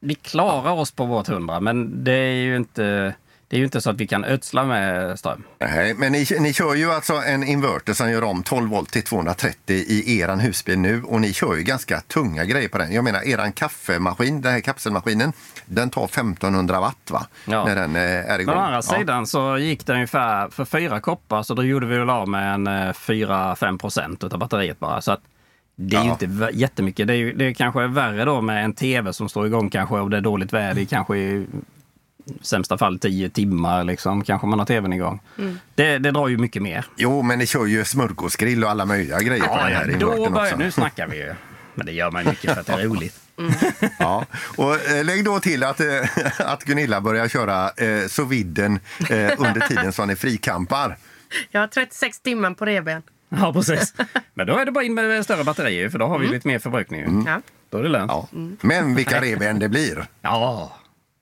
vi 0.00 0.14
klarar 0.14 0.72
oss 0.72 0.90
på 0.90 1.04
vårt 1.04 1.28
100, 1.28 1.60
men 1.60 2.04
det 2.04 2.12
är 2.12 2.34
ju 2.34 2.56
inte... 2.56 3.14
Det 3.50 3.56
är 3.56 3.58
ju 3.58 3.64
inte 3.64 3.80
så 3.80 3.90
att 3.90 3.96
vi 3.96 4.06
kan 4.06 4.24
ödsla 4.24 4.64
med 4.64 5.18
ström. 5.18 5.42
Nej, 5.58 5.94
men 5.94 6.12
ni, 6.12 6.26
ni 6.40 6.52
kör 6.52 6.74
ju 6.74 6.92
alltså 6.92 7.14
en 7.14 7.44
inverter 7.44 7.92
som 7.92 8.10
gör 8.10 8.24
om 8.24 8.42
12 8.42 8.70
volt 8.70 8.90
till 8.90 9.02
230 9.02 9.56
i 9.76 10.18
eran 10.20 10.40
husbil 10.40 10.78
nu 10.78 11.02
och 11.02 11.20
ni 11.20 11.32
kör 11.32 11.54
ju 11.56 11.62
ganska 11.62 12.00
tunga 12.00 12.44
grejer 12.44 12.68
på 12.68 12.78
den. 12.78 12.92
Jag 12.92 13.04
menar 13.04 13.28
eran 13.28 13.52
kaffemaskin, 13.52 14.40
den 14.40 14.52
här 14.52 14.60
kapselmaskinen, 14.60 15.32
den 15.66 15.90
tar 15.90 16.04
1500 16.04 16.80
watt 16.80 17.10
va? 17.10 17.26
Ja. 17.46 17.64
När 17.64 17.74
den 17.76 17.96
eh, 17.96 18.02
är 18.02 18.38
igång. 18.38 18.54
Å 18.54 18.58
andra 18.58 18.76
Ja. 18.76 18.82
sidan 18.82 19.26
så 19.26 19.58
gick 19.58 19.86
det 19.86 19.92
ungefär 19.92 20.48
för 20.48 20.64
fyra 20.64 21.00
koppar 21.00 21.42
så 21.42 21.54
då 21.54 21.64
gjorde 21.64 21.86
vi 21.86 21.98
väl 21.98 22.10
av 22.10 22.28
med 22.28 22.54
en 22.54 22.66
eh, 22.66 22.72
4-5 22.92 23.78
procent 23.78 24.24
av 24.24 24.38
batteriet 24.38 24.80
bara. 24.80 25.00
Så 25.00 25.12
att 25.12 25.20
det 25.76 25.96
är 25.96 26.00
ju 26.00 26.06
Ja. 26.06 26.12
inte 26.12 26.26
vä- 26.26 26.50
jättemycket. 26.52 27.06
Det 27.06 27.12
är, 27.12 27.16
ju, 27.16 27.32
det 27.32 27.44
är 27.44 27.54
kanske 27.54 27.86
värre 27.86 28.24
då 28.24 28.40
med 28.40 28.64
en 28.64 28.72
tv 28.74 29.12
som 29.12 29.28
står 29.28 29.46
igång 29.46 29.70
kanske 29.70 29.94
och 29.94 30.10
det 30.10 30.16
är 30.16 30.20
dåligt 30.20 30.52
väder 30.52 30.82
i 30.82 30.86
kanske 30.86 31.44
sämsta 32.42 32.78
fall 32.78 32.98
10 32.98 33.30
timmar 33.30 33.84
liksom. 33.84 34.24
Kanske 34.24 34.46
man 34.46 34.58
har 34.58 34.66
tvn 34.66 34.92
igång. 34.92 35.20
Mm. 35.38 35.58
Det, 35.74 35.98
det 35.98 36.10
drar 36.10 36.28
ju 36.28 36.38
mycket 36.38 36.62
mer. 36.62 36.84
Jo, 36.96 37.22
men 37.22 37.38
ni 37.38 37.46
kör 37.46 37.66
ju 37.66 37.84
smörgåsgrill 37.84 38.64
och 38.64 38.70
alla 38.70 38.84
möjliga 38.86 39.18
grejer 39.20 39.44
på 39.46 39.56
den 39.56 39.66
här 39.72 39.96
då 40.00 40.30
börjar, 40.30 40.44
också. 40.46 40.56
nu 40.56 40.70
snackar 40.70 41.06
vi 41.08 41.16
ju. 41.16 41.34
Men 41.74 41.86
det 41.86 41.92
gör 41.92 42.10
man 42.10 42.22
ju 42.24 42.28
mycket 42.30 42.52
för 42.54 42.60
att 42.60 42.66
det 42.66 42.72
är 42.72 42.84
roligt. 42.88 43.16
Ja, 43.98 44.24
och 44.56 44.90
eh, 44.90 45.04
lägg 45.04 45.24
då 45.24 45.40
till 45.40 45.64
att, 45.64 45.80
eh, 45.80 45.86
att 46.38 46.64
Gunilla 46.64 47.00
börjar 47.00 47.28
köra 47.28 47.70
eh, 47.70 48.06
sous 48.08 48.30
viden 48.30 48.80
eh, 49.10 49.32
under 49.38 49.60
tiden 49.68 49.92
som 49.92 50.08
ni 50.08 50.16
frikampar. 50.16 50.96
Jag 51.50 51.60
har 51.60 51.66
36 51.66 52.20
timmar 52.20 52.50
på 52.54 52.64
reben. 52.64 53.02
Ja, 53.28 53.52
precis. 53.52 53.94
Men 54.34 54.46
då 54.46 54.56
är 54.58 54.64
det 54.64 54.72
bara 54.72 54.84
in 54.84 54.94
med 54.94 55.24
större 55.24 55.44
batterier 55.44 55.88
för 55.88 55.98
då 55.98 56.06
har 56.06 56.18
vi 56.18 56.24
Mm. 56.24 56.34
lite 56.34 56.48
mer 56.48 56.58
förbrukning. 56.58 57.00
ju. 57.00 57.30
Ja, 57.30 57.40
Då 57.70 57.78
är 57.78 57.82
det 57.82 57.88
lönt. 57.88 58.12
Ja. 58.12 58.28
Men 58.60 58.94
vilka 58.94 59.20
revben 59.20 59.58
det 59.58 59.68
blir. 59.68 60.06
Ja, 60.22 60.72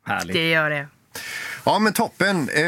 härligt. 0.07 0.33
det 0.35 0.49
gör 0.51 0.71
det. 0.71 0.87
Ja, 1.65 1.79
men 1.79 1.93
toppen. 1.93 2.49
Eh, 2.49 2.63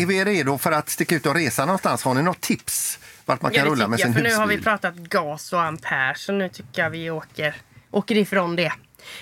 är 0.00 0.06
vi 0.06 0.24
redo 0.24 0.58
för 0.58 0.72
att 0.72 0.88
sticka 0.88 1.14
ut 1.14 1.26
och 1.26 1.34
resa 1.34 1.64
någonstans? 1.64 2.02
Har 2.04 2.14
ni 2.14 2.22
något 2.22 2.40
tips 2.40 2.98
vart 3.24 3.42
man 3.42 3.52
kan 3.52 3.64
Ja, 3.64 3.70
rulla 3.70 3.88
med 3.88 3.98
sin 3.98 4.06
jag, 4.06 4.14
för 4.14 4.20
husbil? 4.22 4.32
nu 4.32 4.40
har 4.40 4.46
vi 4.46 4.62
pratat 4.62 4.94
gas 4.96 5.52
och 5.52 5.62
ampere 5.62 6.14
så 6.16 6.32
nu 6.32 6.48
tycker 6.48 6.82
jag 6.82 6.90
vi 6.90 7.10
åker, 7.10 7.54
åker 7.90 8.16
ifrån 8.16 8.56
det. 8.56 8.72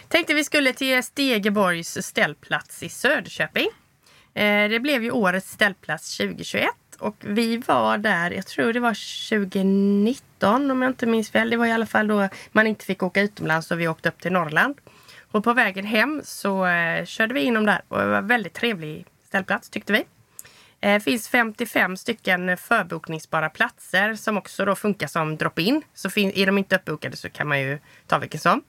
Tänkte 0.08 0.34
vi 0.34 0.44
skulle 0.44 0.72
till 0.72 1.02
Stegeborgs 1.02 1.98
ställplats 2.06 2.82
i 2.82 2.88
Söderköping. 2.88 3.68
Eh, 4.34 4.68
det 4.68 4.80
blev 4.80 5.02
ju 5.04 5.10
årets 5.10 5.50
ställplats 5.50 6.16
2021 6.16 6.68
och 6.98 7.16
vi 7.20 7.56
var 7.56 7.98
där, 7.98 8.30
jag 8.30 8.46
tror 8.46 8.72
det 8.72 8.80
var 8.80 8.94
2019 9.30 10.70
om 10.70 10.82
jag 10.82 10.90
inte 10.90 11.06
minns 11.06 11.30
fel. 11.30 11.50
Det 11.50 11.56
var 11.56 11.66
i 11.66 11.72
alla 11.72 11.86
fall 11.86 12.06
då 12.08 12.28
man 12.52 12.66
inte 12.66 12.84
fick 12.84 13.02
åka 13.02 13.20
utomlands 13.20 13.70
och 13.70 13.80
vi 13.80 13.88
åkte 13.88 14.08
upp 14.08 14.20
till 14.20 14.32
Norrland. 14.32 14.74
Och 15.33 15.45
på 15.45 15.53
vägen 15.53 15.85
hem 15.87 16.20
så 16.24 16.66
eh, 16.66 17.05
körde 17.05 17.35
vi 17.35 17.41
inom 17.41 17.66
där 17.66 17.83
och 17.89 17.99
det 17.99 18.07
var 18.07 18.18
en 18.18 18.26
väldigt 18.26 18.55
trevlig 18.55 19.07
ställplats 19.26 19.70
tyckte 19.70 19.93
vi. 19.93 20.05
Det 20.80 21.01
finns 21.01 21.28
55 21.28 21.97
stycken 21.97 22.57
förbokningsbara 22.57 23.49
platser 23.49 24.14
som 24.14 24.39
också 24.39 24.64
då 24.64 24.74
funkar 24.74 25.07
som 25.07 25.37
drop-in. 25.37 25.83
Så 25.95 26.11
fin- 26.11 26.33
är 26.35 26.47
de 26.47 26.59
inte 26.59 26.76
uppbokade 26.76 27.16
så 27.16 27.30
kan 27.30 27.49
man 27.49 27.61
ju 27.61 27.78
ta 28.07 28.18
vilken 28.18 28.41
som. 28.41 28.62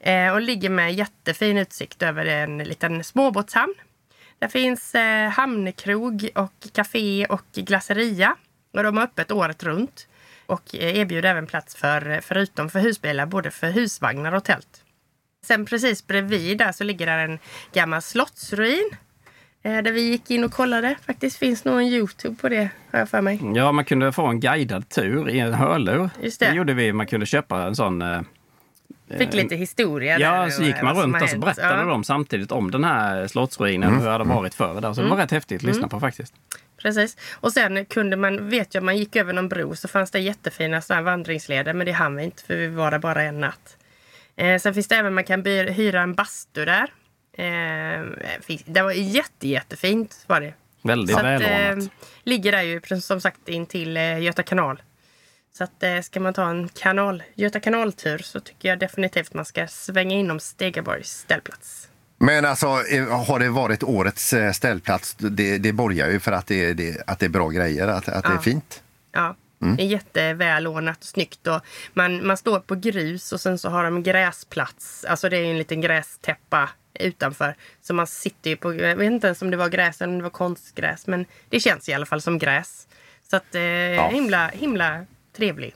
Eh, 0.00 0.32
och 0.32 0.40
ligger 0.40 0.70
med 0.70 0.94
jättefin 0.94 1.58
utsikt 1.58 2.02
över 2.02 2.24
en 2.26 2.58
liten 2.58 3.04
småbåtshamn. 3.04 3.74
Där 4.38 4.48
finns 4.48 4.94
eh, 4.94 5.28
hamnkrog 5.30 6.28
och 6.34 6.68
café 6.72 7.26
och 7.26 7.44
glasseria. 7.52 8.36
Och 8.74 8.82
de 8.82 8.96
har 8.96 9.04
öppet 9.04 9.30
året 9.30 9.62
runt. 9.62 10.08
Och 10.46 10.74
eh, 10.74 10.98
erbjuder 10.98 11.30
även 11.30 11.46
plats 11.46 11.76
för, 11.76 12.20
förutom 12.22 12.70
för 12.70 12.80
husbilar, 12.80 13.26
både 13.26 13.50
för 13.50 13.70
husvagnar 13.70 14.32
och 14.32 14.44
tält. 14.44 14.84
Sen 15.48 15.64
precis 15.66 16.06
bredvid 16.06 16.58
där 16.58 16.72
så 16.72 16.84
ligger 16.84 17.06
där 17.06 17.18
en 17.18 17.38
gammal 17.72 18.02
slottsruin. 18.02 18.90
Eh, 19.62 19.82
där 19.82 19.92
vi 19.92 20.00
gick 20.00 20.30
in 20.30 20.44
och 20.44 20.52
kollade. 20.52 20.96
Faktiskt 21.06 21.36
finns 21.38 21.64
nog 21.64 21.78
en 21.80 21.86
Youtube 21.86 22.36
på 22.40 22.48
det, 22.48 22.68
har 22.92 22.98
jag 22.98 23.08
för 23.08 23.20
mig. 23.20 23.40
Ja, 23.54 23.72
man 23.72 23.84
kunde 23.84 24.12
få 24.12 24.26
en 24.26 24.40
guidad 24.40 24.88
tur 24.88 25.28
i 25.28 25.38
en 25.38 25.54
hörlur. 25.54 26.10
Just 26.22 26.40
det. 26.40 26.52
gjorde 26.54 26.74
vi. 26.74 26.92
Man 26.92 27.06
kunde 27.06 27.26
köpa 27.26 27.62
en 27.62 27.76
sån... 27.76 28.02
eh, 28.02 28.20
Fick 29.18 29.34
lite 29.34 29.56
historia 29.56 30.18
där. 30.18 30.24
Ja, 30.24 30.50
så 30.50 30.60
och, 30.62 30.66
gick 30.66 30.76
eh, 30.76 30.82
man 30.84 30.96
runt 30.96 31.22
och 31.22 31.28
så 31.28 31.38
berättade 31.38 31.80
Ja. 31.82 31.84
de 31.88 32.04
samtidigt 32.04 32.52
om 32.52 32.70
den 32.70 32.84
här 32.84 33.26
slottsruinen, 33.26 33.88
Mm. 33.88 33.98
hur 34.00 34.06
det 34.06 34.12
hade 34.12 34.24
varit 34.24 34.54
förr. 34.54 34.80
Där. 34.80 34.92
Så 34.92 35.02
det 35.02 35.08
var 35.08 35.16
rätt 35.16 35.30
häftigt 35.30 35.56
att 35.60 35.62
lyssna 35.62 35.88
på 35.88 36.00
faktiskt. 36.00 36.34
Precis. 36.82 37.16
Och 37.40 37.52
sen 37.52 37.84
kunde 37.84 38.16
man, 38.16 38.48
vet 38.50 38.74
jag, 38.74 38.84
man 38.84 38.96
gick 38.96 39.16
över 39.16 39.32
någon 39.32 39.48
bro 39.48 39.76
så 39.76 39.88
fanns 39.88 40.10
det 40.10 40.20
jättefina 40.20 40.80
såna 40.80 40.96
här 40.96 41.04
vandringsleder. 41.04 41.72
Men 41.72 41.86
det 41.86 41.92
hann 41.92 42.16
vi 42.16 42.24
inte 42.24 42.42
för 42.42 42.56
vi 42.56 42.68
var 42.68 42.90
där 42.90 42.98
bara 42.98 43.22
en 43.22 43.40
natt. 43.40 43.76
Eh, 44.38 44.58
sen 44.58 44.74
finns 44.74 44.88
det 44.88 44.96
även, 44.96 45.14
man 45.14 45.24
kan 45.24 45.42
by- 45.42 45.70
hyra 45.70 46.00
en 46.02 46.14
bastu 46.14 46.64
där. 46.64 46.92
Eh, 47.32 48.06
finns- 48.42 48.62
det 48.66 48.82
var 48.82 48.92
jätte, 48.92 49.48
jättefint 49.48 50.24
var 50.26 50.40
det. 50.40 50.54
Väldigt 50.82 51.14
Så 51.16 51.18
att, 51.20 51.24
välordnat. 51.42 51.84
eh, 51.84 51.90
ligger 52.24 52.52
där 52.52 52.62
ju 52.62 52.80
precis 52.80 53.04
som 53.06 53.20
sagt 53.20 53.48
in 53.48 53.66
till 53.66 53.96
eh, 53.96 54.18
Göta 54.20 54.42
kanal. 54.42 54.82
Så 55.58 55.64
att 55.64 55.82
eh, 55.82 56.00
ska 56.00 56.20
man 56.20 56.34
ta 56.34 56.48
en 56.50 56.68
kanal, 56.68 57.22
Göta 57.34 57.60
kanaltur 57.60 58.18
så 58.18 58.40
tycker 58.40 58.68
jag 58.68 58.78
definitivt 58.78 59.34
man 59.34 59.44
ska 59.44 59.66
svänga 59.66 60.16
inom 60.16 60.40
Stegaborgs 60.40 61.10
ställplats. 61.18 61.88
Men 62.18 62.44
alltså, 62.44 62.66
eh, 62.66 63.24
har 63.26 63.38
det 63.38 63.48
varit 63.48 63.82
årets 63.82 64.32
eh, 64.32 64.52
ställplats, 64.52 65.14
det, 65.14 65.58
det 65.58 65.72
borgar 65.72 66.08
ju 66.10 66.20
för 66.20 66.32
att 66.32 66.46
det, 66.46 66.72
det, 66.74 67.02
att 67.06 67.18
det 67.18 67.26
är 67.26 67.30
bra 67.30 67.48
grejer, 67.48 67.88
att, 67.88 68.08
att 68.08 68.24
det 68.24 68.30
är 68.30 68.34
Ja. 68.34 68.40
fint. 68.40 68.82
Ja, 69.12 69.36
Mm. 69.62 69.76
det 69.76 69.82
är 69.82 69.86
jättevälordnat 69.86 70.98
och 70.98 71.04
snyggt. 71.04 71.46
Och 71.46 71.60
man, 71.94 72.26
man 72.26 72.36
står 72.36 72.60
på 72.60 72.74
grus 72.74 73.32
och 73.32 73.40
sen 73.40 73.58
så 73.58 73.68
har 73.68 73.84
de 73.84 74.02
gräsplats. 74.02 75.04
Alltså 75.04 75.28
det 75.28 75.36
är 75.36 75.44
en 75.44 75.58
liten 75.58 75.80
grästäppa 75.80 76.70
utanför. 76.94 77.54
Så 77.82 77.94
man 77.94 78.06
sitter 78.06 78.50
ju 78.50 78.56
på, 78.56 78.74
jag 78.74 78.96
vet 78.96 79.06
inte 79.06 79.26
ens 79.26 79.42
om 79.42 79.50
det 79.50 79.56
var 79.56 79.68
gräs 79.68 80.00
eller 80.00 80.12
om 80.12 80.18
det 80.18 80.22
var 80.22 80.30
konstgräs. 80.30 81.06
Men 81.06 81.26
det 81.48 81.60
känns 81.60 81.88
i 81.88 81.92
alla 81.92 82.06
fall 82.06 82.20
som 82.22 82.38
gräs. 82.38 82.88
Så 83.30 83.36
att 83.36 83.54
eh, 83.54 84.08
himla, 84.10 84.48
himla 84.48 85.04
trevlig 85.36 85.74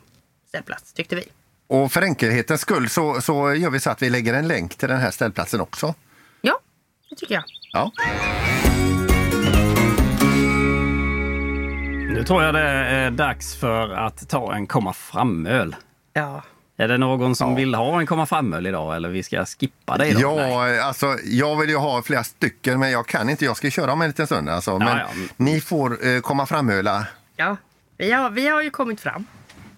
ställplats 0.48 0.92
tyckte 0.92 1.16
vi. 1.16 1.24
Och 1.66 1.92
för 1.92 2.02
enkelhetens 2.02 2.60
skull 2.60 2.88
så, 2.88 3.20
så 3.20 3.54
gör 3.54 3.70
vi 3.70 3.80
så 3.80 3.90
att 3.90 4.02
vi 4.02 4.10
lägger 4.10 4.34
en 4.34 4.48
länk 4.48 4.74
till 4.74 4.88
den 4.88 5.00
här 5.00 5.10
ställplatsen 5.10 5.60
också. 5.60 5.94
Ja, 6.40 6.60
det 7.10 7.16
tycker 7.16 7.34
jag. 7.34 7.44
Ja. 7.72 7.92
Nu 12.12 12.24
tror 12.24 12.42
jag 12.42 12.54
det 12.54 12.60
är 12.60 13.10
dags 13.10 13.56
för 13.56 13.88
att 13.90 14.28
ta 14.28 14.54
en 14.54 14.66
komma 14.66 14.92
fram-öl. 14.92 15.76
Ja. 16.12 16.42
Är 16.76 16.88
det 16.88 16.98
någon 16.98 17.36
som 17.36 17.54
vill 17.54 17.74
ha 17.74 18.00
en 18.00 18.06
komma 18.06 18.26
fram-öl 18.26 18.66
idag 18.66 18.96
eller 18.96 19.08
vi 19.08 19.22
ska 19.22 19.44
skippa 19.44 19.98
det 19.98 20.08
idag? 20.08 20.36
Nej. 20.36 20.74
Ja, 20.74 20.82
alltså, 20.82 21.16
jag 21.24 21.56
vill 21.56 21.70
ju 21.70 21.76
ha 21.76 22.02
flera 22.02 22.24
stycken 22.24 22.80
men 22.80 22.90
jag 22.90 23.06
kan 23.06 23.30
inte. 23.30 23.44
Jag 23.44 23.56
ska 23.56 23.70
köra 23.70 23.92
om 23.92 24.02
en 24.02 24.08
liten 24.08 24.26
stund. 24.26 24.48
Alltså. 24.48 24.78
Men 24.78 24.98
ja. 24.98 25.06
ni 25.36 25.60
får 25.60 26.06
eh, 26.08 26.20
komma 26.20 26.46
framöla. 26.46 27.06
Ja, 27.36 27.56
vi 27.96 28.12
har, 28.12 28.30
vi 28.30 28.48
har 28.48 28.62
ju 28.62 28.70
kommit 28.70 29.00
fram. 29.00 29.26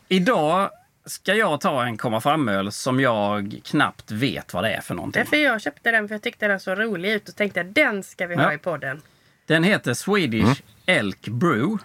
Idag 0.09 0.70
ska 1.07 1.35
jag 1.35 1.61
ta 1.61 1.85
en 1.85 1.97
komma 1.97 2.20
fram-öl 2.20 2.72
som 2.72 3.01
jag 3.01 3.61
knappt 3.64 4.11
vet 4.11 4.55
vad 4.55 4.64
det 4.64 4.70
är 4.70 4.80
för 4.80 4.95
någonting. 4.95 5.20
Därför 5.22 5.37
jag 5.37 5.61
köpte 5.61 5.91
den 5.91 6.09
för 6.09 6.14
jag 6.14 6.22
tyckte 6.22 6.49
den 6.49 6.61
såg 6.61 6.78
rolig 6.78 7.12
ut 7.12 7.28
och 7.28 7.37
tänkte 7.37 7.62
den 7.62 8.03
ska 8.03 8.26
vi 8.26 8.35
ha 8.35 8.43
Ja. 8.43 8.53
i 8.53 8.59
podden. 8.59 9.03
Den 9.47 9.64
heter 9.64 9.95
Swedish 9.95 10.62
Elk 10.87 11.28
Brew. 11.28 11.78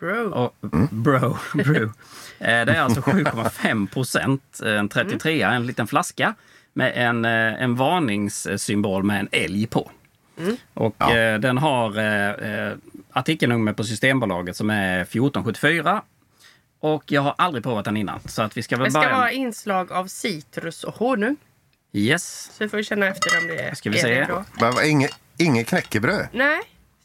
Bro. 0.00 0.32
Och, 0.32 0.54
Bro. 0.90 1.36
brew. 1.54 1.84
Eh, 2.38 2.64
Det 2.66 2.72
är 2.72 2.80
alltså 2.80 3.00
7,5 3.00 3.88
procent. 3.88 4.60
En 4.64 4.88
33 4.88 5.42
en 5.42 5.66
liten 5.66 5.86
flaska 5.86 6.34
med 6.72 6.92
en, 6.96 7.24
eh, 7.24 7.62
en 7.62 7.74
varningssymbol 7.76 9.02
med 9.02 9.20
en 9.20 9.28
älg 9.32 9.66
på. 9.66 9.90
Och 10.74 11.02
eh, 11.10 11.40
den 11.40 11.58
har 11.58 11.98
eh, 11.98 12.30
eh, 12.30 12.72
artikelnummer 13.12 13.72
på 13.72 13.84
Systembolaget 13.84 14.56
som 14.56 14.70
är 14.70 15.00
1474. 15.00 16.02
Och 16.80 17.12
jag 17.12 17.22
har 17.22 17.34
aldrig 17.38 17.64
provat 17.64 17.84
den 17.84 17.96
innan. 17.96 18.20
Så 18.24 18.42
att 18.42 18.56
vi 18.56 18.62
ska 18.62 18.76
väl 18.76 18.84
Det 18.84 18.90
ska 18.90 19.00
börja... 19.00 19.16
vara 19.16 19.30
inslag 19.32 19.92
av 19.92 20.06
citrus 20.06 20.84
och 20.84 20.94
honung. 20.94 21.36
Yes. 21.92 22.50
Så 22.52 22.64
vi 22.64 22.68
får 22.68 22.82
känna 22.82 23.06
efter 23.06 23.38
om 23.40 23.46
det 23.46 23.76
Ska 23.76 23.90
vi 23.90 23.98
är 23.98 24.02
se. 24.02 24.14
det. 24.32 24.44
Men 24.60 24.84
Inget, 24.90 25.10
inget 25.36 25.66
knäckebröd? 25.68 26.26
Nej, 26.32 26.60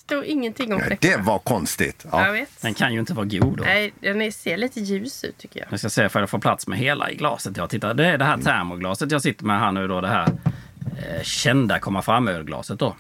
står 0.06 0.24
ingenting 0.26 0.74
om 0.74 0.80
knäckebröd. 0.80 1.20
det 1.20 1.24
var 1.26 1.40
konstigt. 1.40 2.06
Jag 2.12 2.28
Ja. 2.28 2.32
vet. 2.32 2.62
Den 2.62 2.74
kan 2.74 2.94
ju 2.94 3.00
inte 3.00 3.14
vara 3.14 3.26
god 3.26 3.58
då. 3.58 3.64
Nej, 3.64 3.94
den 4.00 4.32
ser 4.32 4.58
lite 4.58 4.80
ljus 4.82 5.24
ut 5.24 5.38
tycker 5.38 5.60
jag. 5.60 5.68
Jag 5.72 5.80
ska 5.80 5.90
se 5.90 6.04
om 6.06 6.10
jag 6.14 6.30
får 6.30 6.40
plats 6.40 6.68
med 6.68 6.78
hela 6.80 7.12
i 7.12 7.16
glaset. 7.16 7.58
Jag 7.58 7.70
tittar. 7.70 7.94
Det 7.94 8.06
är 8.08 8.18
det 8.18 8.26
här 8.26 8.38
termoglaset 8.38 9.12
jag 9.12 9.22
sitter 9.22 9.46
med 9.46 9.60
här 9.60 9.72
nu 9.72 9.88
då. 9.88 10.02
Det 10.02 10.08
här 10.08 10.28
eh, 10.98 11.22
kända 11.24 11.80
komma 11.80 12.02
fram 12.02 12.28
ölglaset 12.28 12.80
då. 12.80 12.96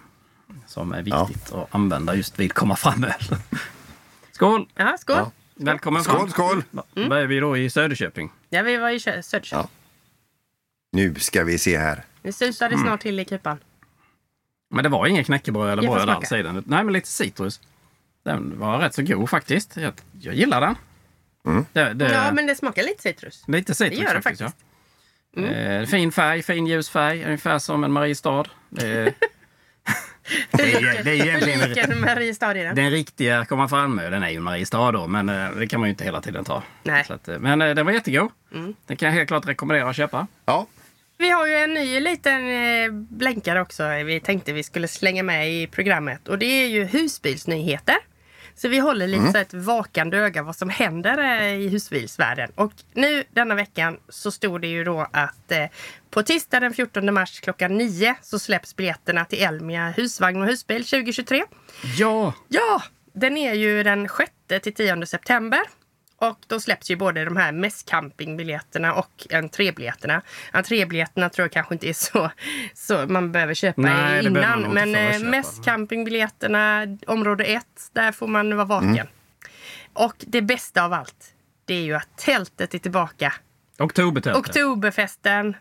Som 0.68 0.93
är 0.93 1.01
viktigt 1.01 1.51
att 1.54 1.76
använda 1.76 2.16
just 2.16 2.39
vid 2.39 2.54
komma 2.54 2.76
fram 2.76 3.04
öl. 3.04 3.12
Skål! 4.32 4.68
Ja, 4.76 4.97
skål. 4.99 5.16
Ja. 5.18 5.32
Välkommen 5.56 6.04
Skål, 6.04 6.20
fram. 6.20 6.30
skål! 6.30 6.64
Mm. 6.95 7.10
Vad 7.10 7.20
är 7.20 7.26
vi 7.26 7.39
då 7.39 7.58
i 7.58 7.70
Söderköping? 7.70 8.32
Ja, 8.49 8.62
vi 8.62 8.78
var 8.78 8.89
i 8.89 8.99
Kö- 8.99 9.22
Söderköping. 9.24 9.68
Nu 10.91 11.16
ska 11.16 11.43
vi 11.43 11.58
se 11.58 11.78
här. 11.78 12.04
Nu 12.22 12.32
susar 12.32 12.70
det 12.70 12.76
Mm. 12.76 12.88
snart 12.88 13.01
till 13.01 13.20
i 13.20 13.26
kupan. 13.26 13.58
Men 14.74 14.84
det 14.84 14.89
var 14.89 15.07
ingen 15.07 15.24
knäckebröd 15.24 15.80
eller 15.80 15.89
bröd 15.89 16.09
alls 16.09 16.32
i 16.32 16.41
den. 16.41 16.63
Nej, 16.67 16.84
men 16.84 16.93
lite 16.93 17.07
citrus. 17.07 17.59
Den 18.26 18.59
var 18.59 18.80
rätt 18.80 18.93
så 18.93 19.01
god 19.01 19.30
faktiskt. 19.30 19.78
Jag, 19.78 19.93
jag 20.21 20.36
gillar 20.36 20.61
den. 20.61 20.76
Det, 21.74 21.93
det, 21.93 22.13
Ja, 22.13 22.32
men 22.34 22.47
det 22.47 22.55
smakar 22.55 22.84
lite 22.84 23.01
citrus. 23.01 23.43
Lite 23.47 23.76
citrus 23.76 23.99
det 23.99 24.05
gör 24.05 24.13
det 24.15 24.21
faktiskt. 24.21 24.43
faktiskt. 24.43 24.65
Mm. 25.38 25.53
Ja. 25.53 25.82
Eh, 25.82 25.86
fin 25.86 26.11
färg, 26.11 26.43
fin 26.43 26.67
ljus 26.67 26.89
färg. 26.89 27.24
Ungefär 27.26 27.59
som 27.59 27.84
en 27.84 27.91
Mariestad. 27.91 28.43
Det 28.69 28.88
är, 28.88 29.13
det 30.51 30.74
är, 30.74 31.03
det 31.03 31.11
är 31.11 31.28
egentligen 31.28 32.01
Mariestad 32.01 32.51
är 32.51 32.65
den? 32.65 32.76
den 32.76 32.91
riktiga 32.91 33.45
komma 33.45 33.67
fram 33.67 33.95
med. 33.95 34.11
Den 34.11 34.24
är 34.24 34.30
ju 34.30 34.38
en 34.38 34.43
Mariestad 34.43 34.91
då, 34.91 35.07
men 35.07 35.30
eh, 35.30 35.49
det 35.51 35.67
kan 35.67 35.80
man 35.80 35.89
ju 35.89 35.91
inte 35.91 36.03
hela 36.03 36.21
tiden 36.21 36.43
ta. 36.43 36.63
Nej. 36.84 37.03
Så 37.07 37.13
att, 37.13 37.28
eh, 37.28 37.39
men 37.39 37.61
eh, 37.61 37.76
den 37.76 37.86
var 37.86 37.93
jättegod. 37.93 38.32
Mm. 38.53 38.74
Den 38.88 38.97
kan 38.97 39.07
jag 39.07 39.13
helt 39.13 39.28
klart 39.28 39.47
rekommendera 39.47 39.89
att 39.89 39.95
köpa. 39.95 40.28
Ja, 40.45 40.67
Vi 41.18 41.30
har 41.30 41.47
ju 41.47 41.55
en 41.55 41.74
ny 41.74 41.99
liten 41.99 42.49
eh, 42.49 42.91
blänkare 42.91 43.61
också 43.61 43.89
vi 43.89 44.20
tänkte 44.20 44.53
vi 44.53 44.64
skulle 44.64 44.88
slänga 44.88 45.24
med 45.24 45.51
i 45.51 45.68
programmet. 45.68 46.28
Och 46.28 46.38
det 46.38 46.45
är 46.45 46.68
ju 46.68 46.84
husbilsnyheter. 46.84 47.97
Så 48.55 48.68
vi 48.68 48.80
håller 48.80 49.07
lite 49.07 49.32
så 49.32 49.38
ett 49.38 49.53
vakande 49.53 50.18
öga 50.18 50.43
vad 50.43 50.55
som 50.55 50.70
händer 50.70 51.18
eh, 51.18 51.53
i 51.53 51.68
husbilsvärlden. 51.68 52.51
Och 52.55 52.74
nu 52.93 53.24
denna 53.34 53.55
veckan 53.55 53.97
så 54.09 54.32
stod 54.32 54.61
det 54.61 54.68
ju 54.68 54.84
då 54.84 55.07
att 55.11 55.51
eh, 55.51 55.66
på 56.09 56.24
tisdag 56.24 56.59
den 56.59 56.74
14 56.74 57.14
mars 57.14 57.39
klockan 57.39 57.78
9 57.78 58.16
så 58.22 58.39
släpps 58.39 58.76
biljetterna 58.76 59.26
till 59.26 59.43
Elmia 59.43 59.89
husvagn 59.89 60.41
och 60.41 60.47
husbil 60.47 60.86
2023. 60.86 61.43
Ja! 61.97 62.34
Ja, 62.47 62.84
den 63.14 63.38
är 63.38 63.53
ju 63.53 63.84
den 63.84 64.07
6 64.49 64.64
till 64.64 64.74
10 64.74 65.05
september. 65.05 65.61
Och 66.30 66.39
då 66.47 66.59
släpps 66.59 66.91
ju 66.91 66.95
både 66.95 67.26
de 67.26 67.38
här 67.38 67.51
mässcampingbiljetterna 67.51 68.93
och 68.93 69.28
entrébiljetterna. 69.32 70.21
Entrébiljetterna 70.51 71.30
tror 71.30 71.43
jag 71.43 71.51
kanske 71.51 71.76
inte 71.76 71.89
är 71.89 71.93
så, 71.93 72.32
så 72.74 73.05
man 73.07 73.32
behöver 73.32 73.53
köpa 73.53 73.82
Nej, 73.82 74.26
innan. 74.26 74.61
Men 74.61 74.93
förköpa. 74.93 75.15
eh, 75.15 75.30
mässcampingbiljetterna, 75.30 76.88
område 77.07 77.43
1, 77.43 77.65
där 77.93 78.11
får 78.11 78.28
man 78.28 78.55
vara 78.55 78.65
vaken. 78.65 78.89
Mm. 78.89 79.07
Och 79.93 80.15
det 80.17 80.41
bästa 80.41 80.84
av 80.84 80.93
allt, 80.93 81.34
det 81.65 81.74
är 81.74 81.84
ju 81.84 81.93
att 81.93 82.17
tältet 82.17 82.74
är 82.74 82.80
tillbaka. 82.80 83.34
Oktobertältet. 83.80 84.39
Oktoberfesten 84.39 85.55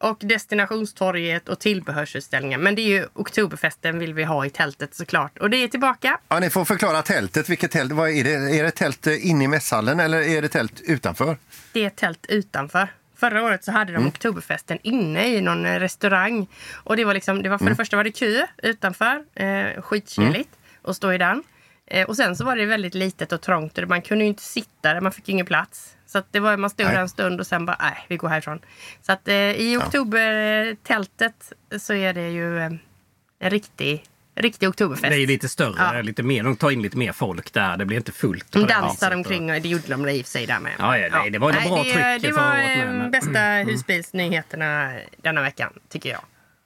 och 0.00 0.18
destinationstorget 0.20 1.48
och 1.48 1.58
tillbehörsutställningen. 1.58 2.62
Men 2.62 2.74
det 2.74 2.82
är 2.82 2.88
ju 2.88 3.06
Oktoberfesten 3.12 3.98
vill 3.98 4.14
vi 4.14 4.24
ha 4.24 4.46
i 4.46 4.50
tältet 4.50 4.94
såklart. 4.94 5.38
Och 5.38 5.50
det 5.50 5.56
är 5.56 5.68
tillbaka. 5.68 6.18
Ja, 6.28 6.40
ni 6.40 6.50
får 6.50 6.64
förklara 6.64 7.02
tältet. 7.02 7.48
Vilket 7.48 7.70
tält? 7.70 7.92
Vad 7.92 8.10
är, 8.10 8.24
det? 8.24 8.30
är 8.58 8.62
det 8.62 8.70
tält 8.70 9.06
eh, 9.06 9.26
inne 9.26 9.44
i 9.44 9.48
mässhallen 9.48 10.00
eller 10.00 10.18
är 10.18 10.42
det 10.42 10.48
tält 10.48 10.80
utanför? 10.80 11.36
Det 11.72 11.84
är 11.84 11.90
tält 11.90 12.26
utanför. 12.28 12.88
Förra 13.16 13.44
året 13.44 13.64
så 13.64 13.72
hade 13.72 13.92
de 13.92 14.06
Oktoberfesten 14.06 14.78
inne 14.82 15.28
i 15.28 15.40
någon 15.40 15.66
eh, 15.66 15.78
restaurang. 15.78 16.46
Och 16.72 16.96
det 16.96 17.04
var 17.04 17.14
liksom, 17.14 17.42
det 17.42 17.48
var 17.48 17.58
för 17.58 17.66
det 17.66 17.74
första 17.74 17.96
var 17.96 18.04
det 18.04 18.12
kö 18.12 18.46
utanför. 18.62 19.24
Eh, 19.34 19.82
skitkyligt 19.82 20.50
att 20.82 20.96
stå 20.96 21.12
i 21.12 21.18
den. 21.18 21.42
Eh, 21.86 22.08
och 22.08 22.16
sen 22.16 22.36
så 22.36 22.44
var 22.44 22.56
det 22.56 22.66
väldigt 22.66 22.94
litet 22.94 23.32
och 23.32 23.40
trångt. 23.40 23.78
Och 23.78 23.88
man 23.88 24.02
kunde 24.02 24.24
ju 24.24 24.28
inte 24.28 24.42
sitta 24.42 24.94
där, 24.94 25.00
man 25.00 25.12
fick 25.12 25.28
ingen 25.28 25.46
plats. 25.46 25.96
Så 26.12 26.22
det 26.30 26.40
var, 26.40 26.56
man 26.56 26.70
stod 26.70 26.86
Nej. 26.86 26.94
där 26.94 27.02
en 27.02 27.08
stund 27.08 27.40
och 27.40 27.46
sen 27.46 27.66
bara, 27.66 27.76
nej, 27.80 28.06
vi 28.08 28.16
går 28.16 28.28
härifrån. 28.28 28.58
Så 29.02 29.12
att 29.12 29.28
eh, 29.28 29.34
i 29.34 29.76
oktobertältet 29.76 31.52
så 31.78 31.94
är 31.94 32.14
det 32.14 32.28
ju 32.30 32.58
eh, 32.58 32.72
en 33.38 33.50
riktig, 33.50 34.04
riktig 34.34 34.68
oktoberfest. 34.68 35.10
Det 35.10 35.22
är 35.22 35.26
lite 35.26 35.48
större, 35.48 35.96
Ja. 35.96 36.02
lite 36.02 36.22
mer, 36.22 36.42
de 36.44 36.56
tar 36.56 36.70
in 36.70 36.82
lite 36.82 36.96
mer 36.96 37.12
folk 37.12 37.52
där. 37.52 37.76
Det 37.76 37.84
blir 37.84 37.96
inte 37.96 38.12
fullt. 38.12 38.52
De 38.52 38.66
dansar 38.66 39.14
omkring 39.14 39.52
och 39.52 39.60
det 39.60 39.68
gjorde 39.68 39.88
de 39.88 40.08
i 40.08 40.20
och 40.20 40.24
för 40.24 40.30
sig 40.30 40.46
där 40.46 40.60
med. 40.60 40.72
Ja, 40.78 40.98
ja, 40.98 41.08
nej, 41.12 41.30
det 41.30 41.38
var 41.38 41.50
ett 41.50 41.68
bra 41.68 41.82
det, 41.82 41.92
tryck 41.92 42.22
Det 42.22 42.32
var 42.32 42.52
med, 42.52 43.04
eh, 43.04 43.10
bästa 43.10 43.40
husbilsnyheterna 43.70 44.92
denna 45.16 45.42
veckan, 45.42 45.72
tycker 45.88 46.10
jag. 46.10 46.20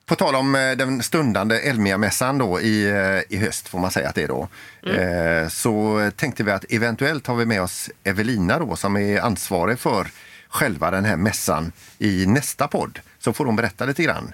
På 0.06 0.14
tal 0.14 0.34
om 0.34 0.54
eh, 0.54 0.72
den 0.72 1.02
stundande 1.02 1.58
Elmia-mässan 1.58 2.38
då 2.38 2.60
i, 2.60 2.90
eh, 2.90 3.36
i 3.36 3.38
höst, 3.40 3.68
får 3.68 3.78
man 3.78 3.90
säga 3.90 4.08
att 4.08 4.14
det 4.14 4.22
är 4.22 4.28
då, 4.28 4.48
eh, 4.90 5.48
så 5.48 6.00
tänkte 6.16 6.44
vi 6.44 6.50
att 6.50 6.64
eventuellt 6.68 7.26
har 7.26 7.34
vi 7.36 7.46
med 7.46 7.62
oss 7.62 7.90
Evelina 8.04 8.58
då, 8.58 8.76
som 8.76 8.96
är 8.96 9.20
ansvarig 9.20 9.78
för 9.78 10.06
själva 10.48 10.90
den 10.90 11.04
här 11.04 11.16
mässan 11.16 11.72
i 11.98 12.26
nästa 12.26 12.68
podd. 12.68 13.00
Så 13.18 13.32
får 13.32 13.44
hon 13.44 13.56
berätta 13.56 13.84
lite 13.84 14.02
grann. 14.02 14.32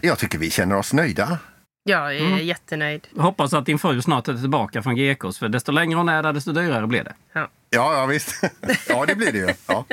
Jag 0.00 0.18
tycker 0.18 0.38
vi 0.38 0.50
känner 0.50 0.76
oss 0.76 0.92
nöjda. 0.92 1.38
Jag 1.84 2.16
är 2.16 2.20
Mm. 2.20 2.38
jättenöjd. 2.46 3.08
Hoppas 3.16 3.52
att 3.54 3.66
din 3.66 3.78
fru 3.78 4.02
snart 4.02 4.28
är 4.28 4.34
tillbaka 4.34 4.82
från 4.82 4.96
GKs, 4.96 5.38
för 5.38 5.48
desto 5.48 5.72
längre 5.72 5.96
hon 5.98 6.08
är 6.08 6.22
där, 6.22 6.32
desto 6.32 6.52
dyrare 6.52 6.86
blir 6.86 7.04
det. 7.04 7.14
Ja. 7.32 7.48
Ja, 7.74 7.94
ja 7.94 8.06
visst. 8.06 8.34
Ja, 8.88 9.04
det 9.06 9.14
blir 9.14 9.32
det 9.32 9.38
ju. 9.38 9.54
Ja. 9.66 9.84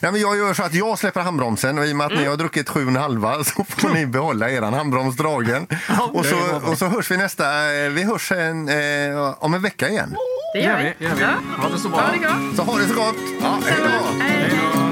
Nej, 0.00 0.12
men 0.12 0.20
jag 0.20 0.36
gör 0.36 0.54
så 0.54 0.62
att 0.62 0.74
jag 0.74 0.98
släpper 0.98 1.20
handbromsen 1.20 1.78
och 1.78 1.86
i 1.86 1.92
och 1.92 1.96
med 1.96 2.06
att 2.06 2.12
ni 2.12 2.24
har 2.24 2.36
druckit 2.36 2.68
sju 2.68 2.82
och 2.82 2.88
en 2.88 2.96
halva 2.96 3.44
så 3.44 3.64
får 3.64 3.88
ni 3.88 4.06
behålla 4.06 4.50
er 4.50 4.62
handbroms 4.62 5.16
dragen. 5.16 5.66
Och 6.12 6.26
så, 6.26 6.36
och 6.70 6.78
så 6.78 6.86
hörs 6.86 7.10
vi 7.10 7.16
nästa, 7.16 7.74
eh, 7.74 7.90
vi 7.90 8.02
hörs 8.02 8.32
en, 8.32 8.68
eh, 8.68 9.34
om 9.38 9.54
en 9.54 9.62
vecka 9.62 9.88
igen. 9.88 10.16
Det 10.54 10.60
gör 10.60 10.78
vi. 10.78 10.94
Det 10.98 11.04
gör 11.04 11.14
vi. 11.14 11.22
Ja. 11.22 11.62
Ha 11.62 11.68
det 11.68 11.78
så 11.78 11.88
bra. 11.88 12.00
Ha 12.00 12.12
det 12.12 12.18
gott. 12.18 12.56
Så 12.56 12.62
ha 12.62 12.78
det 12.78 12.88
så 12.88 12.94
gott! 12.94 13.16
Ja, 13.42 13.58
hej 13.66 13.78
då! 13.78 14.22
Hej 14.22 14.50
då! 14.74 14.91